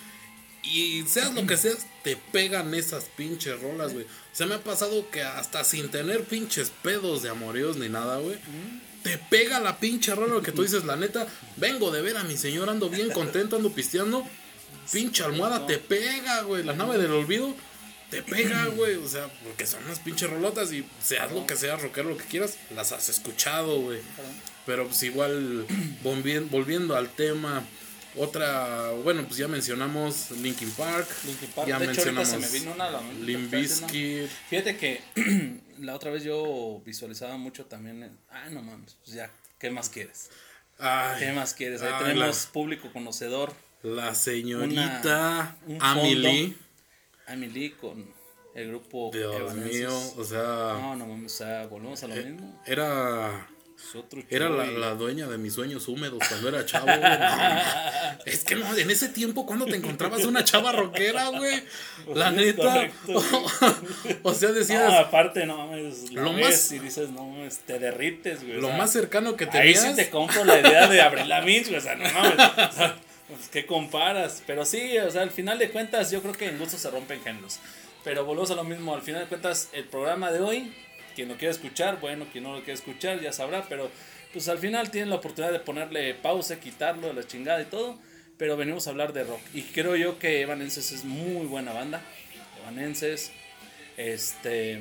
Y 0.63 1.03
seas 1.09 1.35
lo 1.35 1.45
que 1.45 1.57
seas, 1.57 1.87
te 2.05 2.17
pegan 2.17 2.73
esas 2.75 3.07
pinches 3.17 3.61
rolas, 3.61 3.93
güey. 3.93 4.05
O 4.05 4.35
sea, 4.35 4.47
me 4.47 4.55
ha 4.55 4.63
pasado 4.63 5.11
que 5.11 5.23
hasta 5.23 5.65
sin 5.65 5.91
tener 5.91 6.23
pinches 6.25 6.71
pedos 6.83 7.23
de 7.23 7.31
amoreos 7.31 7.77
ni 7.77 7.89
nada, 7.89 8.19
güey. 8.19 8.39
Te 9.03 9.19
pega 9.19 9.59
la 9.59 9.81
pinche 9.81 10.15
rola 10.15 10.41
que 10.41 10.53
tú 10.53 10.63
dices, 10.63 10.85
la 10.85 10.95
neta, 10.95 11.27
vengo 11.57 11.91
de 11.91 12.03
ver 12.03 12.17
a 12.17 12.23
mi 12.23 12.37
señor, 12.37 12.71
ando 12.71 12.89
bien 12.89 13.11
contento, 13.11 13.57
ando 13.57 13.73
pisteando. 13.73 14.25
Pinche 14.93 15.25
almohada 15.25 15.67
te 15.67 15.79
pega, 15.79 16.43
güey. 16.43 16.63
La 16.63 16.75
nave 16.75 16.99
del 16.99 17.11
olvido 17.11 17.57
te 18.13 18.23
pega, 18.23 18.67
güey. 18.67 18.97
O 18.97 19.09
sea, 19.09 19.29
porque 19.43 19.67
son 19.67 19.83
unas 19.85 19.99
pinches 19.99 20.29
rolotas 20.29 20.73
y 20.73 20.85
seas 21.03 21.33
lo 21.33 21.47
que 21.47 21.57
seas, 21.57 21.81
rockero, 21.81 22.11
lo 22.11 22.17
que 22.19 22.25
quieras, 22.25 22.59
las 22.75 22.93
has 22.93 23.09
escuchado, 23.09 23.81
güey. 23.81 24.01
Pero 24.67 24.87
pues 24.87 25.03
igual, 25.03 25.67
volviendo 26.51 26.95
al 26.95 27.09
tema, 27.09 27.65
otra, 28.17 28.91
bueno, 29.03 29.25
pues 29.25 29.39
ya 29.39 29.49
mencionamos 29.49 30.31
Linkin 30.31 30.71
Park. 30.73 31.09
Linkin 31.25 31.49
Park. 31.51 31.69
Ya 31.69 31.79
de 31.79 31.87
mencionamos 31.87 32.29
hecho, 32.29 32.41
se 32.41 32.53
me 32.53 32.59
vino 32.59 32.75
una 32.75 32.91
la 32.91 33.03
Limbisky. 33.21 34.29
Fíjate 34.51 34.77
que 34.77 35.01
la 35.81 35.95
otra 35.95 36.11
vez 36.11 36.23
yo 36.23 36.83
visualizaba 36.85 37.39
mucho 37.39 37.65
también. 37.65 38.17
ah, 38.31 38.51
no 38.51 38.63
mames, 38.63 38.97
pues 39.03 39.17
ya, 39.17 39.31
¿qué 39.59 39.71
más 39.71 39.89
quieres? 39.89 40.29
¿Qué 41.19 41.33
más 41.33 41.55
quieres? 41.55 41.81
Ahí 41.81 41.93
tenemos 42.05 42.47
público 42.47 42.93
conocedor. 42.93 43.55
La 43.83 44.15
señorita 44.15 45.57
Amelie. 45.81 46.55
Emily 47.33 47.71
con 47.71 48.13
el 48.55 48.69
grupo 48.69 49.11
Dios 49.13 49.55
mío, 49.55 49.91
o 50.17 50.25
sea. 50.25 50.77
No, 50.79 50.97
no 50.97 51.25
o 51.25 51.29
sea, 51.29 51.67
volvemos 51.67 52.03
a 52.03 52.09
lo 52.09 52.15
eh, 52.15 52.25
mismo. 52.25 52.63
Era. 52.67 53.49
Era 54.31 54.49
la, 54.49 54.65
la, 54.67 54.95
dueña 54.95 55.27
de 55.27 55.39
mis 55.39 55.55
sueños 55.55 55.89
húmedos 55.89 56.21
cuando 56.29 56.49
era 56.49 56.65
chavo. 56.65 56.87
es 58.27 58.45
que 58.45 58.55
no, 58.55 58.77
en 58.77 58.91
ese 58.91 59.09
tiempo, 59.09 59.45
cuando 59.45 59.67
te 59.67 59.75
encontrabas 59.75 60.25
una 60.25 60.45
chava 60.45 60.71
rockera, 60.73 61.29
güey. 61.29 61.65
La 62.15 62.31
neta. 62.31 62.89
o 64.23 64.35
sea, 64.35 64.53
decías. 64.53 64.89
No, 64.89 64.99
aparte, 64.99 65.45
no 65.47 65.59
mames. 65.59 66.13
Lo 66.13 66.33
más. 66.33 66.71
Y 66.73 66.79
dices, 66.79 67.11
no 67.11 67.35
te 67.67 67.79
derrites, 67.79 68.45
güey. 68.47 68.61
Lo 68.61 68.71
más 68.71 68.93
cercano 68.93 69.37
que 69.37 69.47
tenías. 69.47 69.83
Ahí 69.83 69.91
sí 69.91 69.97
te 69.97 70.11
compro 70.11 70.45
la 70.45 70.61
idea 70.61 70.87
de 70.87 71.01
abrir 71.01 71.27
la 71.27 71.43
Minch, 71.43 71.67
güey. 71.67 71.79
O 71.79 71.83
sea, 71.83 71.97
no 71.97 72.05
mames. 72.05 72.35
O 72.35 72.73
sea, 72.73 72.97
pues, 73.37 73.49
¿qué 73.49 73.67
comparas? 73.67 74.43
Pero 74.47 74.65
sí, 74.65 74.97
o 74.99 75.11
sea, 75.11 75.23
al 75.23 75.31
final 75.31 75.59
de 75.59 75.71
cuentas, 75.71 76.11
yo 76.11 76.23
creo 76.23 76.35
que 76.35 76.47
en 76.49 76.59
gusto 76.59 76.79
se 76.79 76.91
rompen 76.91 77.23
géneros. 77.23 77.59
Pero 78.05 78.25
volvemos 78.25 78.51
a 78.51 78.55
lo 78.55 78.65
mismo, 78.65 78.95
al 78.95 79.03
final 79.03 79.23
de 79.23 79.29
cuentas, 79.29 79.69
el 79.73 79.85
programa 79.85 80.33
de 80.33 80.41
hoy, 80.41 80.73
quien 81.15 81.29
lo 81.29 81.37
quiera 81.37 81.53
escuchar, 81.53 82.01
bueno, 82.01 82.27
quien 82.33 82.45
no 82.45 82.53
lo 82.55 82.59
quiera 82.59 82.75
escuchar 82.75 83.21
ya 83.21 83.33
sabrá, 83.33 83.67
pero 83.69 83.91
pues 84.33 84.49
al 84.49 84.59
final 84.59 84.91
tienen 84.91 85.11
la 85.11 85.17
oportunidad 85.17 85.53
de 85.53 85.61
ponerle 85.61 86.15
pausa, 86.15 86.59
quitarlo 86.59 87.09
de 87.09 87.15
la 87.15 87.27
chingada 87.27 87.61
y 87.63 87.67
todo. 87.67 87.99
Pero 88.39 88.57
venimos 88.57 88.87
a 88.87 88.91
hablar 88.91 89.13
de 89.13 89.25
rock. 89.25 89.41
Y 89.55 89.63
creo 89.63 89.95
yo 89.95 90.19
que 90.19 90.41
Evanenses 90.41 90.91
es 90.91 91.05
muy 91.05 91.47
buena 91.47 91.73
banda. 91.73 92.01
Evanenses, 92.63 93.31
este, 93.97 94.81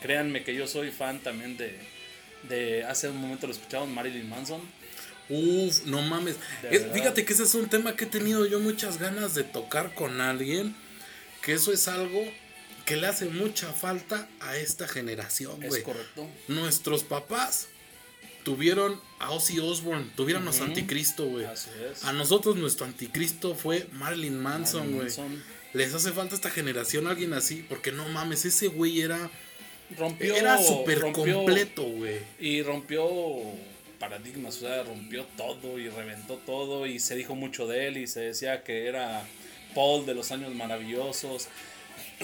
créanme 0.00 0.42
que 0.42 0.54
yo 0.54 0.66
soy 0.66 0.90
fan 0.90 1.20
también 1.20 1.56
de, 1.56 1.78
de 2.48 2.84
hace 2.84 3.08
un 3.08 3.18
momento 3.18 3.46
lo 3.46 3.52
escuchamos, 3.52 3.88
Marilyn 3.88 4.28
Manson 4.28 4.62
Uf, 5.32 5.86
no 5.86 6.02
mames. 6.02 6.36
fíjate 6.92 7.24
que 7.24 7.32
ese 7.32 7.44
es 7.44 7.54
un 7.54 7.68
tema 7.68 7.96
que 7.96 8.04
he 8.04 8.08
tenido 8.08 8.44
yo 8.44 8.60
muchas 8.60 8.98
ganas 8.98 9.34
de 9.34 9.44
tocar 9.44 9.94
con 9.94 10.20
alguien. 10.20 10.76
Que 11.40 11.54
eso 11.54 11.72
es 11.72 11.88
algo 11.88 12.22
que 12.84 12.96
le 12.96 13.06
hace 13.06 13.26
mucha 13.26 13.72
falta 13.72 14.28
a 14.40 14.56
esta 14.56 14.86
generación, 14.86 15.56
güey. 15.56 15.80
Es 15.80 15.84
correcto. 15.84 16.28
Nuestros 16.48 17.02
papás 17.02 17.68
tuvieron 18.44 19.00
a 19.18 19.30
Ozzy 19.30 19.58
Osbourne, 19.58 20.10
tuvieron 20.16 20.46
a 20.46 20.50
Anticristo, 20.50 21.24
güey. 21.26 21.46
Así 21.46 21.70
es. 21.90 22.04
A 22.04 22.12
nosotros 22.12 22.56
nuestro 22.56 22.86
anticristo 22.86 23.54
fue 23.54 23.88
Marilyn 23.92 24.38
Manson, 24.38 24.92
güey. 24.92 25.08
Les 25.72 25.94
hace 25.94 26.12
falta 26.12 26.34
a 26.34 26.36
esta 26.36 26.50
generación 26.50 27.06
alguien 27.06 27.32
así, 27.32 27.64
porque 27.68 27.92
no 27.92 28.06
mames, 28.08 28.44
ese 28.44 28.68
güey 28.68 29.00
era 29.00 29.30
rompió 29.96 30.34
era 30.34 30.62
súper 30.62 31.00
completo, 31.12 31.82
güey. 31.84 32.20
Y 32.38 32.62
rompió 32.62 33.04
paradigmas, 34.02 34.56
o 34.56 34.66
sea, 34.66 34.82
rompió 34.82 35.24
todo 35.36 35.78
y 35.78 35.88
reventó 35.88 36.34
todo 36.34 36.86
y 36.86 36.98
se 36.98 37.14
dijo 37.14 37.36
mucho 37.36 37.68
de 37.68 37.86
él 37.86 37.98
y 37.98 38.08
se 38.08 38.18
decía 38.18 38.64
que 38.64 38.88
era 38.88 39.22
Paul 39.76 40.04
de 40.04 40.14
los 40.14 40.32
años 40.32 40.52
maravillosos. 40.56 41.46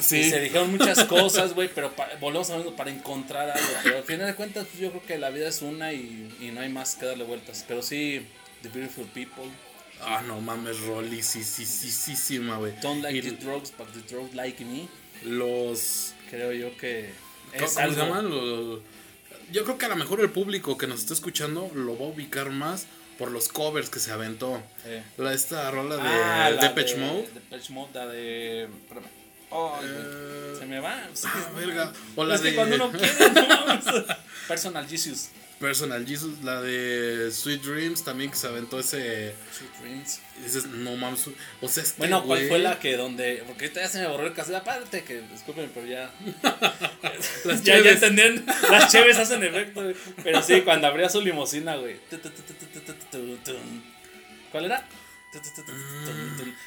Sí. 0.01 0.17
Y 0.17 0.31
se 0.31 0.41
dijeron 0.41 0.73
muchas 0.73 1.05
cosas, 1.05 1.55
güey, 1.55 1.71
pero 1.73 1.93
volvemos 2.21 2.51
a 2.51 2.77
para 2.77 2.91
encontrar 2.91 3.51
algo. 3.51 3.69
Pero 3.85 3.99
al 3.99 4.03
final 4.03 4.27
de 4.27 4.35
cuentas, 4.35 4.67
pues, 4.67 4.81
yo 4.81 4.91
creo 4.91 5.07
que 5.07 5.19
la 5.19 5.31
vida 5.31 5.49
es 5.49 5.63
una 5.63 5.93
y, 5.93 6.37
y, 6.41 6.51
no 6.51 6.63
hay 6.63 6.69
más 6.69 6.97
que 6.97 7.07
darle 7.07 7.23
vueltas. 7.23 7.65
Pero 7.69 7.81
sí, 7.81 8.27
The 8.63 8.71
Beautiful 8.71 9.07
People. 9.15 9.45
Ah, 10.01 10.23
no 10.27 10.41
mames, 10.41 10.81
Rolly, 10.81 11.23
sí, 11.23 11.45
sí, 11.45 11.65
sí, 11.65 11.91
sí, 11.91 12.17
sí, 12.17 12.39
güey. 12.39 12.73
Don't 12.83 13.03
like 13.03 13.23
the 13.23 13.37
drugs, 13.37 13.73
but 13.79 13.87
the 13.93 14.01
drugs 14.13 14.35
like 14.35 14.65
me. 14.65 14.89
Los. 15.23 16.13
Creo 16.29 16.53
yo 16.53 16.77
que. 16.77 17.11
Es 17.53 17.75
¿Cómo, 17.75 17.95
se 17.95 17.97
llaman? 17.97 18.29
Los 18.29 18.81
yo 19.53 19.65
creo 19.65 19.79
que 19.79 19.87
a 19.87 19.89
lo 19.89 19.97
mejor 19.97 20.21
el 20.21 20.31
público 20.31 20.77
que 20.77 20.87
nos 20.87 21.01
está 21.01 21.15
escuchando 21.15 21.71
lo 21.75 21.99
va 21.99 22.07
a 22.07 22.09
ubicar 22.09 22.51
más 22.51 22.87
por 23.19 23.31
los 23.33 23.49
covers 23.49 23.91
que 23.91 23.99
se 23.99 24.13
aventó. 24.13 24.63
La, 25.17 25.33
esta 25.33 25.71
rola 25.71 25.97
de 25.97 26.03
ah, 26.03 26.53
Depeche 26.61 26.97
Mode. 26.97 27.29
Depeche 27.35 27.73
Mode, 27.73 27.91
la 27.95 28.07
de. 28.07 28.69
Oh, 29.51 29.77
se 30.59 30.67
me 30.67 30.79
va. 30.79 31.09
Ah. 31.25 31.93
O 32.17 32.25
la 32.25 32.39
de. 32.39 32.55
cuando 32.55 32.77
uno 32.77 32.93
quiere, 32.93 33.31
no, 33.31 34.05
Personal 34.49 34.87
Jesus. 34.87 35.31
Personal 35.61 36.07
Jesus, 36.07 36.43
la 36.45 36.61
de 36.63 37.31
Sweet 37.33 37.63
Dreams 37.63 38.05
también 38.05 38.31
que 38.31 38.37
se 38.37 38.47
aventó 38.47 38.79
ese. 38.79 39.35
Sweet 39.57 39.73
Dreams. 39.83 40.21
Y 40.39 40.43
dices, 40.45 40.67
no 40.67 40.97
mames. 40.97 41.27
O 41.61 41.69
sea, 41.69 41.83
este 41.83 41.99
Bueno, 41.99 42.23
¿cuál 42.25 42.47
fue 42.47 42.61
la 42.61 42.79
que 42.79 42.97
donde.? 42.97 43.43
Porque 43.47 43.65
ahorita 43.65 43.81
ya 43.81 43.89
se 43.89 43.99
me 43.99 44.07
borró 44.07 44.27
el 44.27 44.35
cassette. 44.35 44.57
Aparte, 44.57 45.03
que 45.03 45.21
disculpen, 45.33 45.71
pero 45.75 45.87
ya. 45.87 46.13
las 47.45 47.65
ya, 47.65 47.81
ya 47.81 47.91
entendían. 47.91 48.47
Las 48.71 48.93
cheves 48.93 49.19
hacen 49.19 49.43
efecto, 49.43 49.83
Pero 50.23 50.43
sí, 50.43 50.63
cuando 50.63 50.87
abría 50.87 51.09
su 51.09 51.21
limosina, 51.21 51.77
güey. 51.77 51.97
¿Cuál 54.53 54.65
era? 54.67 54.87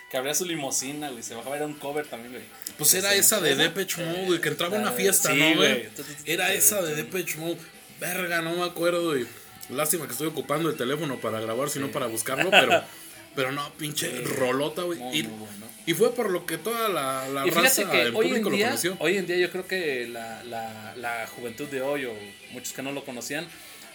Que 0.10 0.18
abría 0.18 0.36
su 0.36 0.46
limosina, 0.46 1.10
güey. 1.10 1.24
Se 1.24 1.34
bajaba, 1.34 1.56
era 1.56 1.66
un 1.66 1.74
cover 1.76 2.06
también, 2.06 2.34
güey. 2.34 2.44
Pues 2.78 2.94
era 2.94 3.14
esa 3.16 3.40
de 3.40 3.56
Depeche 3.56 4.04
Mode, 4.04 4.26
güey. 4.26 4.42
Que 4.42 4.50
entraba 4.50 4.78
a 4.78 4.82
una 4.82 4.92
fiesta, 4.92 5.34
¿no, 5.34 5.56
güey? 5.56 5.88
Era 6.26 6.54
esa 6.54 6.82
de 6.82 6.96
Depeche 6.96 7.38
Mode. 7.38 7.58
Verga, 8.02 8.42
no 8.42 8.56
me 8.56 8.64
acuerdo, 8.64 9.18
y 9.18 9.26
Lástima 9.70 10.06
que 10.06 10.12
estoy 10.12 10.28
ocupando 10.28 10.70
el 10.70 10.76
teléfono 10.76 11.22
para 11.22 11.40
grabar, 11.40 11.70
sino 11.70 11.90
para 11.92 12.08
buscarlo, 12.08 12.50
pero 12.52 12.84
Pero 13.34 13.54
no, 13.54 13.72
pinche 13.78 14.10
rolota, 14.24 14.82
güey. 14.82 15.00
Y, 15.14 15.22
bueno. 15.22 15.66
y 15.86 15.94
fue 15.94 16.14
por 16.14 16.30
lo 16.30 16.46
que 16.46 16.58
toda 16.58 16.90
la, 16.90 17.30
la 17.30 17.48
Y 17.48 17.50
raza, 17.52 17.90
que 17.90 18.02
el 18.02 18.08
hoy 18.14 18.28
en, 18.28 18.32
público 18.32 18.50
lo 18.50 18.56
día, 18.58 18.66
conoció. 18.68 18.98
hoy 19.00 19.18
en 19.18 19.26
día 19.26 19.38
yo 19.38 19.50
creo 19.50 19.66
que 19.68 20.06
la, 20.10 20.44
la, 20.44 20.94
la 20.98 21.26
juventud 21.28 21.66
de 21.70 21.82
hoy 21.82 22.04
o 22.06 22.14
muchos 22.52 22.74
que 22.74 22.82
no 22.82 22.92
lo 22.92 23.06
conocían 23.06 23.48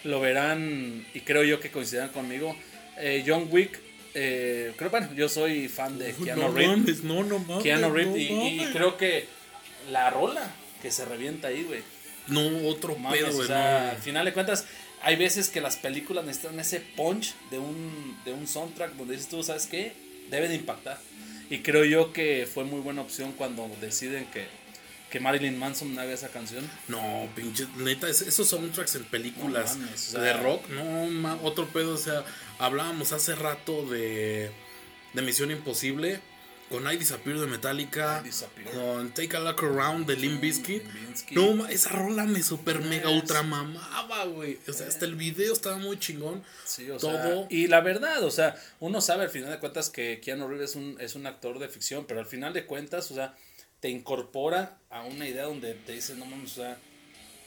lo 0.05 0.21
verán 0.21 1.05
y 1.13 1.21
creo 1.21 1.43
yo 1.45 1.61
que 1.61 1.71
coincidirán 1.71 2.09
conmigo. 2.11 2.57
Eh, 2.97 3.25
John 3.27 3.49
Wick, 3.51 3.79
eh, 4.15 4.73
creo, 4.79 4.89
bueno, 4.89 5.11
yo 5.15 5.29
soy 5.29 5.69
fan 5.69 5.99
de 5.99 6.15
Keanu 6.15 6.41
no 6.41 6.53
Reeves. 6.53 6.79
mames, 6.79 7.05
no, 7.05 7.23
no 7.25 7.39
mames. 7.41 7.63
Keanu 7.63 7.93
Reeves 7.93 8.17
y, 8.17 8.33
y 8.63 8.67
creo 8.73 8.97
que 8.97 9.27
la 9.91 10.09
rola 10.09 10.51
que 10.81 10.91
se 10.91 11.05
revienta 11.05 11.49
ahí, 11.49 11.63
güey. 11.65 11.83
No, 12.29 12.69
otro 12.69 12.97
Mames, 12.97 13.21
pedo, 13.21 13.31
o 13.31 13.35
güey. 13.35 13.47
sea, 13.49 13.83
no. 13.85 13.91
al 13.91 14.03
final 14.03 14.25
de 14.25 14.33
cuentas, 14.33 14.65
hay 15.03 15.17
veces 15.17 15.49
que 15.49 15.61
las 15.61 15.77
películas 15.77 16.25
necesitan 16.25 16.59
ese 16.59 16.81
punch 16.81 17.35
de 17.51 17.59
un, 17.59 18.19
de 18.25 18.33
un 18.33 18.47
soundtrack 18.47 18.95
donde 18.95 19.15
dices 19.15 19.29
tú, 19.29 19.43
¿sabes 19.43 19.67
qué? 19.67 19.93
Debe 20.31 20.49
de 20.49 20.57
impactar. 20.57 20.99
Y 21.51 21.61
creo 21.61 21.85
yo 21.85 22.13
que 22.13 22.49
fue 22.53 22.65
muy 22.65 22.81
buena 22.81 23.03
opción 23.03 23.33
cuando 23.33 23.71
deciden 23.81 24.27
que, 24.33 24.47
que 25.11 25.21
Marilyn 25.21 25.57
Manson 25.57 25.97
haga 25.97 26.13
esa 26.13 26.29
canción. 26.31 26.69
No, 26.89 27.29
pinche, 27.37 27.67
neta, 27.77 28.09
es- 28.09 28.23
esos 28.23 28.49
soundtracks 28.49 28.97
en 28.97 29.05
películas 29.05 29.77
No 29.77 29.85
mames, 29.85 30.09
o 30.09 30.11
sea- 30.13 30.21
de 30.23 30.33
rock, 30.33 30.69
no, 30.71 31.07
ma- 31.07 31.39
otro 31.45 31.67
pedo, 31.69 31.95
o 31.95 31.99
sea, 31.99 32.25
hablábamos 32.59 33.13
hace 33.13 33.37
rato 33.37 33.87
de, 33.89 34.51
de 35.13 35.23
Misión 35.23 35.53
Imposible, 35.53 36.19
con 36.69 36.91
I 36.91 36.97
Disappear 36.97 37.39
de 37.39 37.47
Metallica, 37.47 38.23
Disappear. 38.23 38.71
con 38.73 39.11
Take 39.15 39.37
a 39.37 39.41
Look 39.41 39.63
Around 39.65 40.07
de 40.07 40.17
Limp 40.17 40.41
Bizkit. 40.41 40.83
No, 41.33 41.67
esa 41.67 41.91
rola 41.91 42.25
me 42.25 42.43
super 42.43 42.81
mega 42.81 43.09
Yes. 43.11 43.23
ultra 43.23 43.43
mamaba, 43.43 44.25
güey. 44.25 44.59
O 44.69 44.73
sea, 44.73 44.89
hasta 44.89 45.05
el 45.05 45.15
video 45.15 45.53
estaba 45.53 45.77
muy 45.79 45.99
chingón. 45.99 46.43
Sí, 46.65 46.91
o 46.91 46.97
todo. 46.99 47.13
sea, 47.13 47.47
y 47.51 47.69
la 47.69 47.81
verdad, 47.81 48.23
o 48.25 48.31
sea, 48.31 48.57
uno 48.81 49.01
sabe 49.01 49.25
al 49.25 49.31
final 49.31 49.51
de 49.51 49.59
cuentas 49.61 49.91
que 49.91 50.21
Keanu 50.21 50.49
Reeves 50.49 50.71
es 50.71 50.77
un, 50.77 50.97
es 51.01 51.15
un 51.15 51.27
actor 51.27 51.59
de 51.59 51.69
ficción, 51.69 52.05
pero 52.07 52.21
al 52.21 52.27
final 52.27 52.53
de 52.53 52.67
cuentas, 52.67 53.11
o 53.11 53.15
sea, 53.15 53.35
te 53.81 53.89
incorpora 53.89 54.79
a 54.91 55.03
una 55.05 55.29
idea 55.29 55.45
donde 55.45 55.75
te 55.75 55.93
dice, 55.93 56.15
no 56.17 56.25
mames, 56.27 56.53
o 56.53 56.63
sea, 56.63 56.79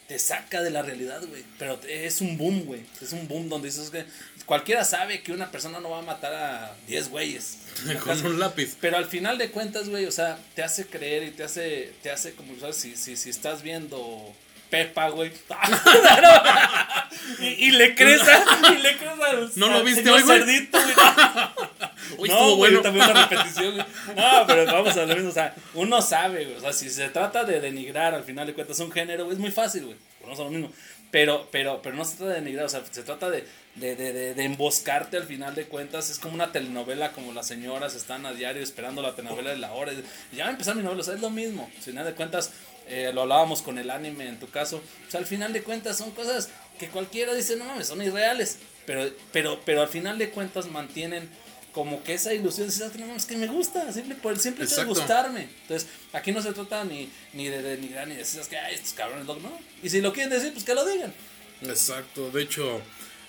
te 0.09 0.17
saca 0.17 0.63
de 0.63 0.71
la 0.71 0.81
realidad, 0.81 1.21
güey. 1.27 1.43
Pero 1.59 1.79
es 1.87 2.19
un 2.19 2.35
boom, 2.35 2.65
güey. 2.65 2.81
Es 2.99 3.13
un 3.13 3.27
boom 3.27 3.47
donde 3.47 3.67
dices 3.67 3.91
que 3.91 4.05
cualquiera 4.47 4.83
sabe 4.83 5.21
que 5.21 5.31
una 5.31 5.51
persona 5.51 5.79
no 5.79 5.91
va 5.91 5.99
a 5.99 6.01
matar 6.01 6.33
a 6.33 6.75
10 6.87 7.09
güeyes. 7.09 7.59
con 8.03 8.25
un 8.25 8.39
lápiz. 8.39 8.75
Pero 8.81 8.97
al 8.97 9.05
final 9.05 9.37
de 9.37 9.51
cuentas, 9.51 9.87
güey, 9.87 10.07
o 10.07 10.11
sea, 10.11 10.39
te 10.55 10.63
hace 10.63 10.87
creer 10.87 11.25
y 11.25 11.29
te 11.29 11.43
hace, 11.43 11.93
te 12.01 12.09
hace 12.09 12.33
como. 12.33 12.55
Si, 12.73 12.95
si, 12.95 13.15
si 13.15 13.29
estás 13.29 13.61
viendo 13.61 14.33
Pepa, 14.69 15.09
güey. 15.09 15.31
y, 17.39 17.45
y 17.45 17.71
le 17.71 17.95
crees 17.95 18.21
a, 18.21 18.73
y 18.73 18.77
le 18.81 18.97
crees 18.97 19.19
al, 19.19 19.51
¿No 19.55 19.69
lo 19.69 19.83
viste 19.83 20.09
hoy, 20.09 20.21
güey? 20.21 20.39
Cerdito, 20.39 20.77
güey. 20.79 20.95
No, 22.29 22.55
güey, 22.55 22.71
bueno. 22.71 22.81
también 22.81 23.05
una 23.05 23.27
repetición, 23.27 23.75
güey. 23.75 23.85
No, 24.15 24.47
pero 24.47 24.65
vamos 24.65 24.97
a 24.97 25.05
lo 25.05 25.15
mismo, 25.15 25.29
o 25.29 25.33
sea, 25.33 25.53
uno 25.75 26.01
sabe, 26.01 26.45
güey, 26.45 26.57
o 26.57 26.59
sea, 26.59 26.73
si 26.73 26.89
se 26.89 27.09
trata 27.09 27.43
de 27.43 27.61
denigrar 27.61 28.15
al 28.15 28.23
final 28.23 28.47
de 28.47 28.53
cuentas 28.53 28.79
un 28.79 28.91
género, 28.91 29.25
güey, 29.25 29.35
es 29.35 29.39
muy 29.39 29.51
fácil, 29.51 29.85
güey, 29.85 29.97
vamos 30.21 30.39
a 30.39 30.43
lo 30.43 30.49
mismo. 30.49 30.71
Pero, 31.11 31.47
pero, 31.51 31.81
pero 31.81 31.95
no 31.95 32.05
se 32.05 32.17
trata 32.17 32.33
de 32.33 32.41
denigrar, 32.41 32.65
o 32.65 32.69
sea, 32.69 32.83
se 32.89 33.03
trata 33.03 33.29
de, 33.29 33.45
de, 33.75 33.95
de, 33.95 34.13
de, 34.13 34.33
de 34.35 34.43
emboscarte 34.43 35.17
al 35.17 35.23
final 35.23 35.55
de 35.55 35.65
cuentas. 35.65 36.09
Es 36.09 36.19
como 36.19 36.35
una 36.35 36.51
telenovela, 36.51 37.11
como 37.13 37.33
las 37.33 37.47
señoras 37.47 37.95
están 37.95 38.25
a 38.27 38.33
diario 38.33 38.61
esperando 38.61 39.01
la 39.01 39.15
telenovela 39.15 39.49
de 39.49 39.57
la 39.57 39.71
hora. 39.73 39.91
y 39.91 40.35
Ya 40.35 40.43
va 40.43 40.49
a 40.49 40.51
empezar 40.51 40.75
mi 40.75 40.83
novela, 40.83 41.01
o 41.01 41.03
sea, 41.03 41.15
es 41.15 41.21
lo 41.21 41.31
mismo. 41.31 41.69
Al 41.75 41.81
final 41.81 42.05
de 42.05 42.13
cuentas, 42.13 42.51
eh, 42.89 43.11
lo 43.13 43.21
hablábamos 43.21 43.61
con 43.61 43.77
el 43.77 43.89
anime 43.89 44.27
en 44.27 44.39
tu 44.39 44.49
caso. 44.49 44.81
O 45.07 45.11
sea, 45.11 45.19
al 45.19 45.25
final 45.25 45.53
de 45.53 45.63
cuentas 45.63 45.97
son 45.97 46.11
cosas 46.11 46.49
que 46.79 46.87
cualquiera 46.89 47.33
dice, 47.33 47.55
no 47.55 47.65
mames, 47.65 47.87
son 47.87 48.01
irreales. 48.01 48.57
Pero, 48.85 49.09
pero, 49.31 49.59
pero 49.65 49.81
al 49.81 49.87
final 49.89 50.17
de 50.17 50.29
cuentas 50.31 50.67
mantienen 50.67 51.29
como 51.71 52.01
que 52.03 52.15
esa 52.15 52.33
ilusión 52.33 52.67
de 52.67 52.83
"Ah, 52.83 52.89
no 52.97 53.05
mames, 53.07 53.25
que 53.25 53.37
me 53.37 53.45
gusta, 53.47 53.93
simple, 53.93 54.15
por 54.15 54.33
el 54.33 54.39
simple 54.39 54.65
hecho 54.65 54.75
de 54.77 54.85
gustarme. 54.85 55.49
Entonces, 55.61 55.87
aquí 56.13 56.31
no 56.31 56.41
se 56.41 56.51
trata 56.51 56.83
ni, 56.83 57.09
ni 57.33 57.47
de 57.47 57.61
denigrar 57.61 58.07
ni 58.07 58.13
de 58.13 58.19
decir, 58.21 58.41
"Es 58.41 58.47
que 58.47 58.57
ay, 58.57 58.73
estos 58.73 58.93
cabrones 58.93 59.27
locos, 59.27 59.43
no. 59.43 59.51
Y 59.83 59.89
si 59.89 60.01
lo 60.01 60.11
quieren 60.11 60.31
decir, 60.31 60.51
pues 60.51 60.65
que 60.65 60.73
lo 60.73 60.83
digan. 60.85 61.13
Exacto, 61.61 62.31
de 62.31 62.41
hecho, 62.41 62.81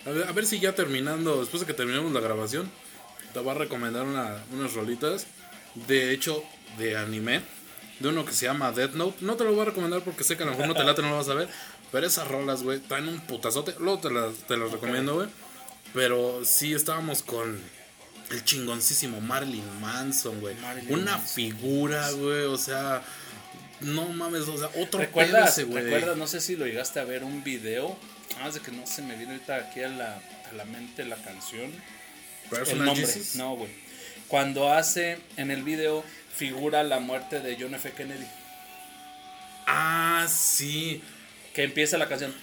a 0.06 0.11
ver, 0.11 0.26
a 0.26 0.32
ver 0.32 0.46
si 0.46 0.58
ya 0.61 0.74
terminando, 0.74 1.40
después 1.40 1.61
de 1.61 1.66
que 1.66 1.74
terminemos 1.74 2.11
la 2.12 2.20
grabación, 2.20 2.70
te 3.34 3.40
voy 3.40 3.50
a 3.50 3.58
recomendar 3.58 4.04
una- 4.04 4.42
unas 4.52 4.72
rolitas, 4.72 5.26
de 5.86 6.12
hecho, 6.12 6.42
de 6.78 6.96
anime, 6.96 7.42
de 8.01 8.09
uno 8.09 8.24
que 8.24 8.32
se 8.32 8.46
llama 8.46 8.72
Death 8.72 8.94
Note. 8.94 9.18
No 9.20 9.36
te 9.36 9.44
lo 9.44 9.53
voy 9.53 9.61
a 9.61 9.64
recomendar 9.66 10.03
porque 10.03 10.24
sé 10.24 10.36
que 10.36 10.42
a 10.42 10.46
lo 10.46 10.53
mejor 10.53 10.66
no 10.66 10.74
te 10.74 10.84
late, 10.84 11.03
no 11.03 11.11
lo 11.11 11.16
vas 11.16 11.28
a 11.28 11.34
ver, 11.34 11.48
pero 11.92 12.07
esas 12.07 12.26
rolas, 12.26 12.62
güey, 12.62 12.80
traen 12.80 13.09
un 13.09 13.20
putazote, 13.20 13.74
luego 13.78 14.01
te 14.01 14.11
las, 14.11 14.34
te 14.48 14.57
las 14.57 14.72
recomiendo, 14.72 15.14
güey. 15.14 15.28
Pero 15.92 16.44
sí 16.44 16.72
estábamos 16.72 17.22
con 17.22 17.61
el 18.30 18.44
chingoncísimo 18.44 19.20
Marilyn 19.20 19.80
Manson, 19.80 20.40
güey. 20.40 20.57
Una 20.88 21.16
Manson. 21.16 21.34
figura, 21.34 22.11
güey, 22.12 22.44
o 22.44 22.57
sea, 22.57 23.03
no 23.80 24.07
mames, 24.09 24.42
o 24.42 24.57
sea, 24.57 24.70
otro 24.80 25.01
¿Recuerdas, 25.01 25.53
ese, 25.53 25.64
güey. 25.64 25.84
recuerdas, 25.84 26.16
no 26.16 26.26
sé 26.26 26.40
si 26.40 26.57
lo 26.57 26.66
llegaste 26.66 27.01
a 27.01 27.05
ver 27.05 27.24
un 27.24 27.42
video, 27.42 27.96
más 28.40 28.55
de 28.55 28.61
que 28.61 28.70
no 28.70 28.86
se 28.86 29.03
me 29.03 29.16
viene 29.16 29.32
ahorita 29.32 29.57
aquí 29.57 29.82
a 29.82 29.88
la, 29.88 30.22
a 30.51 30.53
la 30.57 30.64
mente 30.64 31.05
la 31.05 31.16
canción. 31.16 31.72
El 32.44 32.51
Personal 32.51 32.86
nombre, 32.86 33.07
Jesus. 33.07 33.34
no, 33.36 33.57
güey. 33.57 33.70
Cuando 34.28 34.72
hace 34.72 35.18
en 35.36 35.51
el 35.51 35.64
video 35.64 36.05
figura 36.35 36.83
la 36.83 37.01
muerte 37.01 37.41
de 37.41 37.57
John 37.61 37.74
F. 37.74 37.93
Kennedy. 37.93 38.26
Ah, 39.66 40.26
sí. 40.28 41.03
Que 41.55 41.64
empieza 41.64 41.99
la 41.99 42.09
canción. 42.09 42.35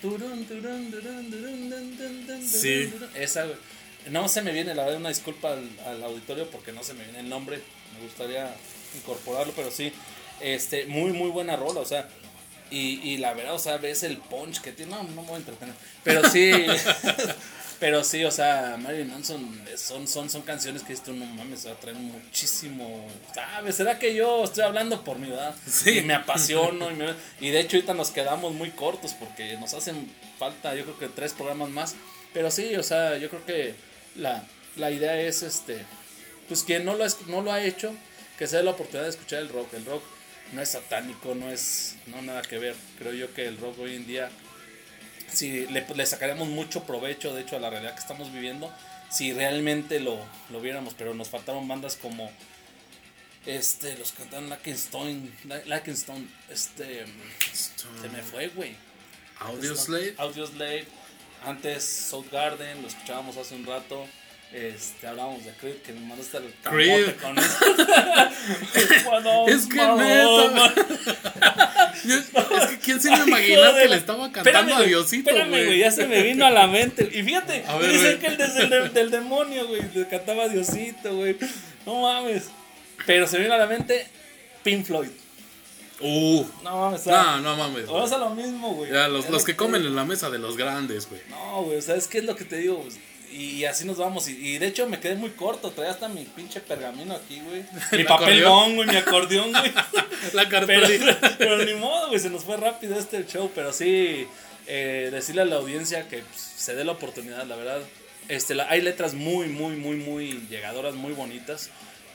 Sí. 2.46 2.94
Esa. 3.16 3.46
No 4.10 4.30
se 4.30 4.42
me 4.42 4.52
viene, 4.52 4.74
la 4.74 4.84
verdad, 4.84 5.00
una 5.00 5.10
disculpa 5.10 5.54
al, 5.54 5.70
al 5.86 6.04
auditorio 6.04 6.50
porque 6.50 6.72
no 6.72 6.84
se 6.84 6.94
me 6.94 7.04
viene 7.04 7.20
el 7.20 7.30
nombre. 7.30 7.60
Me 7.96 8.04
gustaría 8.06 8.54
incorporarlo, 8.96 9.54
pero 9.56 9.72
sí. 9.72 9.92
Este, 10.40 10.86
muy, 10.86 11.12
muy 11.12 11.30
buena 11.30 11.56
rola, 11.56 11.82
o 11.82 11.86
sea. 11.86 12.08
Y, 12.70 13.00
y 13.02 13.18
la 13.18 13.34
verdad, 13.34 13.56
o 13.56 13.60
sea, 13.60 13.78
ves 13.78 14.04
el 14.04 14.18
punch 14.18 14.62
que 14.62 14.72
tiene. 14.72 14.92
No, 14.92 15.04
no 15.04 15.22
me 15.22 15.28
voy 15.28 15.36
a 15.36 15.38
entretener. 15.38 15.76
Pero 16.04 16.30
sí. 16.30 16.52
pero 17.80 18.04
sí, 18.04 18.24
o 18.26 18.32
sea, 18.32 18.76
Marilyn 18.80 19.10
Manson 19.12 19.62
son, 19.76 20.08
son, 20.08 20.30
son 20.30 20.42
canciones 20.42 20.82
que 20.84 20.94
esto 20.94 21.12
no 21.14 21.26
mames, 21.26 21.60
o 21.60 21.62
sea, 21.64 21.76
traen 21.76 22.02
muchísimo. 22.04 23.08
¿Sabes? 23.34 23.76
¿Será 23.76 24.00
que 24.00 24.16
yo 24.16 24.44
estoy 24.44 24.64
hablando 24.64 25.04
por 25.04 25.20
mi 25.20 25.30
edad? 25.30 25.56
Sí. 25.68 26.00
Y 26.00 26.02
me 26.02 26.14
apasiono. 26.16 26.90
Y, 26.92 26.96
me- 26.96 27.14
y 27.40 27.50
de 27.52 27.60
hecho, 27.60 27.78
ahorita 27.78 27.94
nos 27.94 28.12
quedamos 28.12 28.54
muy 28.54 28.72
cortos 28.72 29.14
porque 29.14 29.58
nos 29.58 29.74
hacen 29.74 30.10
falta, 30.40 30.74
yo 30.76 30.84
creo 30.84 30.98
que 31.00 31.08
tres 31.10 31.34
programas 31.34 31.70
más. 31.70 31.96
Pero 32.34 32.52
sí, 32.52 32.76
o 32.76 32.84
sea, 32.84 33.18
yo 33.18 33.30
creo 33.30 33.46
que 33.46 33.76
la, 34.16 34.44
la 34.76 34.92
idea 34.92 35.20
es 35.22 35.44
este. 35.44 35.86
Pues 36.48 36.64
quien 36.64 36.86
no 36.86 36.96
lo, 36.96 37.04
ha, 37.04 37.08
no 37.28 37.42
lo 37.42 37.52
ha 37.52 37.64
hecho, 37.64 37.94
que 38.38 38.48
se 38.48 38.58
dé 38.58 38.64
la 38.64 38.72
oportunidad 38.72 39.04
de 39.04 39.10
escuchar 39.12 39.40
el 39.40 39.50
rock. 39.50 39.74
El 39.74 39.86
rock 39.86 40.04
no 40.54 40.62
es 40.62 40.70
satánico, 40.70 41.36
no 41.36 41.50
es. 41.52 41.96
No 42.08 42.22
nada 42.22 42.42
que 42.42 42.58
ver. 42.58 42.76
Creo 42.98 43.14
yo 43.14 43.34
que 43.34 43.46
el 43.48 43.58
rock 43.58 43.78
hoy 43.80 43.96
en 43.96 44.08
día. 44.08 44.30
Si 45.32 45.66
le, 45.68 45.86
le 45.94 46.06
sacaríamos 46.06 46.48
mucho 46.48 46.84
provecho, 46.84 47.34
de 47.34 47.42
hecho, 47.42 47.58
a 47.58 47.60
la 47.60 47.70
realidad 47.70 47.94
que 47.94 48.00
estamos 48.02 48.32
viviendo. 48.32 48.74
Si 49.10 49.34
realmente 49.34 50.00
lo, 50.00 50.18
lo 50.50 50.60
viéramos, 50.62 50.94
pero 50.94 51.14
nos 51.14 51.30
faltaron 51.30 51.68
bandas 51.68 51.96
como. 51.96 52.32
Este, 53.46 53.98
los 53.98 54.12
cantaron 54.12 54.50
Lakenstone. 54.50 55.30
Lakenstone. 55.66 56.28
Este. 56.50 57.06
Se 57.52 58.10
me 58.10 58.22
fue, 58.22 58.48
güey. 58.50 58.76
Audio 59.40 59.76
Slave. 59.76 60.16
Audio 60.18 60.46
Slave. 60.48 60.86
Antes 61.46 61.84
South 61.84 62.26
Garden, 62.32 62.82
lo 62.82 62.88
escuchábamos 62.88 63.38
hace 63.38 63.56
un 63.56 63.66
rato. 63.66 64.06
Este, 64.52 65.06
hablábamos 65.08 65.44
de 65.46 65.52
Creed, 65.52 65.76
que 65.78 65.92
me 65.94 66.00
mandaste 66.08 66.38
el 66.38 66.54
Creed. 66.64 67.16
con 67.22 67.38
eso. 67.38 67.58
Es 69.48 69.66
que 69.68 69.76
Mahoma- 69.76 70.74
Yo- 72.08 72.58
es 72.58 72.68
que 72.70 72.78
quién 72.80 73.02
se 73.02 73.10
iba 73.10 73.18
a 73.24 73.28
imaginar 73.28 73.76
que 73.76 73.88
le 73.90 73.96
estaba 73.96 74.32
cantando 74.32 74.50
Espérame, 74.50 74.72
a 74.74 74.76
güey, 74.78 74.88
Diosito, 74.90 75.30
Espérame, 75.30 75.50
güey, 75.50 75.66
güey. 75.66 75.80
ya 75.80 75.92
se 75.92 76.08
me 76.08 76.22
vino 76.24 76.46
a 76.46 76.50
la 76.52 76.68
mente. 76.68 77.10
Y 77.14 77.24
fíjate, 77.24 77.64
A 77.68 77.78
ver, 77.78 77.92
dicen 77.92 78.02
güey. 78.04 78.20
que 78.20 78.28
el 78.28 78.38
desde 78.38 78.64
el 78.64 78.70
de- 78.70 78.90
del 78.90 79.12
demonio, 79.12 79.68
güey, 79.68 79.82
le 79.94 80.08
cantaba 80.08 80.44
a 80.44 80.50
Diosito, 80.50 81.16
güey. 81.16 81.36
No 81.86 82.02
mames. 82.02 82.46
Pero 83.06 83.28
se 83.28 83.38
me 83.38 83.44
vino 83.44 83.56
a 83.56 83.58
la 83.58 83.68
mente 83.68 84.08
Pink 84.64 84.86
Floyd. 84.86 85.10
Uh, 86.00 86.46
No 86.64 86.78
mames, 86.82 87.02
o 87.02 87.04
sea, 87.06 87.24
no, 87.38 87.42
no 87.42 87.56
mames. 87.58 87.86
güey. 87.88 87.94
vamos 87.96 88.12
a 88.12 88.18
lo 88.20 88.30
mismo, 88.32 88.76
güey. 88.76 88.92
Ya, 88.92 89.08
los, 89.08 89.26
Es 89.26 89.32
los 89.32 89.42
lo 89.42 89.46
que 89.46 89.56
comen 89.56 89.84
en 89.84 89.96
la 89.96 90.06
mesa 90.06 90.30
de 90.30 90.38
los 90.38 90.56
grandes, 90.56 91.10
güey. 91.10 91.22
No, 91.30 91.64
güey, 91.64 91.82
¿sabes 91.82 92.08
qué 92.08 92.20
es 92.20 92.24
lo 92.26 92.36
que 92.36 92.46
te 92.46 92.58
digo? 92.58 92.82
Pues, 92.84 93.00
Y, 93.40 93.66
así 93.66 93.86
nos 93.86 93.98
vamos. 93.98 94.28
Y, 94.28 94.32
y 94.56 94.58
de 94.58 94.68
hecho 94.68 94.88
me 94.88 95.00
quedé 95.00 95.16
muy 95.16 95.32
corto. 95.32 95.72
Traía 95.72 95.92
hasta 95.92 96.08
mi 96.08 96.24
pinche 96.24 96.60
pergamino 96.60 97.14
aquí, 97.16 97.40
güey. 97.42 97.62
Mi 97.92 98.00
El 98.00 98.06
papel 98.06 98.44
acordeón. 98.46 98.52
bong, 98.52 98.76
güey, 98.76 98.88
mi 98.88 98.96
acordeón, 98.96 99.52
güey. 99.52 99.72
La 100.34 100.50
Pero, 100.50 100.68
cartulina. 100.68 101.36
pero 101.38 101.64
ni 101.64 101.74
modo, 101.76 102.08
güey, 102.08 102.20
se 102.20 102.30
nos 102.30 102.44
fue 102.44 102.58
rápido 102.58 102.98
este 102.98 103.26
show. 103.28 103.52
Pero 103.54 103.72
sí, 103.74 104.28
eh, 104.66 105.10
decirle 105.12 105.44
a 105.44 105.46
la 105.46 105.58
audiencia 105.58 106.08
que 106.10 106.20
pues, 106.20 106.40
se 106.42 106.74
dé 106.76 106.84
la 106.84 106.94
oportunidad, 106.94 107.46
la 107.46 107.56
verdad. 107.56 107.80
Este, 108.28 108.56
la- 108.56 108.70
hay 108.70 108.82
letras 108.82 109.14
muy, 109.14 109.48
muy, 109.48 109.76
muy, 109.76 109.96
muy 109.98 110.48
llegadoras, 110.50 110.96
muy 110.96 111.14
bonitas. 111.14 111.70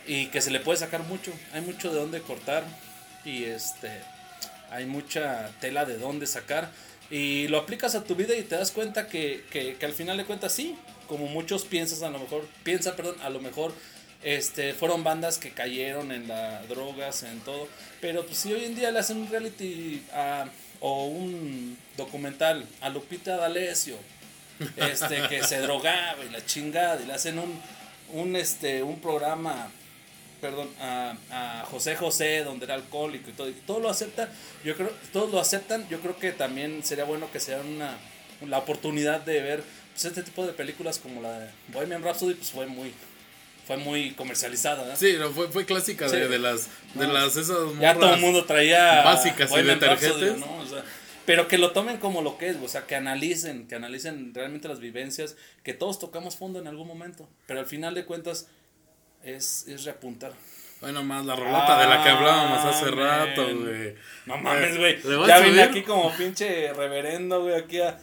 Y 0.06 0.26
que 0.26 0.40
se 0.40 0.50
le 0.50 0.58
puede 0.60 0.78
sacar 0.78 1.04
mucho. 1.04 1.32
Hay 1.52 1.60
mucho 1.60 1.92
de 1.92 2.00
dónde 2.00 2.20
cortar. 2.20 2.64
Y 3.24 3.44
este, 3.44 3.90
hay 4.70 4.86
mucha 4.86 5.50
tela 5.60 5.84
de 5.84 5.96
dónde 5.98 6.26
sacar. 6.26 6.70
Y 7.10 7.46
lo 7.48 7.58
aplicas 7.58 7.94
a 7.94 8.02
tu 8.04 8.14
vida 8.16 8.34
y 8.34 8.42
te 8.42 8.56
das 8.56 8.70
cuenta 8.72 9.06
que, 9.06 9.44
que, 9.50 9.76
que 9.76 9.86
al 9.86 9.92
final 9.92 10.16
de 10.16 10.24
cuentas 10.24 10.52
sí. 10.52 10.74
Como 11.12 11.26
muchos 11.26 11.66
piensan 11.66 12.08
a 12.08 12.10
lo 12.10 12.20
mejor, 12.20 12.48
piensa, 12.64 12.96
perdón, 12.96 13.16
a 13.22 13.28
lo 13.28 13.38
mejor 13.38 13.74
este, 14.22 14.72
fueron 14.72 15.04
bandas 15.04 15.36
que 15.36 15.50
cayeron 15.50 16.10
en 16.10 16.26
las 16.26 16.66
drogas, 16.70 17.22
en 17.22 17.38
todo. 17.40 17.68
Pero 18.00 18.24
pues 18.24 18.38
si 18.38 18.50
hoy 18.50 18.64
en 18.64 18.74
día 18.74 18.90
le 18.90 18.98
hacen 18.98 19.18
un 19.18 19.28
reality 19.28 20.02
o 20.80 21.04
un 21.04 21.76
documental 21.98 22.66
a 22.80 22.88
Lupita 22.88 23.36
D'Alessio, 23.36 23.98
este, 24.78 25.28
que 25.28 25.44
se 25.44 25.58
drogaba 25.58 26.24
y 26.24 26.30
la 26.30 26.42
chingada, 26.46 27.02
y 27.02 27.06
le 27.06 27.12
hacen 27.12 27.38
un, 27.38 27.60
un, 28.14 28.34
este, 28.34 28.82
un 28.82 28.98
programa, 28.98 29.70
perdón, 30.40 30.70
a, 30.80 31.66
José 31.70 31.94
José, 31.94 32.42
donde 32.42 32.64
era 32.64 32.74
alcohólico 32.74 33.28
y 33.28 33.34
todo, 33.34 33.52
todo 33.66 33.80
lo 33.80 33.90
acepta, 33.90 34.30
yo 34.64 34.74
creo, 34.78 34.90
todos 35.12 35.30
lo 35.30 35.40
aceptan, 35.40 35.86
yo 35.90 36.00
creo 36.00 36.16
que 36.18 36.32
también 36.32 36.82
sería 36.82 37.04
bueno 37.04 37.30
que 37.30 37.38
sea 37.38 37.60
una, 37.60 37.98
la 38.46 38.56
oportunidad 38.56 39.20
de 39.20 39.42
ver 39.42 39.81
pues, 39.92 40.04
este 40.06 40.22
tipo 40.22 40.46
de 40.46 40.52
películas 40.52 40.98
como 40.98 41.22
la 41.22 41.38
de 41.38 41.50
Bohemian 41.68 42.02
Rhapsody, 42.02 42.34
pues 42.34 42.50
fue 42.50 42.66
muy, 42.66 42.92
fue 43.66 43.76
muy 43.76 44.12
comercializada, 44.12 44.86
¿no? 44.88 44.96
Sí, 44.96 45.16
no, 45.18 45.30
fue, 45.30 45.48
fue 45.48 45.64
clásica 45.64 46.06
de, 46.08 46.22
Sí. 46.24 46.28
de 46.30 46.38
las 46.38 46.66
de 46.94 47.06
No, 47.06 47.12
las 47.12 47.36
esas 47.36 47.56
Ya 47.80 47.94
todo 47.94 48.14
el 48.14 48.20
mundo 48.20 48.44
traía 48.44 49.02
básicas 49.02 49.50
y 49.52 49.62
detergentes. 49.62 50.20
Rhapsody, 50.20 50.40
¿no? 50.40 50.56
O 50.58 50.66
sea, 50.66 50.84
pero 51.24 51.46
que 51.46 51.56
lo 51.56 51.70
tomen 51.70 51.98
como 51.98 52.20
lo 52.22 52.36
que 52.36 52.48
es, 52.48 52.56
o 52.62 52.66
sea, 52.68 52.86
que 52.86 52.96
analicen, 52.96 53.68
que 53.68 53.76
analicen 53.76 54.34
realmente 54.34 54.66
las 54.66 54.80
vivencias, 54.80 55.36
que 55.62 55.72
todos 55.72 56.00
tocamos 56.00 56.34
fondo 56.36 56.58
en 56.58 56.66
algún 56.66 56.88
momento, 56.88 57.28
pero 57.46 57.60
al 57.60 57.66
final 57.66 57.94
de 57.94 58.04
cuentas 58.04 58.48
es, 59.22 59.66
es 59.68 59.84
reapuntar. 59.84 60.32
Bueno, 60.80 61.04
más 61.04 61.24
la 61.24 61.36
rolota 61.36 61.78
de 61.80 61.86
la 61.86 62.02
que 62.02 62.08
hablábamos 62.10 62.64
hace 62.64 62.86
Ah, 62.86 62.90
rato, 63.26 63.44
güey. 63.56 63.94
No 64.26 64.36
mames, 64.36 64.76
güey. 64.76 65.00
¿Le 65.04 65.14
voy 65.16 65.30
a 65.30 65.38
Ya 65.38 65.46
vine 65.46 65.62
aquí 65.62 65.82
como 65.82 66.10
pinche 66.16 66.72
reverendo, 66.72 67.42
güey, 67.42 67.54
aquí 67.54 67.80
a- 67.80 67.96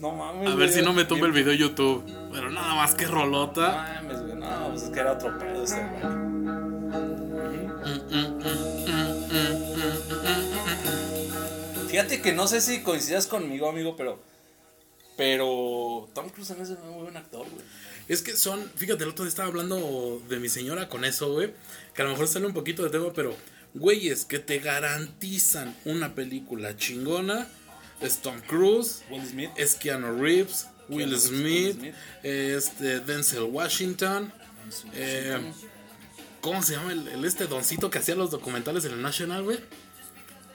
no 0.00 0.12
mames. 0.12 0.48
A 0.48 0.54
ver 0.56 0.68
güey. 0.68 0.72
si 0.72 0.82
no 0.82 0.92
me 0.92 1.04
tumba 1.04 1.26
el 1.26 1.32
video 1.32 1.52
YouTube. 1.52 2.04
Pero 2.32 2.50
nada 2.50 2.74
más 2.74 2.94
que 2.94 3.04
No 3.04 3.12
rolota. 3.12 3.96
mames, 4.02 4.22
güey, 4.22 4.34
no, 4.36 4.70
pues 4.70 4.82
es 4.82 4.90
que 4.90 5.00
era 5.00 5.12
otro 5.12 5.38
pedo 5.38 5.62
ese, 5.62 5.76
güey. 5.76 7.14
Fíjate 11.88 12.20
que 12.20 12.32
no 12.32 12.46
sé 12.48 12.60
si 12.60 12.82
coincidas 12.82 13.26
conmigo, 13.26 13.68
amigo, 13.68 13.96
pero. 13.96 14.20
Pero. 15.16 16.08
Tom 16.14 16.28
Cruise 16.30 16.50
en 16.50 16.60
ese 16.60 16.72
es 16.72 16.78
muy 16.80 17.04
buen 17.04 17.16
actor, 17.16 17.46
güey. 17.48 17.64
Es 18.08 18.20
que 18.22 18.36
son, 18.36 18.60
fíjate, 18.76 19.04
el 19.04 19.10
otro 19.10 19.24
día 19.24 19.30
estaba 19.30 19.48
hablando 19.48 20.20
de 20.28 20.38
mi 20.38 20.48
señora 20.48 20.88
con 20.88 21.04
eso, 21.04 21.32
güey. 21.32 21.52
Que 21.94 22.02
a 22.02 22.04
lo 22.04 22.10
mejor 22.10 22.26
sale 22.28 22.46
un 22.46 22.52
poquito 22.52 22.82
de 22.82 22.90
tema, 22.90 23.12
pero, 23.14 23.34
güeyes, 23.74 24.24
que 24.24 24.38
te 24.40 24.58
garantizan 24.58 25.74
una 25.84 26.14
película 26.14 26.76
chingona. 26.76 27.46
Es 28.04 28.18
Tom 28.18 28.40
Cruise, 28.46 29.02
Will 29.10 29.26
Smith. 29.26 29.50
es 29.56 29.74
Keanu 29.76 30.20
Reeves, 30.20 30.66
Will 30.88 31.06
Reeves, 31.10 31.22
Smith, 31.24 31.94
este 32.22 33.00
Denzel 33.00 33.44
Washington. 33.44 34.32
eh, 34.92 35.52
¿Cómo 36.40 36.62
se 36.62 36.74
llama 36.76 36.92
el, 36.92 37.08
el 37.08 37.24
este 37.24 37.46
doncito 37.46 37.90
que 37.90 37.98
hacía 37.98 38.14
los 38.14 38.30
documentales 38.30 38.84
en 38.84 38.92
el 38.92 39.02
National, 39.02 39.42
güey? 39.44 39.58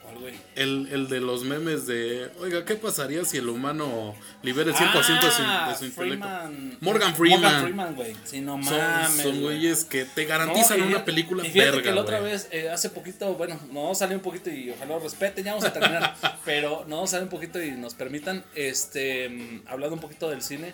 ¿Cuál, 0.09 0.19
güey? 0.21 0.33
El, 0.55 0.87
el 0.91 1.07
de 1.07 1.19
los 1.21 1.43
memes 1.43 1.85
de, 1.87 2.29
oiga, 2.39 2.65
¿qué 2.65 2.75
pasaría 2.75 3.23
si 3.25 3.37
el 3.37 3.47
humano 3.49 4.15
libera 4.43 4.69
el 4.71 4.75
100% 4.75 4.91
de 4.93 5.03
su, 5.03 5.17
de 5.21 5.31
su 5.31 5.41
Ah, 5.43 5.69
intelecto? 5.81 6.01
Freeman. 6.01 6.77
Morgan 6.81 7.15
Freeman. 7.15 7.41
Morgan 7.41 7.61
Freeman, 7.61 7.95
güey. 7.95 8.15
Sí, 8.25 8.41
no 8.41 8.61
Son, 8.63 8.77
mames. 8.77 9.11
son 9.21 9.23
güey. 9.31 9.41
güeyes 9.41 9.85
que 9.85 10.05
te 10.05 10.25
garantizan 10.25 10.79
No, 10.79 10.85
y- 10.85 10.87
una 10.89 11.05
película 11.05 11.45
y 11.45 11.49
fíjate 11.51 11.71
verga, 11.71 11.83
que 11.83 11.91
la 11.95 12.01
otra 12.01 12.19
güey. 12.19 12.31
vez, 12.33 12.47
eh, 12.51 12.69
hace 12.69 12.89
poquito, 12.89 13.33
bueno, 13.35 13.59
no 13.71 13.93
salió 13.95 14.15
un 14.17 14.23
poquito 14.23 14.49
y 14.49 14.69
ojalá 14.71 14.95
lo 14.95 14.99
respeten, 14.99 15.45
ya 15.45 15.53
vamos 15.53 15.65
a 15.67 15.73
terminar, 15.73 16.15
pero 16.45 16.85
no 16.87 17.05
salió 17.07 17.23
un 17.25 17.29
poquito 17.29 17.61
y 17.63 17.71
nos 17.71 17.93
permitan, 17.93 18.43
este, 18.55 19.29
mm, 19.29 19.63
hablando 19.67 19.95
un 19.95 20.01
poquito 20.01 20.29
del 20.29 20.41
cine, 20.41 20.73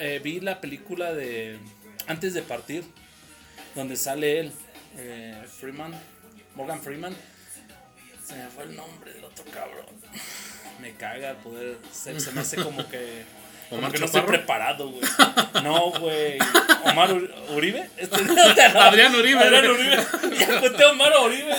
eh, 0.00 0.20
vi 0.22 0.40
la 0.40 0.60
película 0.60 1.12
de 1.14 1.58
Antes 2.08 2.34
de 2.34 2.42
partir, 2.42 2.84
donde 3.74 3.96
sale 3.96 4.40
él, 4.40 4.52
eh, 4.98 5.42
Freeman, 5.60 5.94
Morgan 6.56 6.82
Freeman, 6.82 7.14
se 8.26 8.34
me 8.34 8.46
fue 8.48 8.64
el 8.64 8.76
nombre 8.76 9.12
del 9.12 9.24
otro 9.24 9.44
cabrón, 9.52 9.86
me 10.80 10.92
caga 10.94 11.34
poder, 11.34 11.76
se, 11.92 12.18
se 12.20 12.32
me 12.32 12.40
hace 12.40 12.56
como 12.62 12.86
que... 12.88 13.24
Como 13.68 13.80
¿Omar 13.80 13.92
que 13.92 14.00
no 14.00 14.04
estoy 14.04 14.20
preparado, 14.22 14.90
güey. 14.90 15.02
No, 15.62 15.92
güey. 15.92 16.36
¿Omar 16.84 17.08
Uri- 17.10 17.30
Uribe? 17.56 17.88
Este, 17.96 18.16
Adrián 18.78 19.14
Uribe. 19.14 19.38
Adrián 19.38 19.66
Uribe. 19.70 19.96
Ya 20.38 20.60
conté 20.60 20.84
Omar 20.84 21.10
Uribe. 21.24 21.54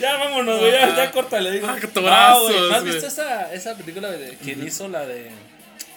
Ya, 0.00 0.16
vámonos, 0.16 0.58
güey. 0.58 0.72
Ya, 0.72 0.96
ya 0.96 1.12
córtale. 1.12 1.52
Digo. 1.52 1.68
Ah, 1.68 1.76
qué 1.80 1.86
No, 1.86 1.92
tobrazos, 1.92 2.52
güey. 2.52 2.68
¿No 2.68 2.74
has 2.74 2.84
visto 2.84 3.06
esa, 3.06 3.52
esa 3.54 3.76
película 3.76 4.10
de 4.10 4.36
quien 4.38 4.66
hizo 4.66 4.88
la 4.88 5.06
de. 5.06 5.30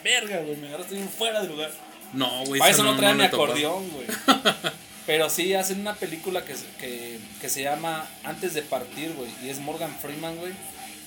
Verga, 0.04 0.38
güey. 0.42 0.56
Me 0.58 0.68
agarraste 0.68 0.94
bien 0.94 1.10
fuera 1.10 1.42
de 1.42 1.48
lugar. 1.48 1.72
No, 2.14 2.46
güey. 2.46 2.60
Para 2.60 2.70
eso 2.72 2.84
no 2.84 2.96
trae 2.96 3.16
mi 3.16 3.24
acordeón, 3.24 3.90
güey. 3.90 4.06
Pero 5.08 5.30
sí 5.30 5.54
hacen 5.56 5.80
una 5.80 5.96
película 5.96 6.46
que, 6.46 6.54
se- 6.56 6.66
que, 6.80 7.18
que 7.42 7.50
se 7.50 7.64
llama 7.64 8.08
Antes 8.24 8.54
de 8.54 8.62
partir, 8.62 9.14
güey. 9.14 9.30
Y 9.44 9.50
es 9.50 9.58
Morgan 9.60 9.96
Freeman, 10.00 10.36
güey. 10.38 10.52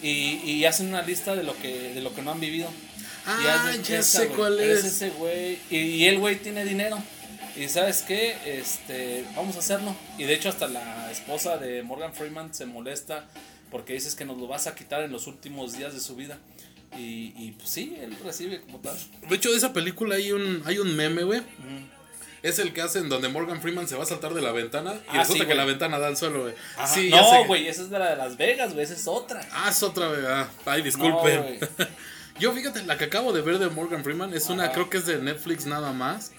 Y, 0.02 0.40
y 0.50 0.64
hacen 0.64 0.88
una 0.88 1.02
lista 1.02 1.36
de 1.36 1.42
lo 1.44 1.54
que, 1.56 1.92
de 1.94 2.00
lo 2.00 2.12
que 2.14 2.22
no 2.22 2.32
han 2.32 2.40
vivido. 2.40 2.68
Y 2.68 3.22
Ah, 3.26 3.66
hacen 3.68 3.82
ya 3.84 3.98
esa, 3.98 4.20
sé 4.20 4.24
güey. 4.26 4.36
cuál 4.38 4.58
Es 4.60 4.78
es. 4.78 4.84
ese 4.86 5.10
güey. 5.10 5.58
Y, 5.70 5.76
y 5.76 6.04
el 6.06 6.18
güey 6.18 6.36
tiene 6.36 6.64
dinero. 6.64 6.98
Y 7.56 7.68
sabes 7.68 8.02
qué, 8.08 8.36
este, 8.46 9.24
vamos 9.36 9.56
a 9.56 9.58
hacerlo. 9.58 9.94
Y 10.16 10.24
de 10.24 10.32
hecho 10.34 10.48
hasta 10.48 10.66
la 10.68 11.10
esposa 11.12 11.58
de 11.58 11.82
Morgan 11.82 12.14
Freeman 12.14 12.54
se 12.54 12.64
molesta 12.64 13.26
porque 13.70 13.92
dices 13.92 14.14
que 14.14 14.24
nos 14.24 14.38
lo 14.38 14.46
vas 14.48 14.66
a 14.66 14.74
quitar 14.74 15.02
en 15.02 15.12
los 15.12 15.26
últimos 15.26 15.76
días 15.76 15.92
de 15.92 16.00
su 16.00 16.16
vida. 16.16 16.38
Y, 16.96 17.34
y 17.36 17.54
pues 17.58 17.68
sí, 17.68 17.94
él 18.00 18.16
recibe 18.24 18.62
como 18.62 18.78
tal. 18.78 18.96
De 19.28 19.36
hecho, 19.36 19.50
de 19.50 19.58
esa 19.58 19.72
película 19.74 20.14
hay 20.16 20.32
un, 20.32 20.62
hay 20.64 20.78
un 20.78 20.96
meme, 20.96 21.22
güey. 21.24 21.42
Es 22.42 22.58
el 22.58 22.72
que 22.72 22.80
hacen 22.82 23.08
donde 23.08 23.28
Morgan 23.28 23.60
Freeman 23.60 23.86
se 23.86 23.96
va 23.96 24.04
a 24.04 24.06
saltar 24.06 24.32
de 24.34 24.40
la 24.40 24.52
ventana 24.52 24.94
y 24.94 25.16
Ah, 25.16 25.18
resulta 25.20 25.44
sí, 25.44 25.48
que 25.48 25.54
la 25.54 25.64
ventana 25.66 25.98
da 25.98 26.06
al 26.06 26.16
suelo, 26.16 26.42
güey. 26.42 26.54
Sí, 26.86 27.10
no, 27.10 27.30
que- 27.42 27.46
güey, 27.46 27.68
esa 27.68 27.82
es 27.82 27.90
de 27.90 27.98
la 27.98 28.10
de 28.10 28.16
Las 28.16 28.36
Vegas, 28.36 28.72
güey, 28.72 28.84
esa 28.84 28.94
es 28.94 29.06
otra. 29.06 29.46
Ah, 29.52 29.68
es 29.70 29.82
otra, 29.82 30.08
güey. 30.08 30.20
ah, 30.26 30.48
Ay, 30.64 30.82
disculpen. 30.82 31.58
Yo, 32.40 32.52
fíjate, 32.52 32.82
la 32.84 32.96
que 32.96 33.04
acabo 33.04 33.32
de 33.34 33.42
ver 33.42 33.58
de 33.58 33.68
Morgan 33.68 34.02
Freeman 34.02 34.32
es 34.32 34.48
una, 34.48 34.72
creo 34.72 34.88
que 34.88 34.96
es 34.96 35.04
de 35.06 35.18
Netflix 35.18 35.66
nada 35.66 35.92
más. 35.92 36.32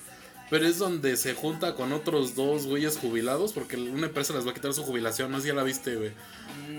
Pero 0.49 0.67
es 0.67 0.79
donde 0.79 1.15
se 1.15 1.33
junta 1.33 1.75
con 1.75 1.93
otros 1.93 2.35
dos 2.35 2.65
güeyes 2.65 2.97
jubilados 2.97 3.53
porque 3.53 3.77
una 3.77 4.07
empresa 4.07 4.33
les 4.33 4.45
va 4.45 4.51
a 4.51 4.53
quitar 4.53 4.73
su 4.73 4.83
jubilación. 4.83 5.31
No 5.31 5.37
sé 5.37 5.43
si 5.43 5.47
ya 5.49 5.53
la 5.53 5.63
viste, 5.63 5.95
güey. 5.95 6.11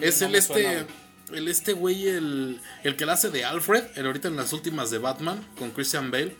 es 0.02 0.20
no 0.20 0.26
el 0.28 0.34
este. 0.34 0.52
suena, 0.62 0.86
el 1.32 1.48
este 1.48 1.72
güey, 1.72 2.06
el, 2.08 2.60
el 2.82 2.96
que 2.96 3.06
la 3.06 3.14
hace 3.14 3.30
de 3.30 3.46
Alfred, 3.46 3.84
el 3.96 4.04
ahorita 4.04 4.28
en 4.28 4.36
las 4.36 4.52
últimas 4.52 4.90
de 4.90 4.98
Batman, 4.98 5.42
con 5.58 5.70
Christian 5.70 6.10
Bale. 6.10 6.36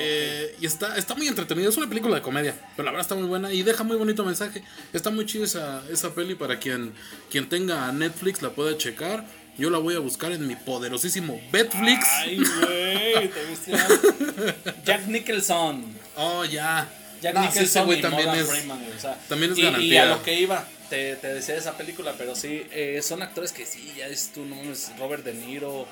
Eh, 0.00 0.56
y 0.60 0.66
está, 0.66 0.96
está 0.96 1.14
muy 1.14 1.28
entretenido, 1.28 1.68
es 1.68 1.76
una 1.76 1.88
película 1.88 2.16
de 2.16 2.22
comedia, 2.22 2.54
pero 2.76 2.84
la 2.86 2.92
verdad 2.92 3.02
está 3.02 3.14
muy 3.14 3.28
buena 3.28 3.52
y 3.52 3.62
deja 3.62 3.84
muy 3.84 3.96
bonito 3.96 4.24
mensaje. 4.24 4.62
Está 4.92 5.10
muy 5.10 5.26
chido 5.26 5.44
esa, 5.44 5.82
esa 5.90 6.14
peli 6.14 6.34
para 6.34 6.58
quien, 6.58 6.92
quien 7.30 7.48
tenga 7.48 7.90
Netflix 7.92 8.42
la 8.42 8.50
pueda 8.50 8.76
checar. 8.76 9.24
Yo 9.58 9.68
la 9.68 9.78
voy 9.78 9.94
a 9.94 9.98
buscar 9.98 10.32
en 10.32 10.46
mi 10.46 10.56
poderosísimo 10.56 11.38
Betflix. 11.52 12.06
Ay, 12.12 12.36
güey, 12.38 13.28
te 13.28 13.44
viste. 13.44 13.72
Jack 14.84 15.06
Nicholson. 15.06 15.84
Oh, 16.16 16.44
ya. 16.44 16.88
Jack 17.20 17.34
No, 17.34 17.42
sí, 17.42 17.58
Nicholson 17.58 17.92
y 17.92 18.00
también 18.00 18.26
Morgan 18.26 18.44
es. 18.44 18.50
Freeman, 18.50 18.78
güey, 18.82 18.96
o 18.96 19.00
sea, 19.00 19.18
también 19.28 19.52
es 19.52 19.58
y, 19.58 19.60
y 19.60 19.64
garantía. 19.64 20.02
a 20.04 20.06
lo 20.16 20.22
que 20.22 20.40
iba, 20.40 20.66
te, 20.88 21.16
te 21.16 21.34
decía 21.34 21.56
esa 21.56 21.76
película, 21.76 22.14
pero 22.16 22.34
sí, 22.34 22.64
eh, 22.70 23.00
son 23.02 23.20
actores 23.20 23.52
que 23.52 23.66
sí, 23.66 23.92
ya 23.98 24.08
dices 24.08 24.30
tú, 24.32 24.46
no 24.46 24.56
mames, 24.56 24.90
Robert 24.98 25.24
De 25.24 25.34
Niro, 25.34 25.86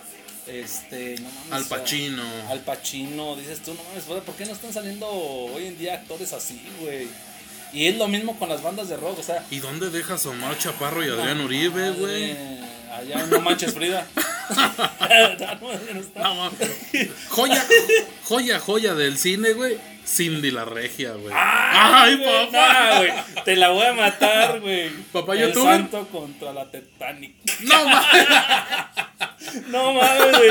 este, 0.49 1.17
no 1.21 1.29
mames. 1.31 1.53
Al 1.53 1.65
o 1.65 1.69
Pacino. 1.69 2.23
Al 2.51 2.61
Pacino, 2.61 3.37
dices 3.37 3.61
tú, 3.63 3.75
no 3.75 3.83
mames, 3.85 4.05
¿por 4.05 4.35
qué 4.35 4.47
no 4.47 4.53
están 4.53 4.73
saliendo 4.73 5.09
hoy 5.09 5.67
en 5.67 5.79
día 5.79 5.95
actores 5.95 6.33
así, 6.33 6.61
güey? 6.81 7.09
Y 7.73 7.87
es 7.87 7.97
lo 7.97 8.09
mismo 8.09 8.39
con 8.39 8.49
las 8.49 8.63
bandas 8.63 8.89
de 8.89 8.97
rock, 8.97 9.19
o 9.19 9.23
sea. 9.23 9.45
¿Y 9.51 9.61
dónde 9.61 9.91
dejas 9.91 10.25
a 10.25 10.31
Omar 10.31 10.59
Chaparro 10.59 11.05
y 11.05 11.11
Adrián 11.11 11.41
Uribe, 11.41 11.91
güey? 11.91 12.37
Allá 12.91 13.27
No 13.27 13.41
Manches 13.41 13.75
Frida. 13.75 14.07
No, 16.17 16.51
no 16.51 16.51
joya, 17.29 17.67
joya, 18.25 18.59
joya 18.61 18.95
del 18.95 19.19
cine, 19.19 19.53
güey. 19.53 19.79
Cindy 20.09 20.51
la 20.51 20.65
regia, 20.65 21.13
güey. 21.13 21.35
Ay, 21.37 22.17
papá! 22.17 22.47
papá, 22.51 22.97
güey. 22.99 23.13
Te 23.45 23.57
la 23.57 23.69
voy 23.71 23.85
a 23.85 23.93
matar, 23.93 24.61
güey. 24.61 24.89
Papá, 25.13 25.35
El 25.35 25.41
¿youtuber? 25.49 25.77
santo 25.77 26.09
contra 26.09 26.53
la 26.53 26.71
Titanic. 26.71 27.35
No 27.61 27.85
mames. 27.85 28.27
No 29.69 29.95
mames, 29.95 30.39
güey. 30.39 30.51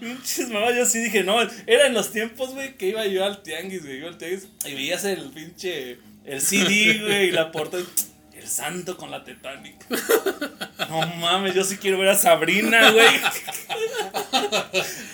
Pinches 0.00 0.48
mamás, 0.48 0.74
yo 0.76 0.84
sí 0.84 0.98
dije, 0.98 1.22
no. 1.24 1.40
Era 1.66 1.86
en 1.86 1.94
los 1.94 2.12
tiempos, 2.12 2.50
güey, 2.50 2.76
que 2.76 2.88
iba 2.88 3.06
yo 3.06 3.24
al 3.24 3.42
tianguis, 3.42 3.82
güey. 3.84 3.98
Iba 3.98 4.08
al 4.08 4.18
tianguis 4.18 4.48
y 4.64 4.74
veías 4.74 5.04
el 5.04 5.30
pinche. 5.30 5.98
El 6.24 6.40
CD, 6.40 7.00
güey, 7.02 7.28
y 7.28 7.30
la 7.32 7.50
portada. 7.50 7.82
El 8.42 8.48
santo 8.48 8.96
con 8.96 9.10
la 9.10 9.22
Titanic. 9.24 9.76
No 10.88 11.06
mames, 11.16 11.54
yo 11.54 11.62
sí 11.64 11.76
quiero 11.76 11.98
ver 11.98 12.08
a 12.08 12.14
Sabrina, 12.16 12.90
güey. 12.90 13.20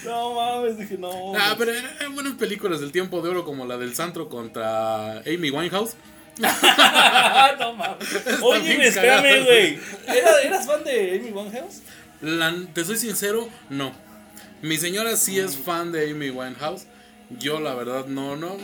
No 0.05 0.35
mames, 0.35 0.79
dije, 0.79 0.97
no. 0.99 1.35
Ah, 1.37 1.55
pero 1.59 1.73
eran 1.73 2.15
buenas 2.15 2.35
películas 2.35 2.81
del 2.81 2.93
tiempo 2.93 3.21
de 3.23 3.31
oro 3.31 3.45
como 3.45 3.67
la 3.67 3.77
del 3.77 3.95
Santro 3.95 4.29
contra 4.29 5.19
Amy 5.21 5.51
Winehouse. 5.51 5.95
no 6.39 7.73
mames. 7.75 8.09
Oye, 8.43 8.87
espérame, 8.89 9.45
güey. 9.45 9.79
¿Era- 10.07 10.41
¿Eras 10.43 10.67
fan 10.67 10.85
de 10.85 11.19
Amy 11.21 11.31
Winehouse? 11.31 11.83
La- 12.23 12.55
te 12.73 12.85
soy 12.85 12.97
sincero, 12.97 13.49
no. 13.69 13.93
Mi 14.63 14.77
señora 14.79 15.17
sí 15.17 15.39
es 15.39 15.57
fan 15.57 15.93
de 15.93 16.11
Amy 16.11 16.31
Winehouse. 16.31 16.87
yo 17.39 17.61
la 17.61 17.75
verdad 17.75 18.07
no, 18.07 18.37
no, 18.37 18.57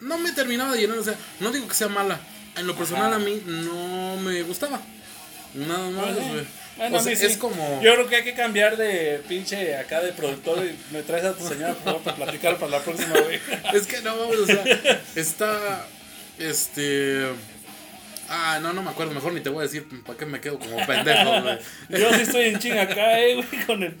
no 0.00 0.18
me 0.18 0.32
terminaba 0.32 0.72
de 0.72 0.80
llenar. 0.80 0.98
O 0.98 1.04
sea, 1.04 1.14
no 1.40 1.52
digo 1.52 1.68
que 1.68 1.74
sea 1.74 1.88
mala. 1.88 2.18
En 2.58 2.66
lo 2.66 2.74
personal 2.74 3.12
a 3.12 3.18
mí 3.18 3.42
no 3.46 4.16
me 4.16 4.42
gustaba. 4.42 4.80
Nada 5.54 5.90
más, 5.90 6.14
güey. 6.14 6.46
Bueno, 6.76 6.98
o 6.98 7.00
sea, 7.00 7.16
sí. 7.16 7.26
es 7.26 7.36
como. 7.36 7.80
Yo 7.82 7.94
creo 7.94 8.06
que 8.08 8.16
hay 8.16 8.24
que 8.24 8.34
cambiar 8.34 8.76
de 8.76 9.20
pinche 9.28 9.76
acá 9.76 10.00
de 10.00 10.12
productor 10.12 10.64
y 10.64 10.76
me 10.92 11.02
traes 11.02 11.24
a 11.24 11.34
tu 11.34 11.46
señora 11.46 11.74
por 11.74 11.82
favor, 11.84 12.02
para 12.02 12.16
platicar 12.16 12.56
para 12.56 12.78
la 12.78 12.80
próxima, 12.80 13.14
güey. 13.20 13.40
Es 13.74 13.86
que 13.86 14.00
no, 14.02 14.14
o 14.14 14.46
sea, 14.46 14.62
está. 15.16 15.86
Este. 16.38 17.26
Ah, 18.28 18.60
no, 18.62 18.72
no 18.72 18.82
me 18.82 18.90
acuerdo. 18.90 19.12
Mejor 19.12 19.32
ni 19.32 19.40
te 19.40 19.48
voy 19.48 19.60
a 19.60 19.62
decir 19.62 19.86
para 20.04 20.18
qué 20.18 20.26
me 20.26 20.40
quedo 20.40 20.58
como 20.58 20.76
pendejo, 20.86 21.42
güey. 21.42 21.58
Yo 21.88 22.14
sí 22.14 22.20
estoy 22.22 22.46
en 22.46 22.58
chinga 22.58 22.82
acá, 22.82 23.18
eh, 23.20 23.34
güey, 23.34 23.66
con 23.66 23.82
el. 23.82 23.96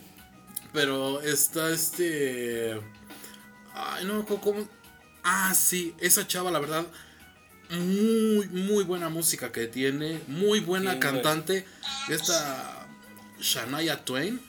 Pero 0.72 1.20
está 1.22 1.70
este. 1.70 2.78
Ay, 3.74 4.04
no 4.04 4.24
cómo. 4.24 4.68
Ah, 5.24 5.52
sí, 5.54 5.94
esa 6.00 6.26
chava, 6.26 6.50
la 6.50 6.60
verdad. 6.60 6.86
Muy, 7.70 8.48
muy 8.48 8.84
buena 8.84 9.08
música 9.08 9.52
que 9.52 9.66
tiene. 9.66 10.20
Muy 10.26 10.60
buena 10.60 10.98
cantante. 10.98 11.64
Esta. 12.08 12.86
Shania 13.40 14.04
Twain. 14.04 14.40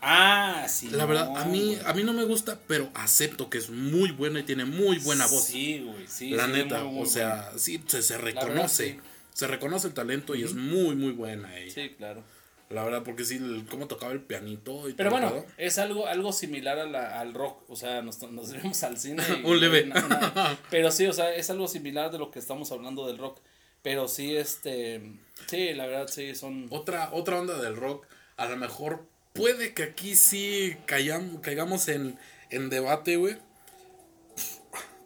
Ah, 0.00 0.66
sí. 0.68 0.90
La 0.90 1.06
verdad, 1.06 1.34
a 1.36 1.46
mí, 1.46 1.78
a 1.84 1.94
mí 1.94 2.04
no 2.04 2.12
me 2.12 2.24
gusta, 2.24 2.60
pero 2.66 2.90
acepto 2.94 3.48
que 3.48 3.56
es 3.56 3.70
muy 3.70 4.10
buena 4.12 4.40
y 4.40 4.42
tiene 4.42 4.66
muy 4.66 4.98
buena 4.98 5.26
voz. 5.26 5.44
Sí, 5.44 5.80
güey, 5.80 6.06
sí. 6.06 6.30
la 6.30 6.44
sí, 6.46 6.52
neta, 6.52 6.84
muy, 6.84 6.92
muy 6.94 7.02
o 7.04 7.06
sea, 7.06 7.50
sí, 7.56 7.82
se, 7.86 8.02
se 8.02 8.18
verdad, 8.18 8.42
reconoce. 8.42 8.92
sí. 8.92 9.00
Se 9.32 9.46
reconoce 9.46 9.88
el 9.88 9.94
talento 9.94 10.34
y 10.34 10.42
es 10.44 10.54
muy, 10.54 10.94
muy 10.94 11.12
buena 11.12 11.58
ella. 11.58 11.74
Sí, 11.74 11.94
claro. 11.96 12.22
La 12.70 12.82
verdad, 12.82 13.02
porque 13.04 13.24
sí, 13.24 13.36
el- 13.36 13.66
cómo 13.70 13.86
tocaba 13.86 14.12
el 14.12 14.22
pianito 14.22 14.88
y 14.88 14.94
Pero 14.94 15.10
todo, 15.10 15.20
bueno, 15.20 15.34
todo. 15.34 15.46
es 15.58 15.78
algo, 15.78 16.06
algo 16.06 16.32
similar 16.32 16.78
a 16.78 16.86
la- 16.86 17.20
al 17.20 17.34
rock. 17.34 17.62
O 17.68 17.76
sea, 17.76 18.02
nos, 18.02 18.20
nos 18.22 18.52
vemos 18.52 18.82
al 18.82 18.98
cine. 18.98 19.22
y- 19.42 19.46
Un 19.46 19.60
leve. 19.60 19.92
pero 20.70 20.90
sí, 20.90 21.06
o 21.06 21.12
sea, 21.12 21.34
es 21.34 21.50
algo 21.50 21.68
similar 21.68 22.10
de 22.10 22.18
lo 22.18 22.30
que 22.30 22.38
estamos 22.38 22.72
hablando 22.72 23.06
del 23.06 23.18
rock. 23.18 23.40
Pero 23.82 24.08
sí, 24.08 24.34
este. 24.34 25.02
Sí, 25.46 25.74
la 25.74 25.86
verdad, 25.86 26.08
sí, 26.08 26.34
son. 26.34 26.66
Otra, 26.70 27.10
otra 27.12 27.38
onda 27.38 27.60
del 27.60 27.76
rock, 27.76 28.06
a 28.38 28.46
lo 28.46 28.56
mejor 28.56 29.06
puede 29.34 29.74
que 29.74 29.82
aquí 29.82 30.16
sí 30.16 30.74
caigamos 30.86 31.88
en, 31.88 32.18
en 32.50 32.70
debate, 32.70 33.16
güey. 33.16 33.36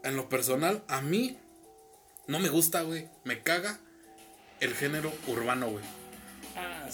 En 0.05 0.17
lo 0.17 0.29
personal, 0.29 0.83
a 0.87 1.01
mí 1.01 1.37
no 2.29 2.39
me 2.39 2.49
gusta, 2.51 2.83
güey. 2.83 3.09
Me 3.25 3.43
caga 3.43 3.81
el 4.61 4.75
género 4.75 5.13
urbano, 5.27 5.71
güey. 5.71 5.85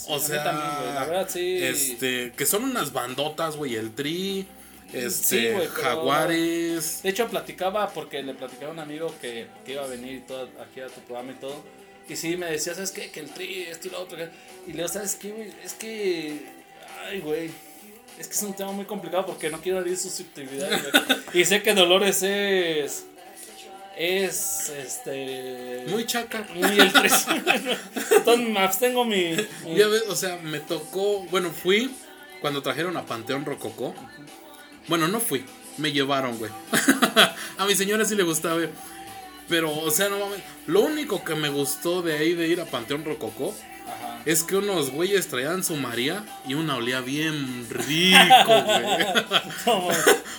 O 0.09 0.19
sea, 0.19 0.45
también, 0.45 0.71
güey, 0.81 0.95
la 0.95 1.05
verdad, 1.05 1.29
sí. 1.31 1.59
este, 1.63 2.33
que 2.37 2.47
son 2.47 2.65
unas 2.65 2.93
bandotas, 2.93 3.57
güey, 3.57 3.77
el 3.77 3.95
Tri, 3.95 4.47
este, 4.93 5.61
Sí, 5.61 5.69
Jaguares. 5.83 7.03
De 7.03 7.11
hecho, 7.11 7.29
platicaba 7.29 7.91
porque 7.91 8.23
le 8.23 8.35
platicaba 8.35 8.71
a 8.71 8.73
un 8.75 8.79
amigo 8.81 9.13
que, 9.21 9.47
que 9.65 9.73
iba 9.73 9.85
a 9.85 9.87
venir 9.87 10.15
y 10.15 10.21
todo, 10.21 10.49
aquí 10.61 10.81
a 10.81 10.87
tu 10.87 11.01
programa 11.01 11.33
y 11.33 11.35
todo. 11.37 11.63
Y 12.09 12.17
sí, 12.17 12.37
me 12.37 12.47
decía, 12.47 12.75
¿sabes 12.75 12.91
qué? 12.91 13.11
Que 13.11 13.21
el 13.21 13.31
tri, 13.31 13.63
esto 13.63 13.89
y 13.89 13.91
lo 13.91 14.01
otro. 14.01 14.17
que-". 14.19 14.29
Y 14.67 14.71
le 14.71 14.77
digo, 14.77 14.89
¿sabes 14.89 15.15
qué, 15.17 15.31
güey? 15.33 15.53
Es 15.65 15.73
que. 15.75 16.47
Ay, 17.07 17.21
güey. 17.21 17.51
Es 18.19 18.29
que 18.29 18.35
es 18.35 18.43
un 18.43 18.55
tema 18.55 18.71
muy 18.73 18.85
complicado 18.85 19.27
porque 19.27 19.51
no 19.51 19.61
quiero 19.61 19.81
herir 19.81 19.97
susceptibilidad, 19.97 20.69
güey. 20.69 21.19
Y 21.43 21.45
sé 21.45 21.63
que 21.63 21.75
Dolores 21.75 22.23
es. 22.23 23.07
Es. 23.97 24.71
Este. 24.71 25.85
Muy 25.89 26.05
chaca. 26.07 26.47
Muy 26.55 26.79
el 26.79 26.93
tres. 26.93 27.27
Entonces 28.11 28.49
me 28.49 28.61
abstengo 28.61 29.05
mi. 29.05 29.37
mi- 29.65 29.77
Ya 29.77 29.87
ves, 29.89 30.05
o 30.09 30.17
sea, 30.17 30.37
me 30.43 30.61
tocó, 30.61 31.25
bueno, 31.31 31.51
fui 31.51 31.95
cuando 32.41 32.63
trajeron 32.63 32.97
a 32.97 33.05
Panteón 33.07 33.45
Rococó. 33.45 33.95
Bueno, 34.89 35.09
no 35.09 35.21
fui, 35.21 35.45
me 35.79 35.93
llevaron, 35.93 36.39
güey. 36.39 36.51
a 37.59 37.65
mi 37.67 37.75
señora 37.75 38.05
sí 38.05 38.15
le 38.15 38.23
gustaba, 38.23 38.55
güey. 38.57 38.69
Pero, 39.49 39.71
o 39.75 39.91
sea, 39.91 40.09
no 40.09 40.19
mames. 40.19 40.41
Lo 40.67 40.81
único 40.81 41.23
que 41.25 41.35
me 41.35 41.49
gustó 41.49 42.03
de 42.03 42.15
ahí 42.17 42.33
de 42.35 42.49
ir 42.49 42.61
a 42.61 42.65
Panteón 42.67 43.05
Rococó. 43.05 43.55
Es 44.25 44.43
que 44.43 44.57
unos 44.57 44.91
güeyes 44.91 45.29
traían 45.29 45.63
su 45.63 45.77
María 45.77 46.25
y 46.47 46.55
una 46.55 46.77
olía 46.77 47.01
bien 47.01 47.67
rico, 47.71 48.19
güey. 49.83 49.97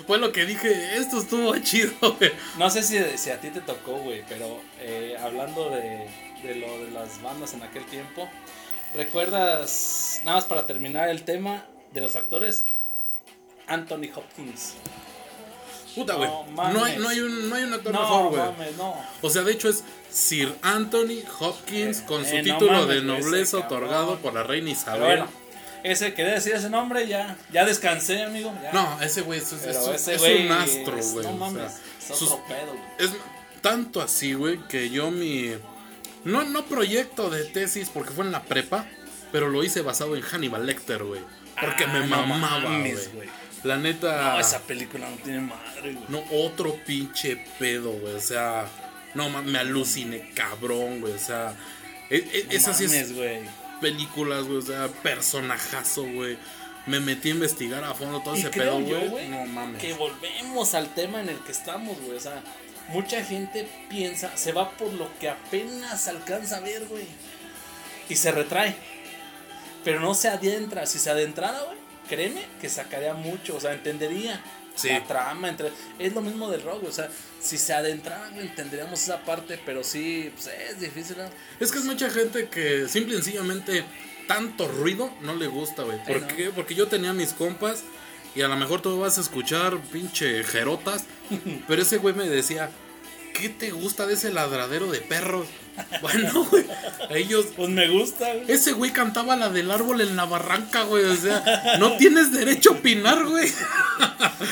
Fue 0.07 0.17
lo 0.17 0.31
que 0.31 0.45
dije, 0.45 0.97
esto 0.97 1.19
estuvo 1.19 1.55
chido, 1.59 1.93
güey. 2.17 2.31
No 2.57 2.69
sé 2.69 2.83
si, 2.83 2.97
si 3.17 3.29
a 3.29 3.39
ti 3.39 3.49
te 3.49 3.61
tocó, 3.61 3.97
güey, 3.97 4.23
pero 4.27 4.61
eh, 4.79 5.15
hablando 5.21 5.69
de, 5.69 6.07
de 6.43 6.55
lo 6.55 6.85
de 6.85 6.91
las 6.91 7.21
bandas 7.21 7.53
en 7.53 7.63
aquel 7.63 7.85
tiempo, 7.85 8.29
¿recuerdas, 8.95 10.21
nada 10.23 10.37
más 10.37 10.45
para 10.45 10.65
terminar 10.65 11.09
el 11.09 11.23
tema 11.23 11.65
de 11.91 12.01
los 12.01 12.15
actores, 12.15 12.65
Anthony 13.67 14.09
Hopkins? 14.15 14.75
Puta, 15.95 16.15
güey. 16.15 16.29
No 16.55 16.83
hay, 16.83 16.97
no, 16.97 17.07
hay 17.09 17.19
un, 17.21 17.49
no 17.49 17.55
hay 17.55 17.63
un 17.63 17.73
actor 17.73 17.93
No, 17.93 18.01
mejor, 18.01 18.29
güey. 18.29 18.41
mames, 18.41 18.77
no. 18.77 18.95
O 19.21 19.29
sea, 19.29 19.43
de 19.43 19.51
hecho 19.53 19.69
es 19.69 19.83
Sir 20.11 20.53
Anthony 20.61 21.23
Hopkins 21.39 21.99
Eh, 21.99 22.03
con 22.05 22.25
su 22.25 22.35
eh, 22.35 22.43
no 22.43 22.53
título 22.57 22.71
mames, 22.81 22.87
de 22.95 23.01
nobleza 23.01 23.57
otorgado 23.57 24.17
por 24.17 24.33
la 24.33 24.43
reina 24.43 24.69
Isabel. 24.71 25.01
bueno, 25.01 25.27
ese, 25.83 26.13
quería 26.13 26.33
decir 26.33 26.53
ese 26.53 26.69
nombre, 26.69 27.07
ya, 27.07 27.37
ya 27.51 27.63
descansé, 27.65 28.23
amigo. 28.23 28.53
ya. 28.61 28.71
No, 28.73 29.01
ese 29.01 29.21
güey 29.21 29.39
es, 29.39 29.51
es- 29.53 29.63
es- 29.65 30.07
es 30.07 30.21
un 30.21 30.51
astro, 30.51 30.97
güey. 31.13 31.25
No 31.25 31.31
o 31.31 31.37
mames, 31.37 31.71
sea, 31.99 32.13
es 32.13 32.19
sus- 32.19 32.31
otro 32.31 32.43
pedo, 32.47 32.67
güey. 32.73 32.81
es 32.99 33.11
tanto 33.61 34.01
así, 34.01 34.33
güey, 34.33 34.59
que 34.67 34.89
yo 34.89 35.11
mi... 35.11 35.53
No, 36.23 36.43
no 36.43 36.65
proyecto 36.65 37.29
de 37.29 37.43
tesis 37.45 37.89
porque 37.93 38.11
fue 38.11 38.25
en 38.25 38.31
la 38.31 38.41
prepa, 38.43 38.85
pero 39.31 39.47
lo 39.49 39.63
hice 39.63 39.81
basado 39.81 40.15
en 40.15 40.23
Hannibal 40.23 40.65
Lecter, 40.65 41.03
güey. 41.03 41.21
Porque 41.61 41.83
Ah, 41.85 41.93
me 41.93 42.01
mamaba, 42.07 42.79
güey. 42.79 42.95
La 43.65 43.77
neta... 43.77 44.33
No, 44.33 44.39
esa 44.39 44.59
película 44.59 45.09
no 45.09 45.15
tiene 45.17 45.41
madre, 45.41 45.93
güey. 45.93 46.05
No, 46.07 46.23
otro 46.31 46.75
pinche 46.85 47.35
pedo, 47.57 47.91
güey. 47.91 48.13
O 48.13 48.19
sea, 48.21 48.67
no, 49.15 49.29
me 49.29 49.57
aluciné, 49.59 50.29
cabrón, 50.35 51.01
güey. 51.01 51.13
O 51.13 51.19
sea, 51.19 51.55
e- 52.09 52.45
e- 52.51 52.59
sí 52.59 52.85
es 52.85 53.13
güey. 53.13 53.39
películas, 53.81 54.43
güey. 54.45 54.59
O 54.59 54.61
sea, 54.61 54.87
personajazo, 55.01 56.03
güey. 56.03 56.37
Me 56.85 56.99
metí 56.99 57.29
a 57.29 57.31
investigar 57.31 57.83
a 57.83 57.95
fondo 57.95 58.21
todo 58.21 58.35
Y 58.35 58.39
ese 58.41 58.51
creo 58.51 58.77
pedo, 58.77 58.87
yo, 59.01 59.09
güey, 59.09 59.27
No 59.29 59.43
mames. 59.47 59.81
que 59.81 59.93
volvemos 59.95 60.75
al 60.75 60.93
tema 60.93 61.19
en 61.21 61.29
el 61.29 61.39
que 61.39 61.51
estamos, 61.51 61.99
güey. 62.01 62.15
O 62.17 62.19
sea, 62.19 62.43
mucha 62.89 63.23
gente 63.23 63.67
piensa, 63.89 64.37
se 64.37 64.51
va 64.51 64.69
por 64.71 64.93
lo 64.93 65.09
que 65.17 65.27
apenas 65.29 66.07
alcanza 66.07 66.57
a 66.57 66.59
ver, 66.59 66.85
güey. 66.85 67.05
Y 68.09 68.15
se 68.15 68.31
retrae. 68.31 68.75
Pero 69.83 69.99
no 69.99 70.13
se 70.13 70.27
adentra. 70.29 70.85
Si 70.85 70.99
se 70.99 71.09
adentrara, 71.09 71.59
güey, 71.61 71.77
créeme 72.07 72.45
que 72.61 72.69
sacaría 72.69 73.13
mucho. 73.13 73.55
O 73.55 73.59
sea, 73.59 73.73
entendería 73.73 74.41
Sí. 74.75 74.89
la 74.89 75.05
trama. 75.05 75.49
Entre... 75.49 75.71
Es 75.99 76.13
lo 76.13 76.21
mismo 76.21 76.49
del 76.51 76.61
rock, 76.61 76.83
O 76.83 76.91
sea, 76.91 77.09
si 77.41 77.57
se 77.57 77.73
adentrara, 77.73 78.29
güey, 78.33 78.47
entenderíamos 78.47 79.01
esa 79.01 79.23
parte. 79.23 79.59
Pero 79.65 79.83
sí, 79.83 80.31
pues 80.35 80.49
es 80.69 80.79
difícil, 80.79 81.17
¿no? 81.17 81.29
Es 81.59 81.71
que 81.71 81.79
es 81.79 81.85
mucha 81.85 82.09
gente 82.09 82.49
que 82.49 82.87
simple 82.89 83.13
y 83.13 83.17
sencillamente 83.21 83.85
tanto 84.27 84.67
ruido 84.67 85.11
no 85.21 85.35
le 85.35 85.47
gusta, 85.47 85.83
güey. 85.83 86.03
¿Por 86.03 86.21
no. 86.21 86.27
qué? 86.27 86.49
Porque 86.49 86.75
yo 86.75 86.87
tenía 86.87 87.13
mis 87.13 87.31
compas 87.33 87.83
y 88.35 88.41
a 88.41 88.47
lo 88.49 88.55
mejor 88.57 88.81
tú 88.81 88.99
vas 88.99 89.17
a 89.17 89.21
escuchar 89.21 89.79
pinche 89.93 90.43
jerotas, 90.43 91.05
pero 91.67 91.81
ese 91.81 91.97
güey 91.97 92.13
me 92.15 92.27
decía, 92.27 92.69
¿qué 93.33 93.47
te 93.49 93.71
gusta 93.71 94.05
de 94.07 94.15
ese 94.15 94.33
ladradero 94.33 94.87
de 94.91 94.99
perros? 94.99 95.47
Bueno, 96.01 96.45
güey, 96.51 96.65
ellos... 97.09 97.47
Pues 97.55 97.69
me 97.69 97.87
gusta, 97.87 98.31
güey. 98.33 98.51
Ese 98.51 98.73
güey 98.73 98.91
cantaba 98.91 99.35
la 99.35 99.49
del 99.49 99.71
árbol 99.71 100.01
en 100.01 100.15
la 100.15 100.25
barranca, 100.25 100.83
güey. 100.83 101.03
O 101.05 101.15
sea, 101.15 101.77
no 101.79 101.97
tienes 101.97 102.31
derecho 102.31 102.71
a 102.71 102.73
opinar, 102.73 103.25
güey. 103.25 103.51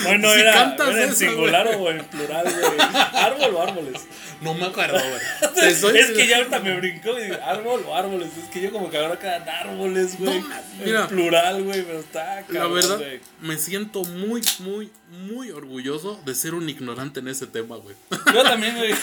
Bueno, 0.03 0.33
Si 0.33 0.39
era, 0.39 0.53
cantas 0.53 0.89
era 0.89 1.03
en 1.03 1.09
eso, 1.09 1.15
singular 1.19 1.67
güey. 1.77 1.77
o 1.79 1.89
en 1.99 2.05
plural, 2.05 2.43
güey. 2.45 2.87
Árbol 3.13 3.55
o 3.55 3.61
árboles. 3.61 4.01
No 4.41 4.53
me 4.53 4.65
acuerdo, 4.65 4.97
güey. 4.99 5.53
Es 5.67 6.11
que 6.11 6.27
ya 6.27 6.37
ahorita 6.37 6.59
me 6.59 6.75
brincó 6.77 7.17
y 7.19 7.23
digo, 7.25 7.37
árbol 7.45 7.83
o 7.87 7.95
árboles. 7.95 8.29
Es 8.41 8.49
que 8.49 8.61
yo 8.61 8.71
como 8.71 8.89
que 8.89 8.97
ahora 8.97 9.17
quedan 9.19 9.47
árboles, 9.47 10.17
güey. 10.19 10.39
No, 10.41 10.45
en 10.79 10.85
mira. 10.85 11.07
plural, 11.07 11.63
güey, 11.63 11.83
pero 11.83 11.99
está 11.99 12.35
La 12.35 12.45
cabrón, 12.47 12.73
verdad, 12.73 12.97
güey. 12.97 13.19
me 13.41 13.57
siento 13.57 14.03
muy, 14.03 14.41
muy, 14.59 14.91
muy 15.13 15.51
orgulloso 15.51 16.19
de 16.25 16.35
ser 16.35 16.53
un 16.53 16.67
ignorante 16.67 17.19
en 17.19 17.27
ese 17.27 17.47
tema, 17.47 17.77
güey. 17.77 17.95
Yo 18.33 18.43
también, 18.43 18.75
güey. 18.77 18.93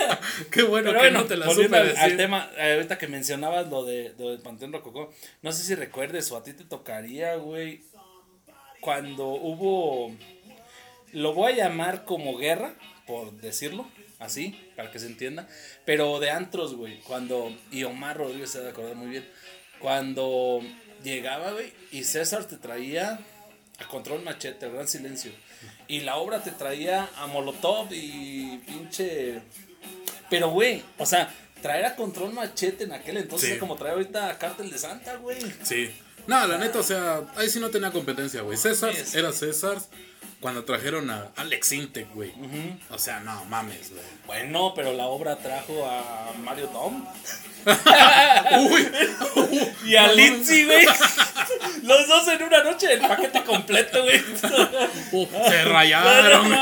Qué 0.50 0.62
bueno 0.62 0.90
Pero 0.90 1.00
que 1.00 1.06
bueno, 1.08 1.20
no 1.20 1.26
te 1.26 1.36
la 1.36 1.50
supe 1.50 1.76
al, 1.76 1.88
decir. 1.88 2.02
al 2.02 2.16
tema, 2.16 2.50
ahorita 2.58 2.98
que 2.98 3.08
mencionabas 3.08 3.68
lo 3.68 3.84
de, 3.84 4.14
lo 4.18 4.30
del 4.30 4.40
Panteón 4.40 4.72
Rococó, 4.72 5.12
no 5.42 5.52
sé 5.52 5.64
si 5.64 5.74
recuerdes 5.74 6.30
o 6.30 6.36
a 6.36 6.42
ti 6.42 6.52
te 6.52 6.64
tocaría, 6.64 7.34
güey, 7.36 7.82
cuando 8.80 9.26
hubo, 9.26 10.14
lo 11.12 11.34
voy 11.34 11.52
a 11.52 11.56
llamar 11.56 12.04
como 12.04 12.36
guerra, 12.36 12.74
por 13.06 13.32
decirlo 13.40 13.88
así, 14.18 14.58
para 14.76 14.90
que 14.90 14.98
se 14.98 15.06
entienda, 15.06 15.48
pero 15.84 16.20
de 16.20 16.30
antros, 16.30 16.74
güey, 16.74 17.00
cuando, 17.00 17.54
y 17.70 17.84
Omar 17.84 18.16
Rodríguez 18.16 18.50
se 18.50 18.58
ha 18.58 18.62
de 18.62 18.70
acordar 18.70 18.94
muy 18.94 19.08
bien, 19.08 19.28
cuando 19.78 20.60
llegaba, 21.02 21.52
güey, 21.52 21.72
y 21.92 22.04
César 22.04 22.44
te 22.44 22.56
traía 22.56 23.20
a 23.78 23.88
Control 23.88 24.22
Machete, 24.22 24.66
el 24.66 24.72
Gran 24.72 24.88
Silencio, 24.88 25.32
y 25.88 26.00
la 26.00 26.16
obra 26.16 26.42
te 26.42 26.50
traía 26.52 27.08
a 27.16 27.26
Molotov 27.26 27.88
y 27.92 28.58
pinche... 28.66 29.40
Pero, 30.28 30.50
güey, 30.50 30.82
o 30.98 31.06
sea, 31.06 31.32
traer 31.62 31.84
a 31.86 31.94
Control 31.96 32.32
Machete 32.32 32.84
en 32.84 32.92
aquel 32.92 33.16
entonces 33.18 33.54
Sí. 33.54 33.58
como 33.58 33.76
traer 33.76 33.94
ahorita 33.94 34.30
a 34.30 34.38
Cártel 34.38 34.70
de 34.70 34.78
Santa, 34.78 35.16
güey. 35.16 35.38
Sí. 35.62 35.90
No, 36.26 36.46
la 36.46 36.58
neta, 36.58 36.78
o 36.80 36.82
sea, 36.82 37.20
ahí 37.36 37.48
sí 37.48 37.60
no 37.60 37.70
tenía 37.70 37.90
competencia, 37.92 38.42
güey. 38.42 38.56
César 38.58 38.92
era 39.14 39.32
César. 39.32 39.78
cuando 40.40 40.64
trajeron 40.64 41.08
a 41.10 41.28
Alex 41.36 41.72
Intec, 41.72 42.12
güey. 42.14 42.32
O 42.90 42.98
sea, 42.98 43.20
no 43.20 43.44
mames, 43.46 43.90
güey. 43.90 44.02
Bueno, 44.26 44.72
pero 44.74 44.92
la 44.92 45.06
obra 45.06 45.36
trajo 45.36 45.86
a 45.88 46.32
Mario 46.42 46.66
Tom. 46.68 47.06
Uy, 48.70 48.88
Y 49.86 49.96
a 49.96 50.12
Lindsay, 50.12 50.64
güey. 50.64 50.84
Los 51.82 52.06
dos 52.08 52.28
en 52.28 52.42
una 52.42 52.62
noche, 52.64 52.92
el 52.92 53.00
paquete 53.00 53.42
completo, 53.44 54.02
güey. 54.02 54.20
uh, 55.12 55.26
se 55.48 55.64
rayaron. 55.64 56.52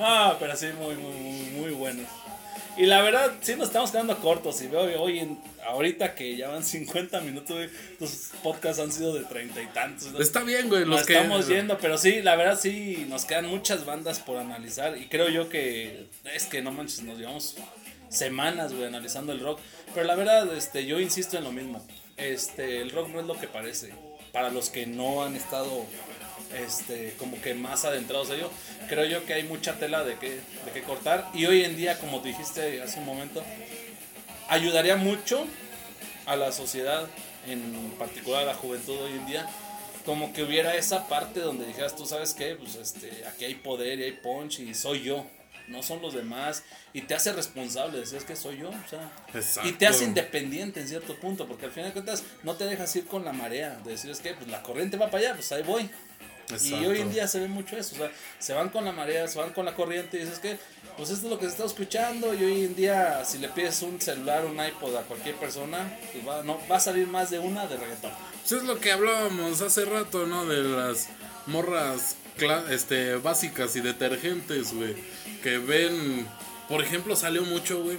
Ah, 0.00 0.36
pero 0.38 0.56
sí, 0.56 0.66
muy, 0.78 0.94
muy, 0.96 1.12
muy, 1.14 1.50
muy 1.50 1.70
bueno. 1.70 2.02
Y 2.78 2.86
la 2.86 3.02
verdad, 3.02 3.32
sí 3.40 3.56
nos 3.56 3.66
estamos 3.66 3.90
quedando 3.90 4.16
cortos. 4.18 4.62
Y 4.62 4.68
veo 4.68 5.02
hoy, 5.02 5.18
en, 5.18 5.38
ahorita 5.66 6.14
que 6.14 6.36
ya 6.36 6.48
van 6.48 6.62
50 6.62 7.20
minutos, 7.22 7.56
güey, 7.56 7.68
los 7.98 8.30
podcasts 8.42 8.80
han 8.80 8.92
sido 8.92 9.12
de 9.14 9.24
treinta 9.24 9.60
y 9.60 9.66
tantos. 9.66 10.12
¿no? 10.12 10.20
Está 10.20 10.44
bien, 10.44 10.68
güey. 10.68 10.82
Nos 10.82 10.90
Los 10.90 11.06
que. 11.06 11.14
estamos 11.14 11.48
yendo, 11.48 11.76
pero 11.78 11.98
sí, 11.98 12.22
la 12.22 12.36
verdad 12.36 12.56
sí, 12.56 13.04
nos 13.08 13.24
quedan 13.24 13.46
muchas 13.46 13.84
bandas 13.84 14.20
por 14.20 14.36
analizar. 14.36 14.96
Y 14.96 15.08
creo 15.08 15.28
yo 15.28 15.48
que 15.48 16.06
es 16.32 16.46
que 16.46 16.62
no 16.62 16.70
manches, 16.70 17.02
nos 17.02 17.18
llevamos 17.18 17.56
semanas, 18.10 18.72
güey, 18.72 18.86
analizando 18.86 19.32
el 19.32 19.40
rock. 19.40 19.58
Pero 19.92 20.06
la 20.06 20.14
verdad, 20.14 20.56
este, 20.56 20.86
yo 20.86 21.00
insisto 21.00 21.36
en 21.36 21.44
lo 21.44 21.50
mismo. 21.50 21.84
Este, 22.16 22.80
el 22.80 22.92
rock 22.92 23.08
no 23.08 23.18
es 23.18 23.26
lo 23.26 23.34
que 23.34 23.48
parece. 23.48 23.92
Para 24.32 24.50
los 24.50 24.70
que 24.70 24.86
no 24.86 25.24
han 25.24 25.34
estado 25.34 25.84
este, 26.54 27.14
como 27.18 27.40
que 27.40 27.54
más 27.54 27.84
adentrados 27.84 28.30
a 28.30 28.34
ello, 28.34 28.50
creo 28.88 29.04
yo 29.04 29.24
que 29.26 29.34
hay 29.34 29.42
mucha 29.44 29.78
tela 29.78 30.04
de 30.04 30.16
que, 30.16 30.30
de 30.30 30.72
que 30.72 30.82
cortar. 30.82 31.28
Y 31.34 31.46
hoy 31.46 31.64
en 31.64 31.76
día, 31.76 31.98
como 31.98 32.20
dijiste 32.20 32.82
hace 32.82 32.98
un 32.98 33.06
momento, 33.06 33.42
ayudaría 34.48 34.96
mucho 34.96 35.46
a 36.26 36.36
la 36.36 36.52
sociedad, 36.52 37.06
en 37.46 37.92
particular 37.98 38.42
a 38.42 38.46
la 38.46 38.54
juventud 38.54 38.98
hoy 38.98 39.12
en 39.12 39.26
día, 39.26 39.46
como 40.04 40.32
que 40.32 40.42
hubiera 40.42 40.74
esa 40.74 41.06
parte 41.08 41.40
donde 41.40 41.66
dijeras, 41.66 41.96
tú 41.96 42.06
sabes 42.06 42.34
qué, 42.34 42.54
pues 42.54 42.76
este, 42.76 43.26
aquí 43.26 43.44
hay 43.44 43.54
poder 43.56 43.98
y 43.98 44.04
hay 44.04 44.12
punch 44.12 44.60
y 44.60 44.74
soy 44.74 45.02
yo, 45.02 45.26
no 45.68 45.82
son 45.82 46.00
los 46.00 46.14
demás, 46.14 46.62
y 46.92 47.02
te 47.02 47.14
hace 47.14 47.32
responsable, 47.32 47.98
decías 47.98 48.24
que 48.24 48.34
soy 48.34 48.58
yo, 48.58 48.70
o 48.70 48.88
sea, 48.88 49.10
y 49.64 49.72
te 49.72 49.86
hace 49.86 50.04
independiente 50.04 50.80
en 50.80 50.88
cierto 50.88 51.14
punto, 51.16 51.46
porque 51.46 51.66
al 51.66 51.72
final 51.72 51.90
de 51.90 51.92
cuentas 51.92 52.24
no 52.42 52.54
te 52.54 52.64
dejas 52.64 52.94
ir 52.96 53.06
con 53.06 53.24
la 53.24 53.32
marea, 53.32 53.78
de 53.84 53.92
decir, 53.92 54.10
es 54.10 54.20
que 54.20 54.32
pues 54.34 54.48
la 54.48 54.62
corriente 54.62 54.96
va 54.96 55.10
para 55.10 55.26
allá, 55.26 55.34
pues 55.34 55.52
ahí 55.52 55.62
voy. 55.62 55.90
Y 56.62 56.86
hoy 56.86 57.00
en 57.00 57.10
día 57.12 57.28
se 57.28 57.40
ve 57.40 57.48
mucho 57.48 57.76
eso, 57.76 57.94
o 57.94 57.98
sea, 57.98 58.10
se 58.38 58.54
van 58.54 58.70
con 58.70 58.84
la 58.84 58.92
marea, 58.92 59.28
se 59.28 59.38
van 59.38 59.52
con 59.52 59.64
la 59.64 59.74
corriente 59.74 60.16
y 60.16 60.20
dices 60.20 60.38
que, 60.38 60.58
pues 60.96 61.10
esto 61.10 61.26
es 61.26 61.32
lo 61.32 61.38
que 61.38 61.44
se 61.44 61.52
está 61.52 61.64
escuchando 61.64 62.32
y 62.34 62.44
hoy 62.44 62.64
en 62.64 62.74
día 62.74 63.24
si 63.24 63.38
le 63.38 63.48
pides 63.48 63.82
un 63.82 64.00
celular, 64.00 64.44
un 64.46 64.64
iPod 64.64 64.96
a 64.96 65.02
cualquier 65.02 65.34
persona, 65.36 65.98
pues 66.12 66.26
va, 66.26 66.42
no, 66.42 66.58
va 66.70 66.76
a 66.76 66.80
salir 66.80 67.06
más 67.06 67.30
de 67.30 67.38
una 67.38 67.66
de 67.66 67.76
reggaetón. 67.76 68.12
Pues 68.40 68.52
es 68.52 68.62
lo 68.62 68.78
que 68.80 68.92
hablábamos 68.92 69.60
hace 69.60 69.84
rato, 69.84 70.26
¿no? 70.26 70.46
De 70.46 70.62
las 70.62 71.08
morras 71.46 72.16
este, 72.70 73.16
básicas 73.16 73.74
y 73.76 73.80
detergentes, 73.80 74.72
güey. 74.72 74.94
Que 75.42 75.58
ven, 75.58 76.26
por 76.68 76.82
ejemplo, 76.82 77.16
salió 77.16 77.42
mucho, 77.42 77.82
güey. 77.82 77.98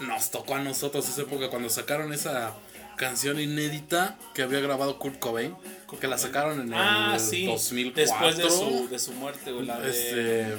Nos 0.00 0.30
tocó 0.30 0.56
a 0.56 0.60
nosotros 0.60 1.08
esa 1.08 1.22
época 1.22 1.50
cuando 1.50 1.68
sacaron 1.68 2.12
esa 2.12 2.52
canción 2.96 3.40
inédita 3.40 4.16
que 4.34 4.42
había 4.42 4.60
grabado 4.60 4.98
Kurt 4.98 5.18
Cobain. 5.18 5.54
Que 6.00 6.08
la 6.08 6.18
sacaron 6.18 6.60
en 6.60 6.68
el 6.72 6.74
Ah, 6.76 7.16
sí, 7.20 7.46
2004. 7.46 8.02
después 8.02 8.36
de 8.36 8.50
su, 8.50 8.88
de 8.88 8.98
su 8.98 9.12
muerte, 9.12 9.52
güey, 9.52 9.64
la 9.64 9.78
de... 9.78 9.90
Este, 9.90 10.58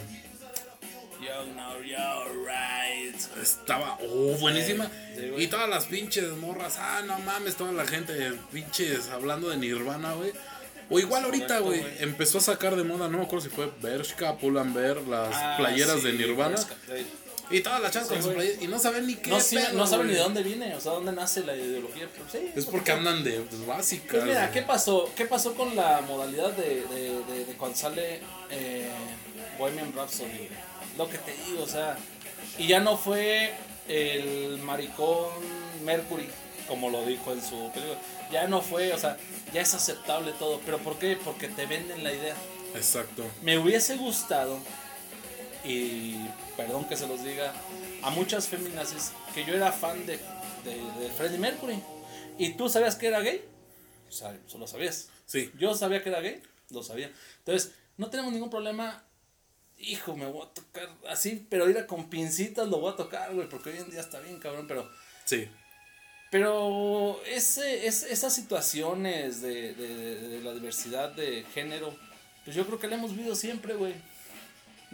You 1.19 1.53
know 1.53 1.81
you're 1.81 2.45
right. 2.45 3.15
estaba, 3.41 3.97
oh, 4.01 4.37
buenísima. 4.39 4.89
Sí, 5.15 5.31
y 5.37 5.47
todas 5.47 5.67
las 5.67 5.85
pinches 5.85 6.29
morras, 6.37 6.77
ah, 6.79 7.01
no 7.05 7.17
mames, 7.19 7.55
toda 7.55 7.71
la 7.73 7.85
gente, 7.85 8.31
pinches, 8.53 9.09
hablando 9.09 9.49
de 9.49 9.57
Nirvana, 9.57 10.13
güey. 10.13 10.31
O 10.89 10.99
igual 10.99 11.25
ahorita, 11.25 11.59
güey, 11.59 11.83
empezó 11.99 12.37
a 12.37 12.41
sacar 12.41 12.75
de 12.75 12.83
moda, 12.83 13.07
no 13.09 13.17
me 13.17 13.23
acuerdo 13.23 13.43
si 13.45 13.49
fue 13.53 13.71
Bershka, 13.81 14.37
Pull&Bear, 14.37 15.01
las 15.07 15.35
Ah, 15.35 15.55
playeras 15.57 16.03
de 16.03 16.13
Nirvana. 16.13 16.57
Y 17.51 17.61
todas 17.61 17.81
las 17.81 17.91
chavas 17.91 18.07
Sí, 18.07 18.13
con 18.15 18.23
su 18.23 18.29
güey. 18.29 18.37
playera, 18.47 18.63
y 18.63 18.67
no 18.67 18.79
saben 18.79 19.05
ni 19.07 19.15
qué 19.15 19.29
No, 19.29 19.39
sí, 19.39 19.55
pedo, 19.55 19.73
no 19.73 19.85
saben 19.87 20.07
ni 20.07 20.13
de 20.13 20.19
dónde 20.19 20.41
viene, 20.43 20.73
o 20.75 20.79
sea, 20.81 20.93
dónde 20.93 21.11
nace 21.11 21.43
la 21.43 21.55
ideología. 21.55 22.07
Pero 22.11 22.25
sí, 22.31 22.51
Es 22.55 22.65
porque 22.65 22.91
andan 22.91 23.23
de 23.23 23.39
pues, 23.41 23.65
básicas. 23.65 24.09
Pues 24.11 24.23
mira. 24.25 24.51
¿qué 24.51 24.61
pasó? 24.63 25.09
¿Qué 25.15 25.25
pasó 25.25 25.53
con 25.55 25.75
la 25.75 26.01
modalidad 26.01 26.51
de, 26.53 26.85
de, 26.87 27.23
de- 27.33 27.45
de 27.45 27.53
cuando 27.53 27.77
sale 27.77 28.19
eh, 28.49 28.89
Bohemian 29.59 29.93
Rhapsody? 29.93 30.49
Lo 30.97 31.09
que 31.09 31.17
te 31.19 31.33
digo, 31.45 31.63
o 31.63 31.67
sea, 31.67 31.97
y 32.57 32.67
ya 32.67 32.79
no 32.79 32.97
fue 32.97 33.53
el 33.87 34.57
maricón 34.63 35.27
Mercury, 35.83 36.27
como 36.67 36.89
lo 36.89 37.05
dijo 37.05 37.31
en 37.33 37.41
su 37.41 37.69
película. 37.73 37.99
Ya 38.31 38.47
no 38.47 38.61
fue, 38.61 38.91
o 38.91 38.97
sea, 38.97 39.17
ya 39.53 39.61
es 39.61 39.73
aceptable 39.75 40.31
todo. 40.39 40.59
¿Pero 40.65 40.79
por 40.79 40.97
qué? 40.97 41.15
Porque 41.23 41.47
te 41.47 41.67
venden 41.67 42.03
la 42.03 42.11
idea. 42.11 42.35
Exacto. 42.73 43.23
Me 43.43 43.57
hubiese 43.59 43.97
gustado, 43.97 44.57
y 45.63 46.15
perdón 46.57 46.87
que 46.87 46.95
se 46.97 47.07
los 47.07 47.23
diga, 47.23 47.53
a 48.01 48.09
muchas 48.11 48.47
feminazis, 48.47 49.11
que 49.33 49.45
yo 49.45 49.53
era 49.53 49.71
fan 49.71 50.05
de, 50.05 50.17
de, 50.63 50.75
de 50.99 51.09
Freddie 51.17 51.37
Mercury. 51.37 51.79
¿Y 52.37 52.53
tú 52.53 52.69
sabías 52.69 52.95
que 52.95 53.07
era 53.07 53.21
gay? 53.21 53.43
O 54.07 54.11
sea, 54.11 54.37
solo 54.47 54.67
sabías. 54.67 55.09
Sí. 55.25 55.51
Yo 55.57 55.73
sabía 55.75 56.03
que 56.03 56.09
era 56.09 56.21
gay, 56.21 56.41
lo 56.69 56.83
sabía. 56.83 57.11
Entonces, 57.39 57.73
no 57.97 58.09
tenemos 58.09 58.31
ningún 58.33 58.49
problema. 58.49 59.03
Hijo, 59.77 60.15
me 60.15 60.25
voy 60.25 60.45
a 60.45 60.53
tocar 60.53 60.89
así, 61.09 61.45
pero 61.49 61.69
ir 61.69 61.77
a 61.77 61.85
con 61.87 62.09
pincitas 62.09 62.67
lo 62.67 62.79
voy 62.79 62.93
a 62.93 62.95
tocar, 62.95 63.33
güey, 63.33 63.49
porque 63.49 63.71
hoy 63.71 63.77
en 63.77 63.91
día 63.91 63.99
está 64.01 64.19
bien, 64.19 64.39
cabrón, 64.39 64.67
pero... 64.67 64.89
Sí. 65.25 65.49
Pero 66.31 67.21
ese, 67.25 67.85
es, 67.87 68.03
esas 68.03 68.33
situaciones 68.33 69.41
de, 69.41 69.73
de- 69.73 69.95
de- 69.95 70.27
de 70.29 70.41
la 70.41 70.53
diversidad 70.53 71.09
de 71.11 71.45
género, 71.53 71.95
pues 72.43 72.55
yo 72.55 72.65
creo 72.65 72.79
que 72.79 72.87
la 72.87 72.95
hemos 72.95 73.15
vivido 73.15 73.35
siempre, 73.35 73.73
güey. 73.75 73.93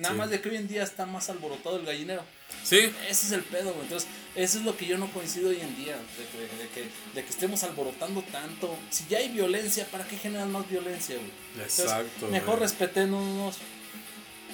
Nada 0.01 0.13
Sí. 0.13 0.17
más 0.19 0.29
de 0.29 0.41
que 0.41 0.49
hoy 0.49 0.55
en 0.57 0.67
día 0.67 0.83
está 0.83 1.05
más 1.05 1.29
alborotado 1.29 1.77
el 1.77 1.85
gallinero. 1.85 2.23
Sí. 2.63 2.77
Ese 3.07 3.27
es 3.27 3.31
el 3.31 3.43
pedo, 3.43 3.71
güey. 3.71 3.83
Entonces, 3.83 4.09
eso 4.35 4.57
es 4.59 4.65
lo 4.65 4.75
que 4.75 4.85
yo 4.85 4.97
no 4.97 5.07
coincido 5.11 5.49
hoy 5.49 5.61
en 5.61 5.75
día. 5.77 5.95
De 5.95 6.25
que, 6.25 6.63
de 6.63 6.69
que, 6.69 6.89
de 7.15 7.23
que 7.23 7.29
estemos 7.29 7.63
alborotando 7.63 8.21
tanto. 8.23 8.75
Si 8.89 9.05
ya 9.07 9.19
hay 9.19 9.29
violencia, 9.29 9.85
¿para 9.91 10.03
qué 10.05 10.17
generas 10.17 10.47
más 10.47 10.67
violencia, 10.69 11.15
güey? 11.15 11.31
Entonces, 11.53 11.79
Exacto, 11.85 12.27
Mejor 12.27 12.57
güey. 12.57 12.59
respetémonos 12.61 13.57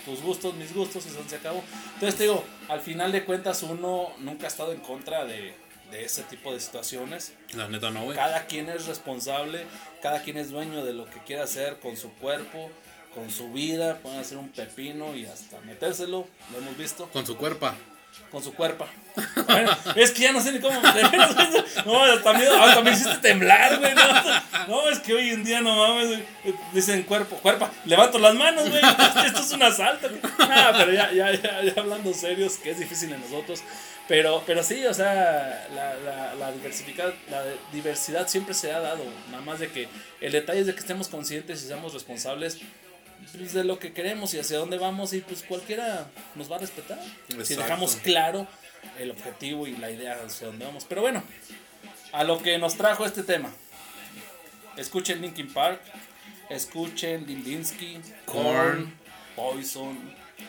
tus 0.06 0.22
gustos, 0.22 0.54
mis 0.56 0.74
gustos, 0.74 1.06
y 1.06 1.10
eso 1.10 1.20
se 1.28 1.36
acabó. 1.36 1.64
Entonces, 1.96 2.16
te 2.16 2.24
digo, 2.24 2.44
al 2.70 2.82
final 2.82 3.12
de 3.12 3.26
cuentas, 3.26 3.64
uno 3.64 4.14
nunca 4.20 4.46
ha 4.46 4.48
estado 4.48 4.72
en 4.72 4.80
contra 4.80 5.26
de, 5.26 5.54
de 5.92 6.06
ese 6.06 6.24
tipo 6.24 6.54
de 6.54 6.60
situaciones. 6.62 7.34
La 7.54 7.68
neta 7.68 7.92
no, 7.92 8.04
güey. 8.04 8.16
Cada 8.16 8.46
quien 8.46 8.70
es 8.70 8.86
responsable, 8.86 9.66
cada 10.02 10.22
quien 10.24 10.38
es 10.38 10.50
dueño 10.50 10.86
de 10.86 10.94
lo 10.94 11.10
que 11.10 11.20
quiera 11.26 11.44
hacer 11.44 11.80
con 11.80 11.98
su 11.98 12.12
cuerpo, 12.14 12.70
con 13.14 13.30
su 13.32 13.52
vida. 13.52 13.98
Pueden 13.98 14.20
hacer 14.20 14.38
un 14.38 14.50
pepino 14.50 15.16
y 15.16 15.26
hasta 15.26 15.60
metérselo, 15.62 16.28
lo 16.52 16.58
hemos 16.58 16.78
visto, 16.78 17.10
Con 17.12 17.26
su 17.26 17.36
cuerpo. 17.38 17.72
con 18.32 18.44
su 18.44 18.54
cuerpo. 18.54 18.86
Bueno, 19.48 19.72
es 19.96 20.12
que 20.12 20.24
ya 20.24 20.32
no 20.32 20.42
sé 20.42 20.52
ni 20.52 20.60
cómo. 20.60 20.80
No, 21.86 22.04
hasta 22.04 22.34
miedo, 22.34 22.62
hasta 22.62 22.82
me 22.82 22.92
hiciste 22.92 23.18
temblar, 23.18 23.80
güey. 23.80 23.94
No, 23.96 24.68
no, 24.68 24.90
es 24.90 25.00
que 25.00 25.14
hoy 25.14 25.30
en 25.30 25.44
día 25.44 25.62
no 25.62 25.76
mames. 25.76 26.20
Dicen 26.74 27.04
cuerpo, 27.04 27.36
cuerpo. 27.38 27.70
Levanto 27.86 28.20
las 28.20 28.36
manos, 28.36 28.70
güey. 28.70 28.82
Esto 29.26 29.40
es 29.42 29.52
un 29.52 29.64
asalto. 29.64 30.10
Ah, 30.40 30.74
pero 30.78 30.92
ya, 30.94 31.12
ya, 31.12 31.32
ya, 31.32 31.64
ya 31.64 31.74
hablando 31.78 32.14
serios, 32.14 32.58
que 32.58 32.72
es 32.72 32.80
difícil 32.80 33.12
en 33.14 33.22
nosotros. 33.22 33.62
Pero, 34.08 34.42
pero 34.46 34.64
sí, 34.64 34.86
o 34.86 34.94
sea, 34.94 35.68
la, 35.76 35.96
la, 35.96 36.34
la, 36.36 36.52
diversificar, 36.54 37.14
la 37.30 37.44
diversidad 37.74 38.28
siempre 38.28 38.54
se 38.54 38.72
ha 38.72 38.80
dado. 38.80 39.04
Nada 39.32 39.44
más 39.44 39.60
de 39.60 39.70
que 39.70 39.90
el 40.22 40.32
detalle 40.32 40.62
es 40.62 40.68
de 40.68 40.74
que 40.74 40.80
estemos 40.80 41.10
conscientes 41.10 41.62
y 41.64 41.68
seamos 41.68 41.94
responsables 41.94 42.60
pues, 43.38 43.54
de 43.54 43.64
lo 43.64 43.80
que 43.80 43.94
queremos 43.94 44.34
y 44.34 44.40
hacia 44.40 44.58
dónde 44.58 44.78
vamos 44.78 45.14
y 45.14 45.22
pues 45.22 45.44
cualquiera 45.44 46.08
nos 46.36 46.52
va 46.52 46.56
a 46.58 46.60
respetar. 46.60 47.00
Si 47.44 47.56
dejamos 47.56 47.96
claro 47.98 48.48
el 49.00 49.12
objetivo 49.12 49.68
y 49.68 49.76
la 49.78 49.92
idea 49.92 50.18
hacia 50.26 50.48
dónde 50.48 50.66
vamos. 50.66 50.86
Pero 50.88 51.02
bueno, 51.02 51.24
a 52.14 52.24
lo 52.24 52.42
que 52.42 52.58
nos 52.58 52.76
trajo 52.76 53.06
este 53.06 53.24
tema. 53.24 53.52
Escuchen 54.78 55.22
Linkin 55.22 55.52
Park, 55.52 55.82
escuchen 56.50 57.26
Lindinsky, 57.26 58.00
Korn. 58.26 58.94
Poison, 59.36 59.98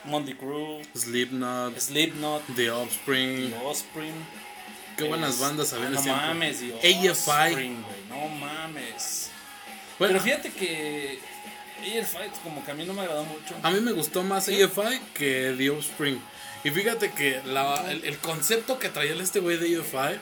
Monday 0.05 0.35
Crew, 0.35 0.81
Slipknot, 0.95 1.79
Slipknot, 1.79 2.43
The 2.57 2.71
Offspring. 2.71 3.51
The 3.51 3.57
Offspring. 3.67 4.15
Qué 4.97 5.05
buenas 5.05 5.35
Es- 5.35 5.41
bandas 5.41 5.73
habían 5.75 5.93
No 5.93 5.99
ese 6.01 6.09
tiempo. 6.09 6.27
mames, 6.27 6.59
The 6.61 7.09
AFI. 7.11 7.69
No 8.09 8.29
mames. 8.29 9.31
Bueno, 9.99 10.13
Pero 10.15 10.21
fíjate 10.25 10.51
que 10.53 11.19
AFI 11.79 12.31
como 12.43 12.65
que 12.65 12.71
a 12.71 12.75
mí 12.75 12.85
no 12.85 12.93
me 12.95 13.03
agradó 13.03 13.25
mucho. 13.25 13.55
a 13.63 13.71
mí 13.71 13.81
me 13.81 13.93
gustó 13.93 14.23
más 14.23 14.49
AFI 14.49 15.01
que 15.15 15.55
The 15.57 15.71
Offspring. 15.71 16.21
Y 16.65 16.71
fíjate 16.71 17.13
que 17.13 17.41
la- 17.47 17.91
el, 17.91 18.05
el 18.05 18.19
concepto 18.19 18.79
que 18.79 18.89
traía 18.89 19.15
este 19.23 19.41
güey 19.41 19.57
de 19.59 19.79
AFI 19.81 20.19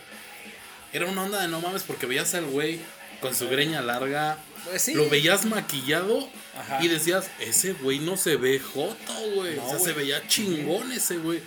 era 0.93 1.07
una 1.07 1.25
onda 1.25 1.41
de 1.43 1.49
no 1.49 1.61
mames 1.61 1.83
porque 1.83 2.07
veías 2.07 2.35
al 2.35 2.47
güey 2.47 2.81
con 3.21 3.35
su 3.35 3.49
greña 3.49 3.81
larga. 3.81 4.39
Pues 4.65 4.83
sí. 4.83 4.95
Lo 4.95 5.09
veías 5.09 5.45
maquillado 5.45 6.29
Ajá. 6.59 6.83
y 6.83 6.89
decías, 6.89 7.31
ese 7.41 7.73
güey 7.75 7.99
no 8.01 8.17
se 8.17 8.37
ve 8.37 8.59
joto, 8.59 9.13
güey. 9.35 9.57
No, 9.57 9.65
o 9.67 9.71
sea, 9.71 9.79
se 9.79 9.93
veía 9.93 10.27
chingón 10.27 10.91
ese 10.93 11.19
güey. 11.19 11.41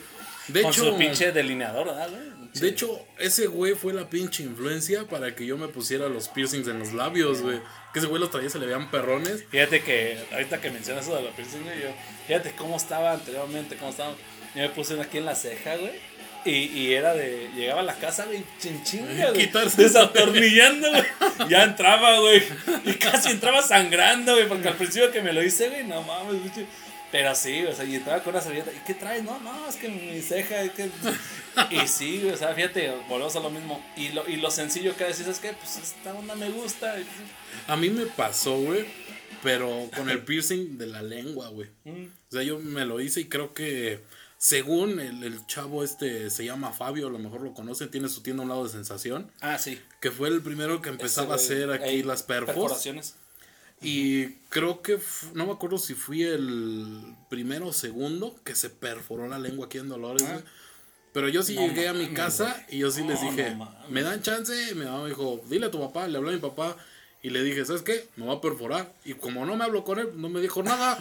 De 0.48 0.62
Con 0.64 0.72
hecho, 0.72 0.86
su 0.86 0.98
pinche 0.98 1.32
delineador, 1.32 1.88
¿verdad, 1.88 2.10
güey? 2.10 2.29
De 2.54 2.68
hecho, 2.68 3.06
ese 3.18 3.48
güey 3.48 3.74
fue 3.76 3.94
la 3.94 4.10
pinche 4.10 4.44
influencia 4.44 5.06
para 5.06 5.36
que 5.36 5.46
yo 5.46 5.58
me 5.58 5.68
pusiera 5.68 6.10
los 6.10 6.30
piercings 6.30 6.68
en 6.68 6.80
los 6.80 6.94
labios, 6.94 7.42
güey. 7.42 7.60
Que 7.94 8.00
ese 8.00 8.08
güey 8.08 8.20
los 8.20 8.32
traía, 8.32 8.50
se 8.50 8.60
le 8.60 8.66
veían 8.66 8.90
perrones. 8.92 9.44
Fíjate 9.50 9.82
que 9.82 10.18
ahorita 10.32 10.60
que 10.62 10.70
mencionas 10.72 11.06
eso 11.06 11.16
de 11.16 11.24
la 11.24 11.32
piercing, 11.32 11.64
güey, 11.64 11.82
yo, 11.82 11.88
fíjate 12.28 12.54
cómo 12.58 12.78
estaba 12.78 13.14
anteriormente, 13.14 13.76
cómo 13.78 13.92
estaba. 13.92 14.14
Yo 14.56 14.62
me 14.62 14.70
puse 14.70 15.00
aquí 15.00 15.20
en 15.20 15.26
la 15.26 15.36
ceja, 15.36 15.76
güey. 15.76 15.92
Y, 16.46 16.52
y 16.52 16.94
era 16.94 17.14
de. 17.14 17.50
Llegaba 17.56 17.82
a 17.82 17.84
la 17.84 17.96
casa, 17.96 18.26
güey, 18.26 18.44
chinchilla, 18.60 19.30
güey. 19.32 19.46
Quitarse 19.46 19.84
Desatornillando, 19.84 20.90
güey. 20.90 21.04
Ya 21.50 21.64
entraba, 21.64 22.20
güey. 22.20 22.42
Y 22.86 22.94
casi 22.94 23.32
entraba 23.32 23.62
sangrando, 23.62 24.34
güey. 24.34 24.48
Porque 24.48 24.68
al 24.68 24.76
principio 24.76 25.12
que 25.12 25.22
me 25.22 25.34
lo 25.34 25.44
hice, 25.44 25.70
güey, 25.70 25.84
no 25.86 26.02
mames, 26.02 26.42
güey. 26.42 26.68
Pero 27.12 27.34
sí, 27.34 27.64
o 27.66 27.74
sea, 27.74 27.86
y 27.86 27.96
entraba 27.96 28.24
con 28.24 28.34
una 28.34 28.42
servilleta. 28.42 28.72
¿Y 28.72 28.80
qué 28.86 28.94
traes? 28.94 29.24
No, 29.24 29.40
no, 29.40 29.68
es 29.68 29.76
que 29.76 29.90
mi 29.90 30.22
ceja. 30.22 30.62
Es 30.62 30.72
que... 30.72 30.90
Y 31.72 31.88
sí, 31.88 32.26
o 32.26 32.38
sea, 32.38 32.54
fíjate, 32.54 32.94
volvemos 33.10 33.36
a 33.36 33.40
lo 33.40 33.50
mismo. 33.50 33.84
Y 33.98 34.10
lo, 34.10 34.28
y 34.30 34.38
lo 34.38 34.50
sencillo 34.50 34.96
que 34.96 35.06
decís 35.06 35.28
es 35.28 35.40
que, 35.40 35.52
pues, 35.54 35.78
esta 35.78 36.14
onda 36.14 36.36
me 36.36 36.50
gusta. 36.50 36.96
A 37.68 37.76
mí 37.76 37.90
me 37.90 38.06
pasó, 38.06 38.58
güey. 38.58 38.86
Pero 39.44 39.90
con 39.96 40.10
el 40.10 40.22
piercing 40.26 40.78
de 40.78 40.88
la 40.88 41.02
lengua, 41.02 41.50
güey. 41.50 41.70
O 41.86 42.32
sea, 42.32 42.44
yo 42.44 42.60
me 42.60 42.86
lo 42.86 43.00
hice 43.00 43.22
y 43.22 43.26
creo 43.26 43.54
que 43.54 44.00
según 44.38 45.00
el, 45.00 45.24
el 45.24 45.46
chavo 45.48 45.84
este 45.84 46.30
se 46.30 46.46
llama 46.46 46.72
Fabio, 46.72 47.08
a 47.08 47.10
lo 47.12 47.20
mejor 47.20 47.42
lo 47.42 47.54
conocen, 47.54 47.92
tiene 47.92 48.08
su 48.08 48.22
tienda 48.22 48.42
a 48.42 48.46
un 48.46 48.50
lado 48.50 48.64
de 48.64 48.70
sensación. 48.70 49.30
Ah, 49.42 49.58
sí. 49.58 49.82
Que 50.00 50.12
fue 50.12 50.30
el 50.30 50.42
primero 50.42 50.82
que 50.82 50.90
empezaba 50.90 51.34
a 51.34 51.38
Ese, 51.38 51.56
hacer 51.56 51.72
aquí 51.72 52.04
las 52.04 52.24
perfos. 52.24 52.56
Perforaciones. 52.56 53.16
Y 53.82 54.28
creo 54.50 54.82
que, 54.82 55.00
no 55.34 55.46
me 55.46 55.54
acuerdo 55.54 55.78
si 55.78 55.94
fui 55.94 56.24
el 56.24 57.16
primero 57.30 57.68
o 57.68 57.74
segundo 57.74 58.36
que 58.44 58.56
se 58.56 58.70
perforó 58.70 59.28
la 59.28 59.40
lengua 59.40 59.68
aquí 59.68 59.78
en 59.78 59.88
Dolores, 59.90 60.22
güey. 60.28 60.44
Pero 61.14 61.28
yo 61.30 61.42
sí 61.44 61.56
Ah. 61.58 61.62
No 61.62 61.68
llegué 61.68 61.88
a 61.88 61.94
mi 61.94 62.08
casa 62.10 62.66
y 62.70 62.80
yo 62.80 62.92
sí 62.92 63.04
les 63.04 63.22
No, 63.22 63.32
dije, 63.32 63.56
no. 63.56 63.74
¿me 63.90 64.02
dan 64.04 64.22
chance? 64.22 64.76
Mi 64.76 64.86
mamá 64.86 65.04
me 65.04 65.10
dijo, 65.10 65.42
dile 65.50 65.68
a 65.68 65.72
tu 65.72 65.80
papá, 65.80 66.08
le 66.08 66.18
hablé 66.18 66.32
a 66.32 66.34
mi 66.34 66.40
papá 66.40 66.76
y 67.22 67.32
le 67.32 67.44
dije, 67.44 67.66
¿sabes 67.66 67.82
qué? 67.82 68.06
Me 68.16 68.26
va 68.26 68.36
a 68.36 68.42
perforar. 68.42 68.94
Y 69.04 69.14
como 69.14 69.46
no 69.46 69.58
me 69.58 69.66
hablo 69.66 69.84
con 69.84 70.00
él, 70.00 70.08
no 70.16 70.30
me 70.30 70.40
dijo 70.40 70.64
nada. 70.64 70.98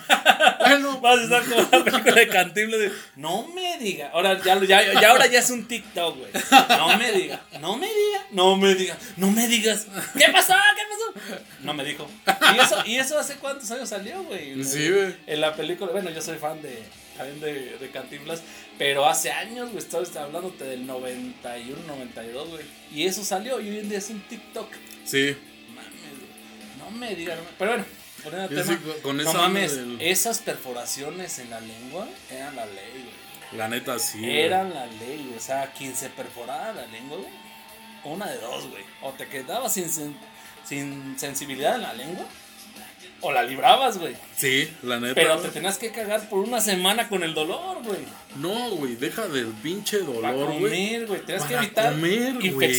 bueno, 0.59 1.01
Vas 1.01 1.21
a 1.21 1.23
estar 1.23 1.45
como 1.45 1.63
la 1.63 1.85
película 1.85 2.15
de 2.15 2.29
Cantinflas 2.29 2.81
de, 2.81 2.93
no 3.15 3.47
me 3.49 3.79
diga. 3.79 4.11
Ahora 4.13 4.43
ya, 4.43 4.61
ya, 4.65 5.01
ya 5.01 5.11
ahora 5.11 5.27
ya 5.29 5.39
es 5.39 5.51
un 5.51 5.69
TikTok, 5.69 6.17
güey. 6.19 6.31
No 6.71 6.99
me 6.99 7.13
diga, 7.13 7.41
no 7.61 7.77
me 7.77 7.87
diga, 7.87 8.27
no 8.33 8.57
me 8.57 8.75
diga, 8.75 8.99
no 9.17 9.31
me 9.31 9.47
digas. 9.47 9.87
¿Qué 10.19 10.27
pasó? 10.33 10.55
¿Qué 10.55 10.83
pasó? 10.91 11.41
No 11.63 11.73
me 11.73 11.85
dijo. 11.85 12.09
¿Y 12.27 12.59
eso, 12.59 12.83
y 12.85 12.97
eso 12.97 13.17
hace 13.17 13.35
cuántos 13.37 13.71
años 13.71 13.89
salió, 13.89 14.21
güey? 14.25 14.65
Sí, 14.65 14.91
güey. 14.91 15.15
En 15.27 15.41
la 15.41 15.55
película, 15.55 15.93
bueno, 15.93 16.11
yo 16.11 16.21
soy 16.21 16.39
fan 16.39 16.61
de 16.63 16.83
también 17.17 17.41
de, 17.41 17.79
de 17.79 17.91
Cantinflas, 17.91 18.43
pero 18.77 19.07
hace 19.07 19.31
años, 19.31 19.71
güey, 19.71 19.79
estaba 19.79 20.03
estaba 20.03 20.27
hablándote 20.27 20.65
del 20.65 20.85
91, 20.85 21.77
92, 21.87 22.49
güey. 22.49 22.65
Y 22.93 23.07
eso 23.07 23.23
salió 23.23 23.61
y 23.61 23.69
hoy 23.69 23.79
en 23.79 23.89
día 23.89 23.99
es 23.99 24.11
un 24.11 24.21
TikTok. 24.23 24.69
sí. 25.05 25.37
No 26.91 26.97
me 26.97 27.15
digan. 27.15 27.39
Pero 27.59 27.71
bueno, 27.73 27.85
poniendo 28.23 28.49
tema. 28.49 28.65
sí, 28.65 29.01
con- 29.03 29.17
no 29.17 29.23
esa 29.23 29.33
mames, 29.33 29.77
del- 29.77 30.01
esas 30.01 30.39
perforaciones 30.41 31.39
en 31.39 31.51
la 31.51 31.61
lengua 31.61 32.09
eran 32.31 32.57
la 32.57 32.67
ley, 32.67 32.93
güey. 32.93 33.59
La 33.59 33.69
neta, 33.69 33.99
sí. 33.99 34.19
güey. 34.19 34.41
Eran 34.41 34.73
la 34.75 34.87
ley, 34.87 35.25
güey. 35.27 35.37
O 35.37 35.41
sea, 35.41 35.73
quien 35.77 35.95
se 35.97 36.09
perforara 36.11 36.73
la 36.73 36.87
lengua, 36.87 37.17
güey, 37.19 37.33
una 38.05 38.27
de 38.27 38.39
dos, 38.39 38.69
güey. 38.71 38.85
O 39.03 39.11
te 39.13 39.27
quedabas 39.29 39.73
sin, 39.73 39.87
sen- 39.87 40.17
sin 40.65 41.19
sensibilidad 41.19 41.77
en 41.77 41.83
la 41.83 41.93
lengua, 41.95 42.27
o 43.21 43.33
la 43.33 43.43
librabas, 43.43 43.99
güey. 43.99 44.15
Sí, 44.37 44.71
la 44.83 45.01
neta. 45.01 45.15
Pero 45.15 45.39
te 45.39 45.49
tenías 45.49 45.79
que 45.79 45.91
cagar 45.91 46.29
por 46.29 46.41
una 46.41 46.61
semana 46.61 47.09
con 47.09 47.23
el 47.23 47.35
dolor, 47.35 47.83
güey. 47.83 48.01
No, 48.37 48.71
güey, 48.71 48.97
deja 48.97 49.27
del 49.29 49.47
pinche 49.47 49.99
Para 50.01 50.33
dolor, 50.33 50.47
güey. 50.59 50.61
comer, 50.63 51.07
güey. 51.07 51.21
Tenías 51.23 51.45
que 51.45 51.55
Para 51.55 51.67
evitar 51.67 51.93
comer, 51.93 52.35
güey. 52.53 52.75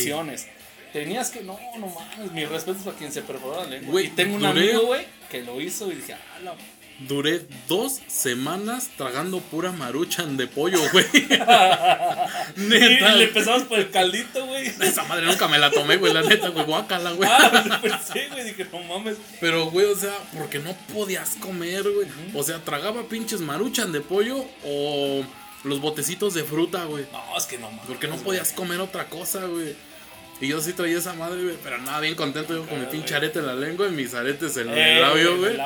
Tenías 0.92 1.30
que, 1.30 1.42
no, 1.42 1.58
no 1.78 1.86
mames, 1.86 2.32
mis 2.32 2.48
respetos 2.48 2.82
para 2.82 2.96
quien 2.96 3.12
se 3.12 3.22
perforó 3.22 3.62
la 3.62 3.68
lengua. 3.68 3.92
Güey, 3.92 4.06
y 4.06 4.10
tengo 4.10 4.34
un 4.36 4.42
duré- 4.42 4.48
amigo, 4.70 4.86
güey, 4.86 5.06
que 5.30 5.42
lo 5.42 5.60
hizo 5.60 5.90
y 5.90 5.96
dije, 5.96 6.14
ah, 6.14 6.40
la 6.42 6.54
Duré 7.08 7.46
dos 7.66 7.98
semanas 8.08 8.90
tragando 8.98 9.40
pura 9.40 9.72
maruchan 9.72 10.36
de 10.36 10.46
pollo, 10.46 10.78
güey. 10.92 11.06
Y 12.56 12.60
neta. 12.60 13.14
le 13.14 13.24
empezamos 13.24 13.62
por 13.62 13.78
el 13.78 13.90
caldito, 13.90 14.44
güey. 14.46 14.66
Esa 14.66 15.04
madre 15.04 15.24
nunca 15.24 15.48
me 15.48 15.58
la 15.58 15.70
tomé, 15.70 15.96
güey, 15.96 16.12
la 16.12 16.20
neta, 16.22 16.48
güey, 16.48 16.66
guácala, 16.66 17.12
güey. 17.12 17.28
Ah, 17.32 17.64
lo 17.66 17.80
pensé, 17.80 18.28
güey. 18.30 18.44
Dije, 18.44 18.66
no 18.70 18.80
mames. 18.82 19.16
Pero, 19.40 19.70
güey, 19.70 19.86
o 19.86 19.96
sea, 19.96 20.12
porque 20.36 20.58
no 20.58 20.74
podías 20.92 21.36
comer, 21.36 21.84
güey. 21.84 22.06
O 22.34 22.42
sea, 22.42 22.58
tragaba 22.64 23.04
pinches 23.04 23.40
maruchan 23.40 23.92
de 23.92 24.02
pollo 24.02 24.44
o 24.64 25.24
los 25.64 25.80
botecitos 25.80 26.34
de 26.34 26.44
fruta, 26.44 26.84
güey. 26.84 27.06
No, 27.12 27.36
es 27.36 27.44
que 27.46 27.56
no 27.58 27.70
mames. 27.70 27.86
Porque 27.86 28.08
no 28.08 28.16
podías 28.16 28.52
comer 28.52 28.80
otra 28.80 29.06
cosa, 29.08 29.46
güey. 29.46 29.74
Y 30.40 30.48
yo 30.48 30.60
sí 30.60 30.72
traía 30.72 30.98
esa 30.98 31.12
madre, 31.14 31.42
güey. 31.42 31.56
Pero 31.62 31.78
nada, 31.78 32.00
bien 32.00 32.14
contento 32.14 32.54
yo 32.54 32.66
con 32.66 32.80
mi 32.80 32.86
pinche 32.86 33.14
arete 33.14 33.40
en 33.40 33.46
la 33.46 33.54
lengua 33.54 33.88
y 33.88 33.90
mis 33.90 34.14
aretes 34.14 34.56
en 34.56 34.70
Eh, 34.70 34.96
el 34.96 35.00
labio, 35.02 35.36
güey. 35.36 35.50
El. 35.52 35.56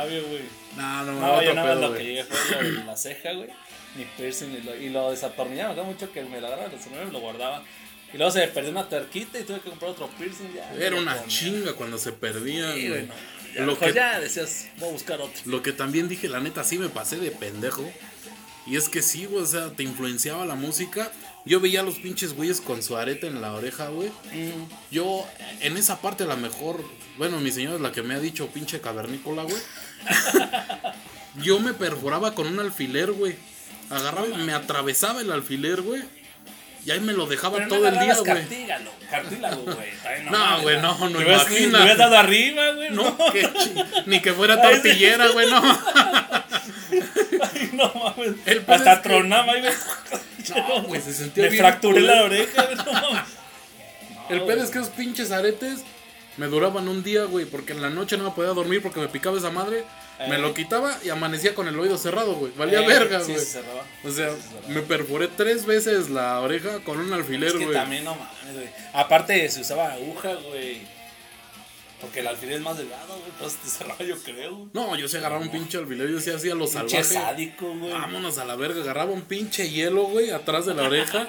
No, 0.76 1.04
no, 1.04 1.12
me 1.12 1.20
No, 1.20 1.42
yo 1.42 1.54
nada 1.54 1.74
pedo, 1.74 1.88
lo 1.90 1.96
que 1.96 2.04
llegué 2.04 2.24
fue 2.24 2.62
lo 2.62 2.70
de 2.80 2.84
la 2.84 2.96
ceja, 2.96 3.32
güey. 3.32 3.48
Mi 3.96 4.04
piercing 4.16 4.48
y 4.52 4.60
lo, 4.62 4.74
y 4.76 4.88
lo 4.90 5.10
desatornillaba. 5.12 5.74
Me 5.74 5.82
mucho 5.82 6.10
que 6.10 6.22
me 6.24 6.40
la 6.40 6.48
agarraba, 6.48 6.68
desatornillaba 6.70 7.08
y 7.08 7.12
lo 7.12 7.20
guardaba. 7.20 7.62
Y 8.12 8.16
luego 8.16 8.32
se 8.32 8.46
perdió 8.48 8.70
una 8.72 8.88
terquita 8.88 9.38
y 9.38 9.44
tuve 9.44 9.60
que 9.60 9.70
comprar 9.70 9.92
otro 9.92 10.08
piercing. 10.18 10.52
Ya, 10.54 10.72
Era 10.74 10.96
una 10.96 11.14
ponía. 11.14 11.28
chinga 11.28 11.72
cuando 11.74 11.98
se 11.98 12.10
perdían, 12.12 12.74
Sí, 12.74 12.88
güey. 12.88 12.88
güey, 12.88 13.06
no. 13.06 13.14
Ya, 13.54 13.60
Lo 13.60 13.72
mejor 13.72 13.88
que- 13.88 13.94
ya 13.94 14.18
decías, 14.18 14.68
voy 14.78 14.88
a 14.88 14.92
buscar 14.92 15.20
otro. 15.20 15.40
Lo 15.46 15.62
que 15.62 15.72
también 15.72 16.08
dije, 16.08 16.28
la 16.28 16.40
neta, 16.40 16.64
sí 16.64 16.76
me 16.78 16.88
pasé 16.88 17.16
de 17.18 17.30
pendejo. 17.30 17.88
Y 18.66 18.76
es 18.76 18.88
que 18.88 19.02
sí, 19.02 19.26
güey, 19.26 19.42
o 19.44 19.46
sea, 19.46 19.70
te 19.70 19.84
influenciaba 19.84 20.44
la 20.46 20.54
música. 20.56 21.12
Yo 21.46 21.60
veía 21.60 21.80
a 21.80 21.82
los 21.82 21.96
pinches 21.96 22.32
güeyes 22.34 22.60
con 22.60 22.82
su 22.82 22.96
areta 22.96 23.26
en 23.26 23.40
la 23.42 23.52
oreja, 23.52 23.88
güey. 23.88 24.10
Yo, 24.90 25.26
en 25.60 25.76
esa 25.76 26.00
parte, 26.00 26.24
a 26.24 26.26
lo 26.26 26.36
mejor, 26.38 26.82
bueno, 27.18 27.38
mi 27.38 27.50
señora 27.52 27.76
es 27.76 27.82
la 27.82 27.92
que 27.92 28.02
me 28.02 28.14
ha 28.14 28.18
dicho 28.20 28.46
pinche 28.48 28.80
cavernícola, 28.80 29.42
güey. 29.42 29.56
Yo 31.42 31.58
me 31.60 31.74
perforaba 31.74 32.34
con 32.34 32.46
un 32.46 32.60
alfiler, 32.60 33.12
güey. 33.12 33.34
Agarraba 33.90 34.26
y 34.28 34.34
me 34.44 34.52
atravesaba 34.54 35.20
el 35.20 35.30
alfiler, 35.32 35.82
güey. 35.82 36.02
Y 36.86 36.90
ahí 36.90 37.00
me 37.00 37.12
lo 37.14 37.26
dejaba 37.26 37.56
Pero 37.58 37.68
todo 37.68 37.80
no 37.80 37.88
el 37.88 37.98
día, 37.98 38.14
güey. 38.14 38.24
cartílago, 38.24 38.90
cartílago, 39.10 39.62
güey. 39.62 39.90
No, 40.30 40.60
güey, 40.62 40.80
no, 40.82 41.08
no, 41.10 41.20
imagina. 41.22 41.78
Hubieras 41.80 41.98
dado 41.98 42.16
arriba, 42.18 42.70
güey. 42.72 42.90
No, 42.90 43.16
que 43.32 43.42
chi- 43.42 43.74
ni 44.06 44.20
que 44.20 44.32
fuera 44.32 44.60
tortillera, 44.62 45.28
güey, 45.28 45.50
no. 45.50 45.62
No 47.72 47.92
mames. 47.94 48.34
Hasta 48.68 49.02
tronaba, 49.02 49.52
güey. 49.58 49.72
No, 50.50 50.82
güey, 50.84 51.00
se 51.00 51.12
sentía 51.12 51.44
Me 51.44 51.50
bien 51.50 51.62
fracturé 51.62 52.00
la 52.00 52.24
oreja, 52.24 52.62
güey. 52.64 52.76
No 52.76 52.84
mames. 52.92 53.22
El 54.30 54.42
pedo 54.44 54.62
es 54.64 54.70
que 54.70 54.78
esos 54.78 54.90
pinches 54.90 55.30
aretes 55.32 55.80
me 56.36 56.46
duraban 56.46 56.88
un 56.88 57.02
día, 57.04 57.24
güey, 57.24 57.44
porque 57.44 57.72
en 57.74 57.82
la 57.82 57.90
noche 57.90 58.16
no 58.16 58.24
me 58.24 58.30
podía 58.30 58.50
dormir 58.50 58.82
porque 58.82 59.00
me 59.00 59.08
picaba 59.08 59.36
esa 59.38 59.50
madre. 59.50 59.84
Me 60.28 60.36
Eh. 60.36 60.38
lo 60.38 60.54
quitaba 60.54 60.96
y 61.04 61.10
amanecía 61.10 61.54
con 61.54 61.66
el 61.68 61.78
oído 61.78 61.98
cerrado, 61.98 62.34
güey. 62.34 62.52
Valía 62.56 62.80
Eh, 62.82 62.86
verga, 62.86 63.20
sí, 63.20 63.32
güey. 63.32 63.44
se 63.44 63.52
cerraba. 63.52 63.82
o 64.04 64.10
sea, 64.10 64.30
me 64.68 64.80
perforé 64.82 65.28
tres 65.28 65.66
veces 65.66 66.08
la 66.08 66.40
oreja 66.40 66.78
con 66.80 67.00
un 67.00 67.12
alfiler, 67.12 67.48
Es 67.48 67.54
que 67.54 67.64
güey. 67.64 67.76
también 67.76 68.04
no 68.04 68.14
mames, 68.14 68.54
güey. 68.54 68.68
Aparte 68.92 69.48
se 69.50 69.60
usaba 69.60 69.92
aguja, 69.92 70.34
güey. 70.48 70.82
Porque 72.04 72.20
el 72.20 72.26
alfiler 72.26 72.56
es 72.56 72.60
más 72.62 72.76
delgado, 72.78 73.08
güey. 73.18 73.30
Entonces 73.30 73.58
te 73.60 73.68
cerraba, 73.68 74.04
yo 74.04 74.16
creo. 74.18 74.68
No, 74.72 74.96
yo 74.96 75.08
sí 75.08 75.16
agarraba 75.16 75.42
un 75.42 75.50
pinche 75.50 75.78
alfiler, 75.78 76.08
yo 76.10 76.20
sí 76.20 76.30
hacía 76.30 76.54
lo 76.54 76.66
Pinche 76.66 77.02
salvaje. 77.02 77.04
sádico, 77.04 77.74
güey. 77.76 77.92
Vámonos 77.92 78.38
a 78.38 78.44
la 78.44 78.56
verga, 78.56 78.82
agarraba 78.82 79.12
un 79.12 79.22
pinche 79.22 79.70
hielo, 79.70 80.04
güey, 80.04 80.30
atrás 80.30 80.66
de 80.66 80.74
la 80.74 80.82
oreja. 80.84 81.26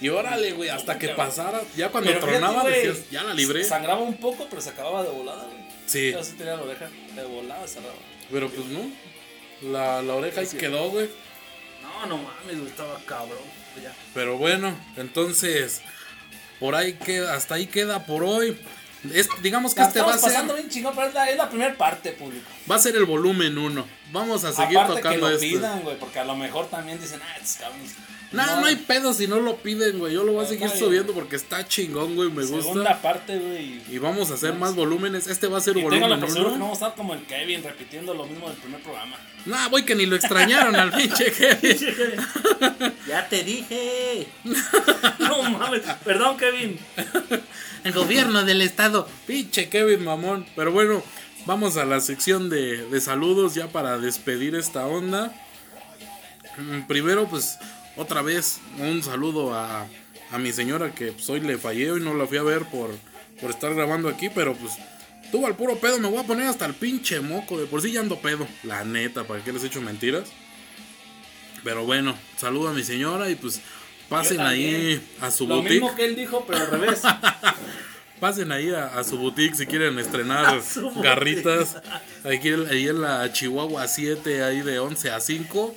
Y 0.00 0.08
órale, 0.08 0.52
güey, 0.52 0.68
hasta 0.68 0.98
que 0.98 1.08
pasara. 1.10 1.62
Ya 1.76 1.88
cuando 1.90 2.10
Pero 2.10 2.20
fíjate, 2.20 2.38
tronaba 2.38 2.62
güey, 2.62 2.86
decías, 2.86 3.10
ya 3.10 3.22
la 3.22 3.32
libré. 3.34 3.64
Sangraba 3.64 4.00
un 4.02 4.16
poco, 4.18 4.46
pero 4.50 4.60
se 4.60 4.70
acababa 4.70 5.02
de 5.02 5.10
volada, 5.10 5.44
güey. 5.44 5.64
Sí. 5.86 6.12
Yo 6.12 6.22
sí 6.24 6.32
tenía 6.32 6.56
la 6.56 6.62
oreja 6.62 6.88
de 7.14 7.24
volada, 7.24 7.66
cerraba. 7.68 7.94
Pero 8.30 8.48
pues 8.50 8.66
no. 8.66 8.80
La, 9.70 10.02
la 10.02 10.14
oreja 10.14 10.40
ahí 10.40 10.46
quedó, 10.48 10.90
güey. 10.90 11.08
No, 11.82 12.06
no 12.06 12.16
mames, 12.18 12.56
güey. 12.58 12.66
Estaba 12.68 12.98
cabrón. 13.06 13.38
Ya. 13.82 13.94
Pero 14.14 14.36
bueno, 14.36 14.76
entonces, 14.96 15.80
por 16.60 16.74
ahí 16.74 16.94
queda, 16.94 17.34
hasta 17.34 17.54
ahí 17.54 17.66
queda 17.66 18.04
por 18.06 18.24
hoy. 18.24 18.58
Es, 19.12 19.28
digamos 19.42 19.74
que 19.74 19.80
La 19.80 19.88
este 19.88 20.00
va 20.00 20.14
a 20.14 20.18
ser, 20.18 20.32
pasando 20.32 20.54
bien 20.54 20.68
chingón, 20.68 20.94
pero 20.94 21.08
es 21.08 21.14
la, 21.14 21.30
la 21.34 21.48
primera 21.48 21.74
parte, 21.76 22.12
público. 22.12 22.46
va 22.70 22.76
a 22.76 22.78
ser 22.78 22.96
el 22.96 23.04
volumen 23.04 23.58
1. 23.58 23.86
Vamos 24.12 24.44
a 24.44 24.52
seguir 24.52 24.78
Aparte 24.78 24.94
que 24.94 25.02
tocando 25.02 25.28
lo 25.28 25.34
esto. 25.34 25.40
pidan, 25.46 25.80
güey, 25.82 25.98
porque 25.98 26.18
a 26.20 26.24
lo 26.24 26.36
mejor 26.36 26.66
también 26.68 27.00
dicen, 27.00 27.20
ah, 27.22 27.36
estos 27.36 27.56
cabrones. 27.56 27.94
No, 28.34 28.60
no 28.60 28.66
hay 28.66 28.76
pedo 28.76 29.12
si 29.14 29.26
no 29.26 29.40
lo 29.40 29.56
piden, 29.56 29.98
güey. 29.98 30.12
Yo 30.14 30.24
lo 30.24 30.32
voy 30.32 30.44
a 30.44 30.48
seguir 30.48 30.66
bien. 30.66 30.78
subiendo 30.78 31.12
porque 31.12 31.36
está 31.36 31.66
chingón, 31.66 32.14
güey. 32.16 32.30
Me 32.30 32.42
Segunda 32.44 32.80
gusta. 32.90 33.02
parte, 33.02 33.38
güey. 33.38 33.80
Y 33.88 33.98
vamos 33.98 34.30
a 34.30 34.34
hacer 34.34 34.54
más 34.54 34.74
volúmenes. 34.74 35.26
Este 35.26 35.46
va 35.46 35.58
a 35.58 35.60
ser 35.60 35.76
Y 35.76 35.80
tengo 35.80 36.08
la 36.08 36.16
volumen 36.16 36.34
que 36.34 36.40
1. 36.40 36.42
no 36.42 36.50
vamos 36.50 36.70
a 36.70 36.72
estar 36.86 36.94
como 36.96 37.14
el 37.14 37.22
Kevin 37.26 37.62
repitiendo 37.62 38.12
lo 38.14 38.26
mismo 38.26 38.48
del 38.48 38.56
primer 38.58 38.80
programa. 38.82 39.16
Nah, 39.46 39.68
voy 39.68 39.84
que 39.84 39.94
ni 39.94 40.06
lo 40.06 40.16
extrañaron 40.16 40.74
al 40.76 40.90
pinche 40.92 41.30
Kevin. 41.32 41.76
Ya 43.06 43.28
te 43.28 43.44
dije. 43.44 44.26
no 45.18 45.42
mames. 45.50 45.82
Perdón, 46.04 46.36
Kevin. 46.38 46.78
El 47.84 47.92
gobierno 47.92 48.44
del 48.44 48.62
estado. 48.62 49.06
Pinche 49.26 49.68
Kevin 49.68 50.02
mamón. 50.04 50.46
Pero 50.56 50.72
bueno, 50.72 51.02
vamos 51.46 51.76
a 51.76 51.84
la 51.84 52.00
sección 52.00 52.48
de, 52.48 52.86
de 52.88 53.00
saludos 53.00 53.54
ya 53.54 53.68
para 53.68 53.98
despedir 53.98 54.54
esta 54.54 54.86
onda. 54.86 55.32
Mm, 56.56 56.82
Primero, 56.86 57.26
pues, 57.28 57.58
otra 57.96 58.22
vez 58.22 58.60
un 58.78 59.02
saludo 59.02 59.54
a, 59.54 59.86
a 60.30 60.38
mi 60.38 60.52
señora 60.52 60.94
que 60.94 61.12
pues, 61.12 61.28
hoy 61.30 61.40
le 61.40 61.58
fallé 61.58 61.86
y 61.96 62.00
no 62.00 62.14
la 62.14 62.26
fui 62.26 62.38
a 62.38 62.42
ver 62.42 62.64
por, 62.66 62.90
por 63.40 63.50
estar 63.50 63.74
grabando 63.74 64.08
aquí, 64.08 64.28
pero 64.28 64.54
pues 64.54 64.72
tuvo 65.30 65.46
al 65.46 65.56
puro 65.56 65.76
pedo, 65.78 65.98
me 65.98 66.08
voy 66.08 66.18
a 66.18 66.26
poner 66.26 66.46
hasta 66.46 66.66
el 66.66 66.74
pinche 66.74 67.20
moco, 67.20 67.58
de 67.58 67.66
por 67.66 67.82
sí 67.82 67.92
ya 67.92 68.00
ando 68.00 68.18
pedo, 68.20 68.46
la 68.62 68.84
neta, 68.84 69.24
para 69.24 69.42
que 69.42 69.52
les 69.52 69.62
he 69.64 69.66
hecho 69.68 69.80
mentiras. 69.80 70.28
Pero 71.62 71.84
bueno, 71.84 72.14
saludo 72.36 72.68
a 72.68 72.72
mi 72.72 72.82
señora 72.84 73.30
y 73.30 73.36
pues 73.36 73.60
pasen 74.08 74.40
ahí 74.40 75.00
a 75.20 75.30
su 75.30 75.46
Lo 75.46 75.56
boutique. 75.56 75.74
mismo 75.80 75.94
que 75.96 76.04
él 76.04 76.14
dijo, 76.16 76.44
pero 76.46 76.58
al 76.58 76.70
revés. 76.70 77.02
Pasen 78.20 78.52
ahí 78.52 78.70
a, 78.70 78.86
a 78.98 79.02
su 79.04 79.18
boutique 79.18 79.54
si 79.56 79.66
quieren 79.66 79.98
estrenar 79.98 80.60
garritas. 81.02 81.76
Aquí, 82.22 82.50
ahí 82.70 82.88
en 82.88 83.00
la 83.00 83.32
Chihuahua 83.32 83.88
7, 83.88 84.42
ahí 84.44 84.60
de 84.62 84.78
11 84.78 85.10
a 85.10 85.20
5. 85.20 85.74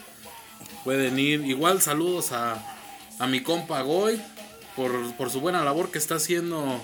Pueden 0.88 1.20
ir. 1.20 1.42
Igual 1.46 1.82
saludos 1.82 2.32
a, 2.32 2.64
a 3.20 3.28
mi 3.28 3.42
compa 3.44 3.82
Goy 3.82 4.22
por, 4.74 5.14
por 5.16 5.30
su 5.30 5.42
buena 5.42 5.62
labor 5.66 5.92
que 5.92 5.98
está 5.98 6.16
haciendo 6.16 6.82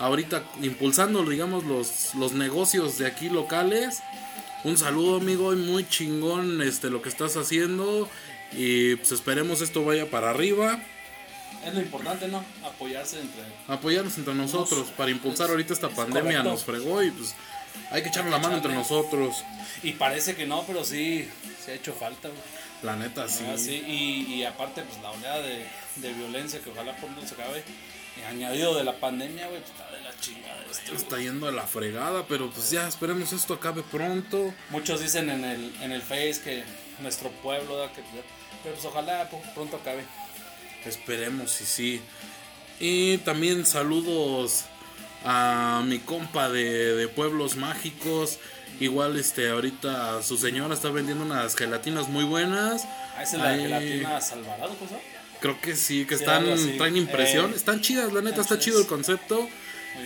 ahorita, 0.00 0.42
impulsando, 0.62 1.22
digamos, 1.24 1.62
los, 1.62 2.16
los 2.16 2.32
negocios 2.32 2.98
de 2.98 3.06
aquí 3.06 3.28
locales. 3.28 4.00
Un 4.64 4.76
saludo, 4.76 5.18
amigo, 5.18 5.52
y 5.52 5.56
muy 5.58 5.88
chingón 5.88 6.60
este, 6.60 6.90
lo 6.90 7.02
que 7.02 7.08
estás 7.08 7.36
haciendo. 7.36 8.08
Y 8.50 8.96
pues 8.96 9.12
esperemos 9.12 9.60
esto 9.60 9.84
vaya 9.84 10.10
para 10.10 10.30
arriba. 10.30 10.80
es 11.64 11.72
lo 11.72 11.80
importante, 11.80 12.26
¿no? 12.26 12.42
Apoyarse 12.64 13.20
entre. 13.20 13.42
apoyarnos 13.68 14.18
entre 14.18 14.34
nosotros 14.34 14.88
para 14.96 15.12
impulsar 15.12 15.46
es- 15.46 15.50
ahorita 15.52 15.72
esta 15.72 15.86
es 15.86 15.94
pandemia 15.94 16.22
correcto. 16.42 16.50
nos 16.50 16.64
fregó 16.64 17.00
y 17.00 17.12
pues 17.12 17.32
hay 17.92 18.02
que 18.02 18.08
echarnos 18.08 18.32
la 18.32 18.40
mano 18.40 18.56
entre 18.56 18.74
nosotros 18.74 19.36
Y 19.84 19.92
parece 19.92 20.34
que 20.34 20.46
no, 20.46 20.64
pero 20.66 20.84
sí, 20.84 21.28
se 21.64 21.70
ha 21.70 21.74
hecho 21.74 21.92
falta, 21.92 22.26
güey. 22.26 22.40
La 22.86 22.96
neta 22.96 23.28
sí, 23.28 23.44
Ah, 23.46 23.58
sí, 23.58 23.82
Y, 23.86 24.34
y 24.34 24.44
aparte, 24.44 24.82
pues 24.82 25.00
la 25.02 25.10
oleada 25.10 25.42
de, 25.42 25.66
de 25.96 26.12
violencia 26.14 26.60
que 26.60 26.70
ojalá 26.70 26.96
pronto 26.96 27.20
se 27.26 27.34
acabe. 27.34 27.62
Y 28.18 28.24
añadido 28.24 28.74
de 28.74 28.82
la 28.84 28.94
pandemia, 28.98 29.46
güey, 29.48 29.60
pues 29.60 29.72
está 29.72 29.90
de 29.90 30.00
la 30.02 30.18
chingada 30.20 30.64
esto. 30.70 30.94
está 30.94 31.18
yendo 31.18 31.48
a 31.48 31.52
la 31.52 31.66
fregada 31.66 32.24
pero 32.26 32.48
pues 32.50 32.70
ya 32.70 32.88
esperemos 32.88 33.30
esto 33.34 33.52
acabe 33.52 33.82
pronto 33.82 34.54
Muchos 34.70 35.00
dicen 35.02 35.28
en 35.28 35.44
el, 35.44 35.74
en 35.82 35.92
el 35.92 36.00
Face 36.00 36.40
que 36.42 36.64
nuestro 37.02 37.28
pueblo, 37.42 37.76
da 37.76 37.92
que, 37.92 38.00
pero 38.62 38.74
pues 38.74 38.86
ojalá 38.86 39.28
pronto 39.54 39.76
acabe. 39.76 40.02
esperemos 40.86 41.60
y 41.60 41.64
sí 41.66 42.00
y 42.80 43.18
también 43.18 43.66
saludos 43.66 44.64
a 45.24 45.82
mi 45.84 45.98
compa 45.98 46.48
de, 46.48 46.94
de 46.94 47.08
pueblos 47.08 47.56
mágicos 47.56 48.38
igual 48.80 49.16
este 49.18 49.48
ahorita 49.50 50.22
su 50.22 50.36
señora 50.36 50.74
está 50.74 50.90
vendiendo 50.90 51.24
unas 51.24 51.54
gelatinas 51.56 52.08
muy 52.08 52.24
buenas 52.24 52.84
Ah, 53.16 53.22
esa 53.22 53.36
es 53.36 53.42
la 53.42 53.48
Ahí- 53.50 53.60
gelatina 53.62 54.20
Salvarado, 54.20 54.74
cosa. 54.74 54.96
Creo 55.40 55.60
que 55.60 55.74
sí, 55.76 56.04
que 56.06 56.16
Sí, 56.16 56.24
están, 56.24 56.44
traen 56.78 56.96
impresión. 56.96 57.52
Eh, 57.52 57.56
están 57.56 57.80
chidas, 57.80 58.12
la 58.12 58.20
neta, 58.22 58.40
está 58.40 58.58
chido 58.58 58.80
el 58.80 58.86
concepto. 58.86 59.48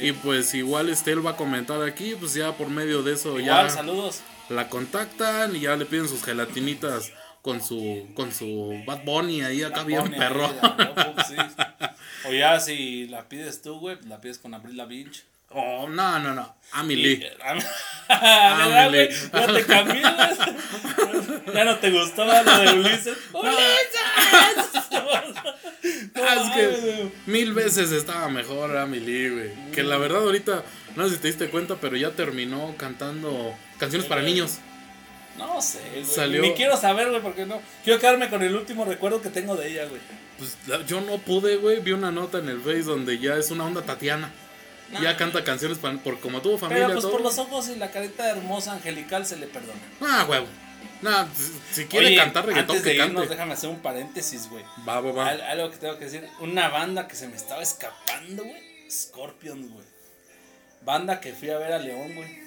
Y 0.01 0.12
pues 0.12 0.55
igual 0.55 0.89
este 0.89 1.11
él 1.12 1.25
va 1.27 1.33
a 1.33 1.37
comentar 1.37 1.83
aquí, 1.83 2.14
pues 2.18 2.35
ya 2.35 2.57
por 2.57 2.68
medio 2.68 3.03
de 3.03 3.14
eso 3.14 3.41
Igual, 3.41 3.66
ya 3.66 3.71
saludos. 3.71 4.21
la 4.49 4.68
contactan 4.68 5.57
y 5.57 5.61
ya 5.61 5.75
le 5.77 5.85
piden 5.87 6.09
sus 6.09 6.23
gelatinitas 6.25 7.12
con 7.43 7.61
su 7.62 8.07
con 8.14 8.33
su 8.33 8.81
Bad 8.87 9.03
Bunny 9.05 9.43
ahí 9.43 9.62
acá 9.64 9.83
bien 9.85 10.03
ahí, 10.12 10.18
perro. 10.18 10.49
sí. 11.29 11.35
O 12.29 12.33
ya 12.33 12.61
si 12.61 13.07
la 13.09 13.29
pides 13.29 13.62
tú, 13.62 13.79
güey, 13.81 13.97
la 14.07 14.21
pides 14.21 14.39
con 14.39 14.53
Abril 14.55 14.77
Lavinch. 14.77 15.25
Oh, 15.51 15.88
no, 15.88 16.18
no, 16.20 16.34
no. 16.34 16.57
Amelie. 16.72 17.16
¿Verdad, 17.16 17.64
Amelie. 18.09 19.11
Ya 19.32 19.46
te 19.46 19.62
güey. 19.82 20.03
Ya 21.55 21.64
no 21.64 21.76
te 21.78 21.90
gustó 21.90 22.24
lo 22.24 22.32
de 22.32 22.72
Ulises. 22.74 23.16
¡Ulises! 23.32 24.90
No 26.14 26.22
Ah, 26.22 26.34
es 26.36 26.51
que 26.55 27.11
mil 27.26 27.53
veces 27.55 27.90
estaba 27.92 28.28
mejor 28.28 28.76
Amelie, 28.76 29.30
güey. 29.30 29.70
Que 29.72 29.82
la 29.82 29.96
verdad 29.96 30.22
ahorita, 30.22 30.62
no 30.96 31.09
sé 31.09 31.14
si 31.16 31.20
te 31.20 31.28
diste 31.28 31.48
cuenta, 31.51 31.76
pero 31.80 31.96
ya 31.96 32.11
terminó 32.11 32.74
cantando 32.76 33.55
canciones 33.78 34.07
para 34.07 34.22
niños. 34.22 34.59
No 35.38 35.61
sé, 35.62 35.80
güey. 35.92 36.05
Salió- 36.05 36.42
Ni 36.42 36.53
quiero 36.53 36.76
saber, 36.76 37.09
güey, 37.09 37.22
porque 37.22 37.46
no. 37.46 37.61
Quiero 37.82 37.98
quedarme 37.98 38.28
con 38.28 38.42
el 38.42 38.55
último 38.55 38.84
recuerdo 38.84 39.22
que 39.22 39.30
tengo 39.30 39.57
de 39.57 39.68
ella, 39.70 39.86
güey. 39.86 40.01
Pues 40.38 40.57
yo 40.86 41.01
no 41.01 41.18
pude, 41.18 41.57
güey. 41.57 41.80
Vi 41.80 41.92
una 41.92 42.11
nota 42.12 42.38
en 42.38 42.48
el 42.48 42.61
Face 42.61 42.82
donde 42.82 43.18
ya 43.18 43.36
es 43.36 43.51
una 43.51 43.64
onda 43.64 43.82
Tatiana. 43.82 44.30
Ya 45.01 45.16
canta 45.16 45.45
canciones 45.45 45.78
para, 45.78 45.97
por 45.99 46.18
como 46.20 46.41
tuvo 46.43 46.59
familia. 46.59 46.86
Pero 46.86 46.95
pues 46.95 47.03
todo. 47.05 47.12
por 47.12 47.20
los 47.22 47.38
ojos 47.38 47.68
y 47.68 47.76
la 47.76 47.91
carita 47.91 48.28
hermosa 48.28 48.72
angelical 48.72 49.24
se 49.24 49.36
le 49.36 49.47
perdona. 49.47 49.78
Ah, 50.01 50.26
huevo. 50.28 50.47
Nah, 51.03 51.26
si, 51.72 51.86
quiere 51.86 52.09
Oye, 52.09 52.16
cantar 52.16 52.45
reggaetón, 52.45 52.76
antes 52.76 52.84
de 52.84 52.91
que 52.91 52.97
irnos, 52.99 53.14
cante. 53.22 53.34
déjame 53.34 53.53
hacer 53.55 53.70
un 53.70 53.80
paréntesis, 53.80 54.51
güey. 54.51 54.64
Va, 54.86 55.01
va, 55.01 55.12
va. 55.12 55.28
Al- 55.28 55.41
algo 55.43 55.70
que 55.70 55.76
tengo 55.78 55.99
que 55.99 56.05
decir. 56.07 56.28
Una 56.41 56.68
banda 56.68 57.07
que 57.09 57.14
se 57.16 57.28
me 57.28 57.36
estaba 57.36 57.62
escapando, 57.62 58.45
güey. 58.45 58.91
Scorpions, 58.91 59.70
güey. 59.70 59.86
Banda 60.82 61.20
que 61.20 61.32
fui 61.32 61.51
a 61.51 61.59
ver 61.59 61.72
a 61.72 61.78
León, 61.78 62.14
güey. 62.14 62.41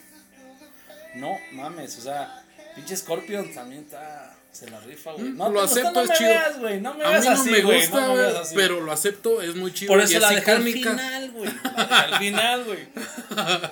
No 1.15 1.37
mames, 1.53 1.97
o 1.97 2.01
sea, 2.01 2.43
pinche 2.75 2.95
Scorpions 2.97 3.53
también 3.55 3.83
está. 3.83 4.35
Se 4.53 4.69
la 4.69 4.79
rifa, 4.81 5.11
güey. 5.13 5.25
Mm, 5.25 5.37
No, 5.37 5.49
lo 5.49 5.55
te 5.55 5.61
gusta, 5.65 5.79
acepto, 5.81 5.93
no 5.93 6.01
es 6.01 6.09
me 6.09 6.15
chido. 6.15 6.29
veas, 6.29 6.59
güey. 6.59 6.79
No 6.81 6.93
me 6.93 7.03
A 7.03 7.09
veas 7.09 7.23
mí 7.23 7.29
no 7.29 7.35
así, 7.41 7.49
me 7.49 7.61
gusta, 7.63 8.01
no 8.07 8.11
güey, 8.13 8.35
así. 8.37 8.55
pero 8.55 8.81
lo 8.81 8.91
acepto, 8.93 9.41
es 9.41 9.55
muy 9.55 9.73
chido. 9.73 9.89
Por 9.93 9.99
y 9.99 10.03
eso 10.03 10.13
es 10.15 10.21
la 10.21 10.29
dejé 10.29 10.51
al 10.51 10.63
final, 10.63 11.31
güey. 11.31 11.51
Al 11.89 12.19
final, 12.19 12.63
güey. 12.63 12.87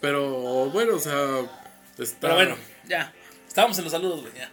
Pero 0.00 0.70
bueno, 0.70 0.96
o 0.96 0.98
sea, 0.98 1.40
está. 1.98 2.18
Pero 2.20 2.34
bueno, 2.34 2.56
ya. 2.88 3.12
Estábamos 3.46 3.78
en 3.78 3.84
los 3.84 3.92
saludos, 3.92 4.22
güey. 4.22 4.32
Ya. 4.34 4.50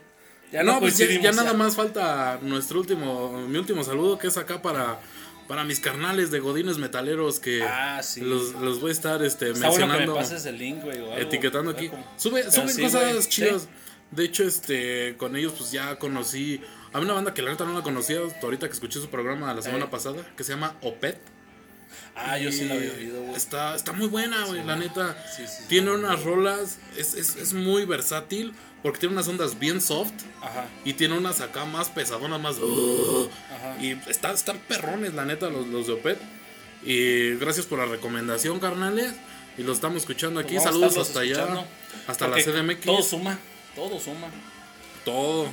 Ya 0.51 0.63
no, 0.63 0.73
no, 0.73 0.79
pues 0.79 0.97
ya, 0.97 1.05
ya 1.07 1.31
nada 1.31 1.53
más 1.53 1.75
falta 1.75 2.39
nuestro 2.41 2.79
último, 2.79 3.31
mi 3.47 3.59
último 3.59 3.83
saludo, 3.83 4.17
que 4.17 4.27
es 4.27 4.37
acá 4.37 4.61
para, 4.63 4.99
para 5.47 5.63
mis 5.63 5.79
carnales 5.79 6.31
de 6.31 6.39
Godines 6.39 6.79
Metaleros 6.79 7.39
que 7.39 7.61
Ah, 7.63 8.01
sí. 8.01 8.21
los, 8.21 8.53
los 8.53 8.79
voy 8.81 8.89
a 8.89 8.93
estar 8.93 9.21
este, 9.23 9.51
Está 9.51 9.69
bueno 9.69 9.85
que 9.85 9.91
me 9.91 9.97
mencionando, 9.97 10.15
pases 10.15 10.45
el 10.47 10.57
link, 10.57 10.83
güey. 10.83 10.97
algo. 10.97 11.17
etiquetando 11.17 11.69
aquí. 11.71 11.91
Sube, 12.17 12.49
suben 12.51 12.69
sí, 12.69 12.81
cosas 12.81 13.13
güey, 13.13 13.25
chidas. 13.29 13.61
sí. 13.63 13.67
De 14.11 14.25
hecho, 14.25 14.43
este, 14.43 15.15
con 15.17 15.35
ellos 15.35 15.53
pues 15.57 15.71
ya 15.71 15.97
conocí 15.99 16.61
a 16.93 16.99
una 16.99 17.13
banda 17.13 17.33
que 17.33 17.41
la 17.43 17.51
neta 17.51 17.65
no 17.65 17.73
la 17.73 17.83
conocía 17.83 18.19
hasta 18.25 18.39
ahorita 18.41 18.67
que 18.67 18.73
escuché 18.73 18.99
su 18.99 19.09
programa 19.09 19.53
la 19.53 19.61
semana 19.61 19.85
Eh. 19.85 19.89
pasada, 19.91 20.25
que 20.35 20.43
se 20.43 20.53
llama 20.53 20.75
Opet. 20.81 21.19
Ah, 22.15 22.37
yo 22.37 22.51
sí 22.51 22.65
la 22.65 22.75
había 22.75 22.91
oído, 22.91 23.21
güey. 23.23 23.35
Está, 23.35 23.75
está 23.75 23.93
muy 23.93 24.07
buena, 24.07 24.45
güey, 24.45 24.63
la 24.63 24.75
neta. 24.75 25.15
Sí, 25.35 25.43
sí, 25.47 25.53
sí. 25.59 25.63
tiene 25.67 25.91
unas 25.91 26.23
rolas, 26.23 26.77
es, 26.97 27.13
es, 27.13 27.35
es 27.35 27.53
muy 27.53 27.85
versátil, 27.85 28.53
porque 28.83 28.99
tiene 28.99 29.13
unas 29.13 29.27
ondas 29.27 29.57
bien 29.59 29.79
soft. 29.81 30.11
Ajá. 30.41 30.65
Y 30.85 30.93
tiene 30.93 31.17
unas 31.17 31.41
acá 31.41 31.65
más 31.65 31.89
pesadonas, 31.89 32.39
más. 32.41 32.55
Ajá. 32.57 33.81
Y 33.81 33.91
está- 34.09 34.31
están 34.33 34.57
perrones, 34.67 35.13
la 35.13 35.25
neta, 35.25 35.49
los, 35.49 35.67
los 35.67 35.87
de 35.87 35.93
Opet. 35.93 36.19
Y 36.83 37.35
gracias 37.35 37.65
por 37.65 37.79
la 37.79 37.85
recomendación, 37.85 38.59
carnales. 38.59 39.13
Y 39.57 39.63
lo 39.63 39.73
estamos 39.73 39.97
escuchando 39.97 40.39
aquí. 40.39 40.53
Pues 40.55 40.63
Saludos 40.63 40.97
hasta 40.97 41.19
allá. 41.21 41.65
Hasta 42.07 42.27
Porque 42.27 42.45
la 42.45 42.51
CDMX. 42.51 42.85
Todo 42.85 43.03
suma. 43.03 43.37
Todo 43.75 43.99
suma. 43.99 44.27
Todo. 45.05 45.45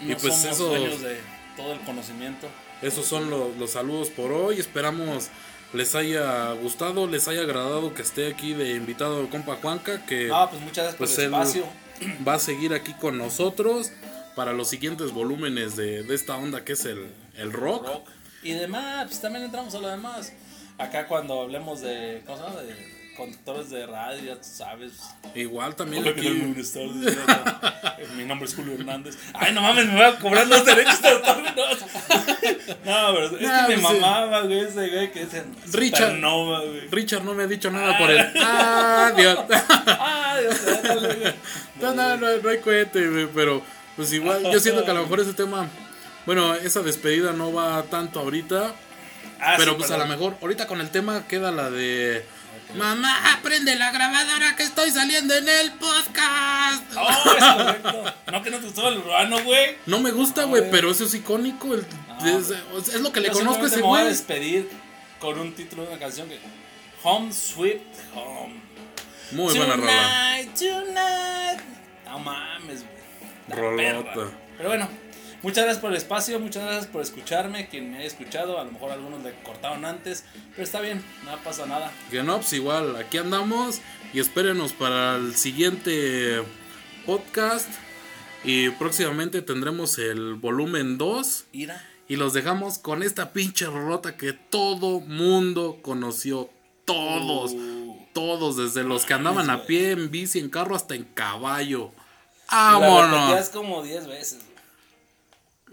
No 0.00 0.12
y 0.12 0.14
pues 0.14 0.34
somos 0.34 0.44
esos, 0.44 0.68
dueños 0.68 1.00
de 1.00 1.20
todo 1.56 1.72
el 1.72 1.80
conocimiento. 1.80 2.48
esos 2.82 3.06
son 3.06 3.30
los, 3.30 3.56
los 3.56 3.70
saludos 3.70 4.10
por 4.10 4.32
hoy. 4.32 4.58
Esperamos 4.58 5.28
les 5.72 5.94
haya 5.96 6.52
gustado, 6.52 7.06
les 7.06 7.26
haya 7.28 7.42
agradado 7.42 7.94
que 7.94 8.02
esté 8.02 8.28
aquí 8.28 8.54
de 8.54 8.70
invitado 8.74 9.28
compa 9.28 9.56
Juanca. 9.56 10.04
Que 10.06 10.30
Ah, 10.32 10.48
pues 10.48 10.62
muchas 10.62 10.84
gracias 10.84 10.96
pues 10.96 11.10
por 11.12 11.20
el 11.20 11.26
él 11.26 11.34
espacio. 11.34 11.66
va 12.26 12.34
a 12.34 12.38
seguir 12.38 12.74
aquí 12.74 12.92
con 12.94 13.18
nosotros 13.18 13.90
para 14.36 14.52
los 14.52 14.68
siguientes 14.68 15.12
volúmenes 15.12 15.76
de, 15.76 16.02
de 16.02 16.14
esta 16.14 16.36
onda 16.36 16.64
que 16.64 16.72
es 16.72 16.84
el, 16.84 17.08
el 17.36 17.52
rock. 17.52 17.86
Rock. 17.86 18.08
Y 18.42 18.52
demás, 18.52 19.06
pues 19.08 19.20
también 19.20 19.44
entramos 19.44 19.74
a 19.74 19.78
lo 19.80 19.88
demás. 19.88 20.32
Acá 20.78 21.06
cuando 21.06 21.40
hablemos 21.40 21.80
de, 21.80 22.22
¿cómo 22.26 22.38
se 22.38 22.44
llama? 22.44 22.62
De 22.62 23.03
conductores 23.14 23.70
de 23.70 23.86
radio, 23.86 24.34
ya 24.34 24.40
tú 24.40 24.48
sabes. 24.50 24.92
Igual 25.34 25.74
también 25.74 26.02
Hola, 26.02 26.14
¿qué 26.14 26.22
tal? 26.22 26.30
aquí. 26.32 26.38
Muy 26.40 26.52
buenas 26.52 26.72
tardes. 26.72 28.08
Mi 28.16 28.24
nombre 28.24 28.48
es 28.48 28.54
Julio 28.54 28.74
Hernández. 28.74 29.16
Ay, 29.32 29.52
no 29.52 29.62
mames, 29.62 29.86
me 29.86 29.92
voy 29.94 30.02
a 30.02 30.18
cobrar 30.18 30.46
los 30.46 30.64
derechos 30.64 31.00
de 31.02 31.08
autor. 31.08 31.36
No, 32.84 33.08
no 33.08 33.14
pero 33.14 33.24
es 33.26 33.30
que 33.32 33.46
me 33.46 33.64
pues 33.66 33.82
mamaba, 33.82 34.40
güey, 34.42 34.60
ese 34.60 34.88
güey 34.88 35.12
que 35.12 35.22
es 35.22 35.34
en 35.34 35.54
Richard. 35.72 36.20
Güey. 36.20 36.88
Richard 36.90 37.24
no 37.24 37.34
me 37.34 37.44
ha 37.44 37.46
dicho 37.46 37.70
nada 37.70 37.96
por 37.98 38.10
el. 38.10 38.18
Adiós. 38.20 39.38
Ah, 39.86 40.38
Dios, 40.40 40.66
déjale, 40.66 41.14
güey. 41.14 41.34
No, 41.80 41.94
no, 41.94 42.16
no, 42.16 42.36
no 42.38 42.48
hay 42.48 42.58
cohete, 42.58 43.08
güey, 43.08 43.28
pero 43.34 43.62
pues 43.96 44.12
igual 44.12 44.42
yo 44.50 44.58
siento 44.60 44.84
que 44.84 44.90
a 44.90 44.94
lo 44.94 45.02
mejor 45.02 45.20
ese 45.20 45.32
tema, 45.34 45.68
bueno, 46.26 46.54
esa 46.54 46.80
despedida 46.82 47.32
no 47.32 47.52
va 47.52 47.82
tanto 47.84 48.20
ahorita, 48.20 48.74
Ah, 49.40 49.54
pero 49.58 49.72
sí, 49.72 49.78
pues 49.78 49.90
a 49.90 49.98
lo 49.98 50.06
mejor 50.06 50.36
ahorita 50.40 50.66
con 50.66 50.80
el 50.80 50.90
tema 50.90 51.26
queda 51.28 51.50
la 51.52 51.70
de 51.70 52.24
Mamá, 52.76 53.38
prende 53.42 53.74
la 53.76 53.90
grabadora 53.92 54.56
que 54.56 54.62
estoy 54.64 54.90
saliendo 54.90 55.34
en 55.34 55.48
el 55.48 55.72
podcast. 55.72 56.82
Oh, 56.96 57.08
es 57.36 57.44
correcto. 57.44 58.14
No 58.32 58.42
que 58.42 58.50
no 58.50 58.58
te 58.58 58.64
gustaba 58.66 58.88
el 58.88 58.98
urbano, 58.98 59.42
güey. 59.44 59.76
No 59.86 60.00
me 60.00 60.10
gusta, 60.10 60.44
güey, 60.44 60.60
güey. 60.62 60.70
pero 60.72 60.90
eso 60.90 61.04
es 61.04 61.14
icónico, 61.14 61.74
el- 61.74 61.86
No, 62.20 62.38
es, 62.38 62.88
es 62.88 63.00
lo 63.00 63.12
que 63.12 63.20
le 63.20 63.30
conozco 63.30 63.64
a 63.64 63.66
ese 63.66 63.76
me 63.76 63.82
voy 63.82 63.98
a 63.98 64.02
güey. 64.02 64.12
despedir 64.12 64.68
con 65.20 65.38
un 65.38 65.54
título 65.54 65.82
de 65.82 65.88
una 65.90 65.98
canción 65.98 66.28
que 66.28 66.38
Home 67.02 67.32
Sweet 67.32 67.80
Home. 68.14 68.60
Muy 69.32 69.56
buena 69.56 69.74
rola. 69.76 69.92
Tonight, 69.92 70.54
tonight. 70.58 71.60
No 72.06 72.18
mames, 72.18 72.84
güey. 72.84 73.60
Rolota. 73.60 74.14
perra. 74.14 74.30
Pero 74.56 74.68
bueno, 74.68 74.88
Muchas 75.44 75.64
gracias 75.64 75.78
por 75.82 75.90
el 75.90 75.96
espacio, 75.98 76.40
muchas 76.40 76.62
gracias 76.64 76.86
por 76.86 77.02
escucharme, 77.02 77.68
quien 77.68 77.90
me 77.92 77.98
haya 77.98 78.06
escuchado, 78.06 78.58
a 78.58 78.64
lo 78.64 78.72
mejor 78.72 78.90
algunos 78.92 79.22
le 79.22 79.34
cortaron 79.42 79.84
antes, 79.84 80.24
pero 80.52 80.62
está 80.62 80.80
bien, 80.80 81.04
no 81.26 81.36
pasa 81.44 81.66
nada. 81.66 81.92
Que 82.10 82.22
no, 82.22 82.36
pues 82.38 82.52
igual, 82.54 82.96
aquí 82.96 83.18
andamos 83.18 83.80
y 84.14 84.20
espérenos 84.20 84.72
para 84.72 85.16
el 85.16 85.36
siguiente 85.36 86.42
podcast 87.04 87.68
y 88.42 88.70
próximamente 88.70 89.42
tendremos 89.42 89.98
el 89.98 90.34
volumen 90.34 90.96
2 90.96 91.44
Ira. 91.52 91.84
y 92.08 92.16
los 92.16 92.32
dejamos 92.32 92.78
con 92.78 93.02
esta 93.02 93.34
pinche 93.34 93.66
rolota 93.66 94.16
que 94.16 94.32
todo 94.32 95.00
mundo 95.00 95.78
conoció, 95.82 96.48
todos, 96.86 97.52
Uh. 97.52 97.98
todos, 98.14 98.56
desde 98.56 98.82
los 98.82 99.04
que 99.04 99.12
andaban 99.12 99.50
a 99.50 99.64
pie, 99.64 99.90
en 99.90 100.10
bici, 100.10 100.38
en 100.38 100.48
carro, 100.48 100.74
hasta 100.74 100.94
en 100.94 101.04
caballo. 101.04 101.92
La 102.50 102.78
¡Vámonos! 102.78 103.10
repetías 103.28 103.50
como 103.50 103.82
10 103.82 104.06
veces. 104.06 104.38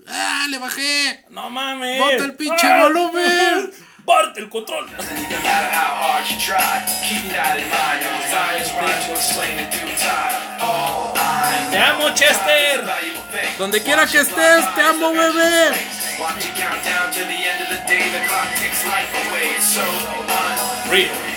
¡Ah, 0.07 0.45
le 0.49 0.57
bajé! 0.57 1.25
No 1.29 1.49
mames. 1.49 1.99
¡Bota 1.99 2.23
el 2.25 2.35
pinche 2.35 2.67
¡Ah! 2.67 2.83
volumen! 2.83 3.71
¡Parte 4.05 4.39
el 4.39 4.49
control! 4.49 4.89
¡Te 11.69 11.77
amo, 11.77 12.09
Chester! 12.13 12.83
Donde 13.57 13.81
quiera 13.83 14.07
que 14.07 14.19
estés, 14.19 14.75
te 14.75 14.81
amo, 14.81 15.11
bebé. 15.11 15.71
Real. 20.89 21.31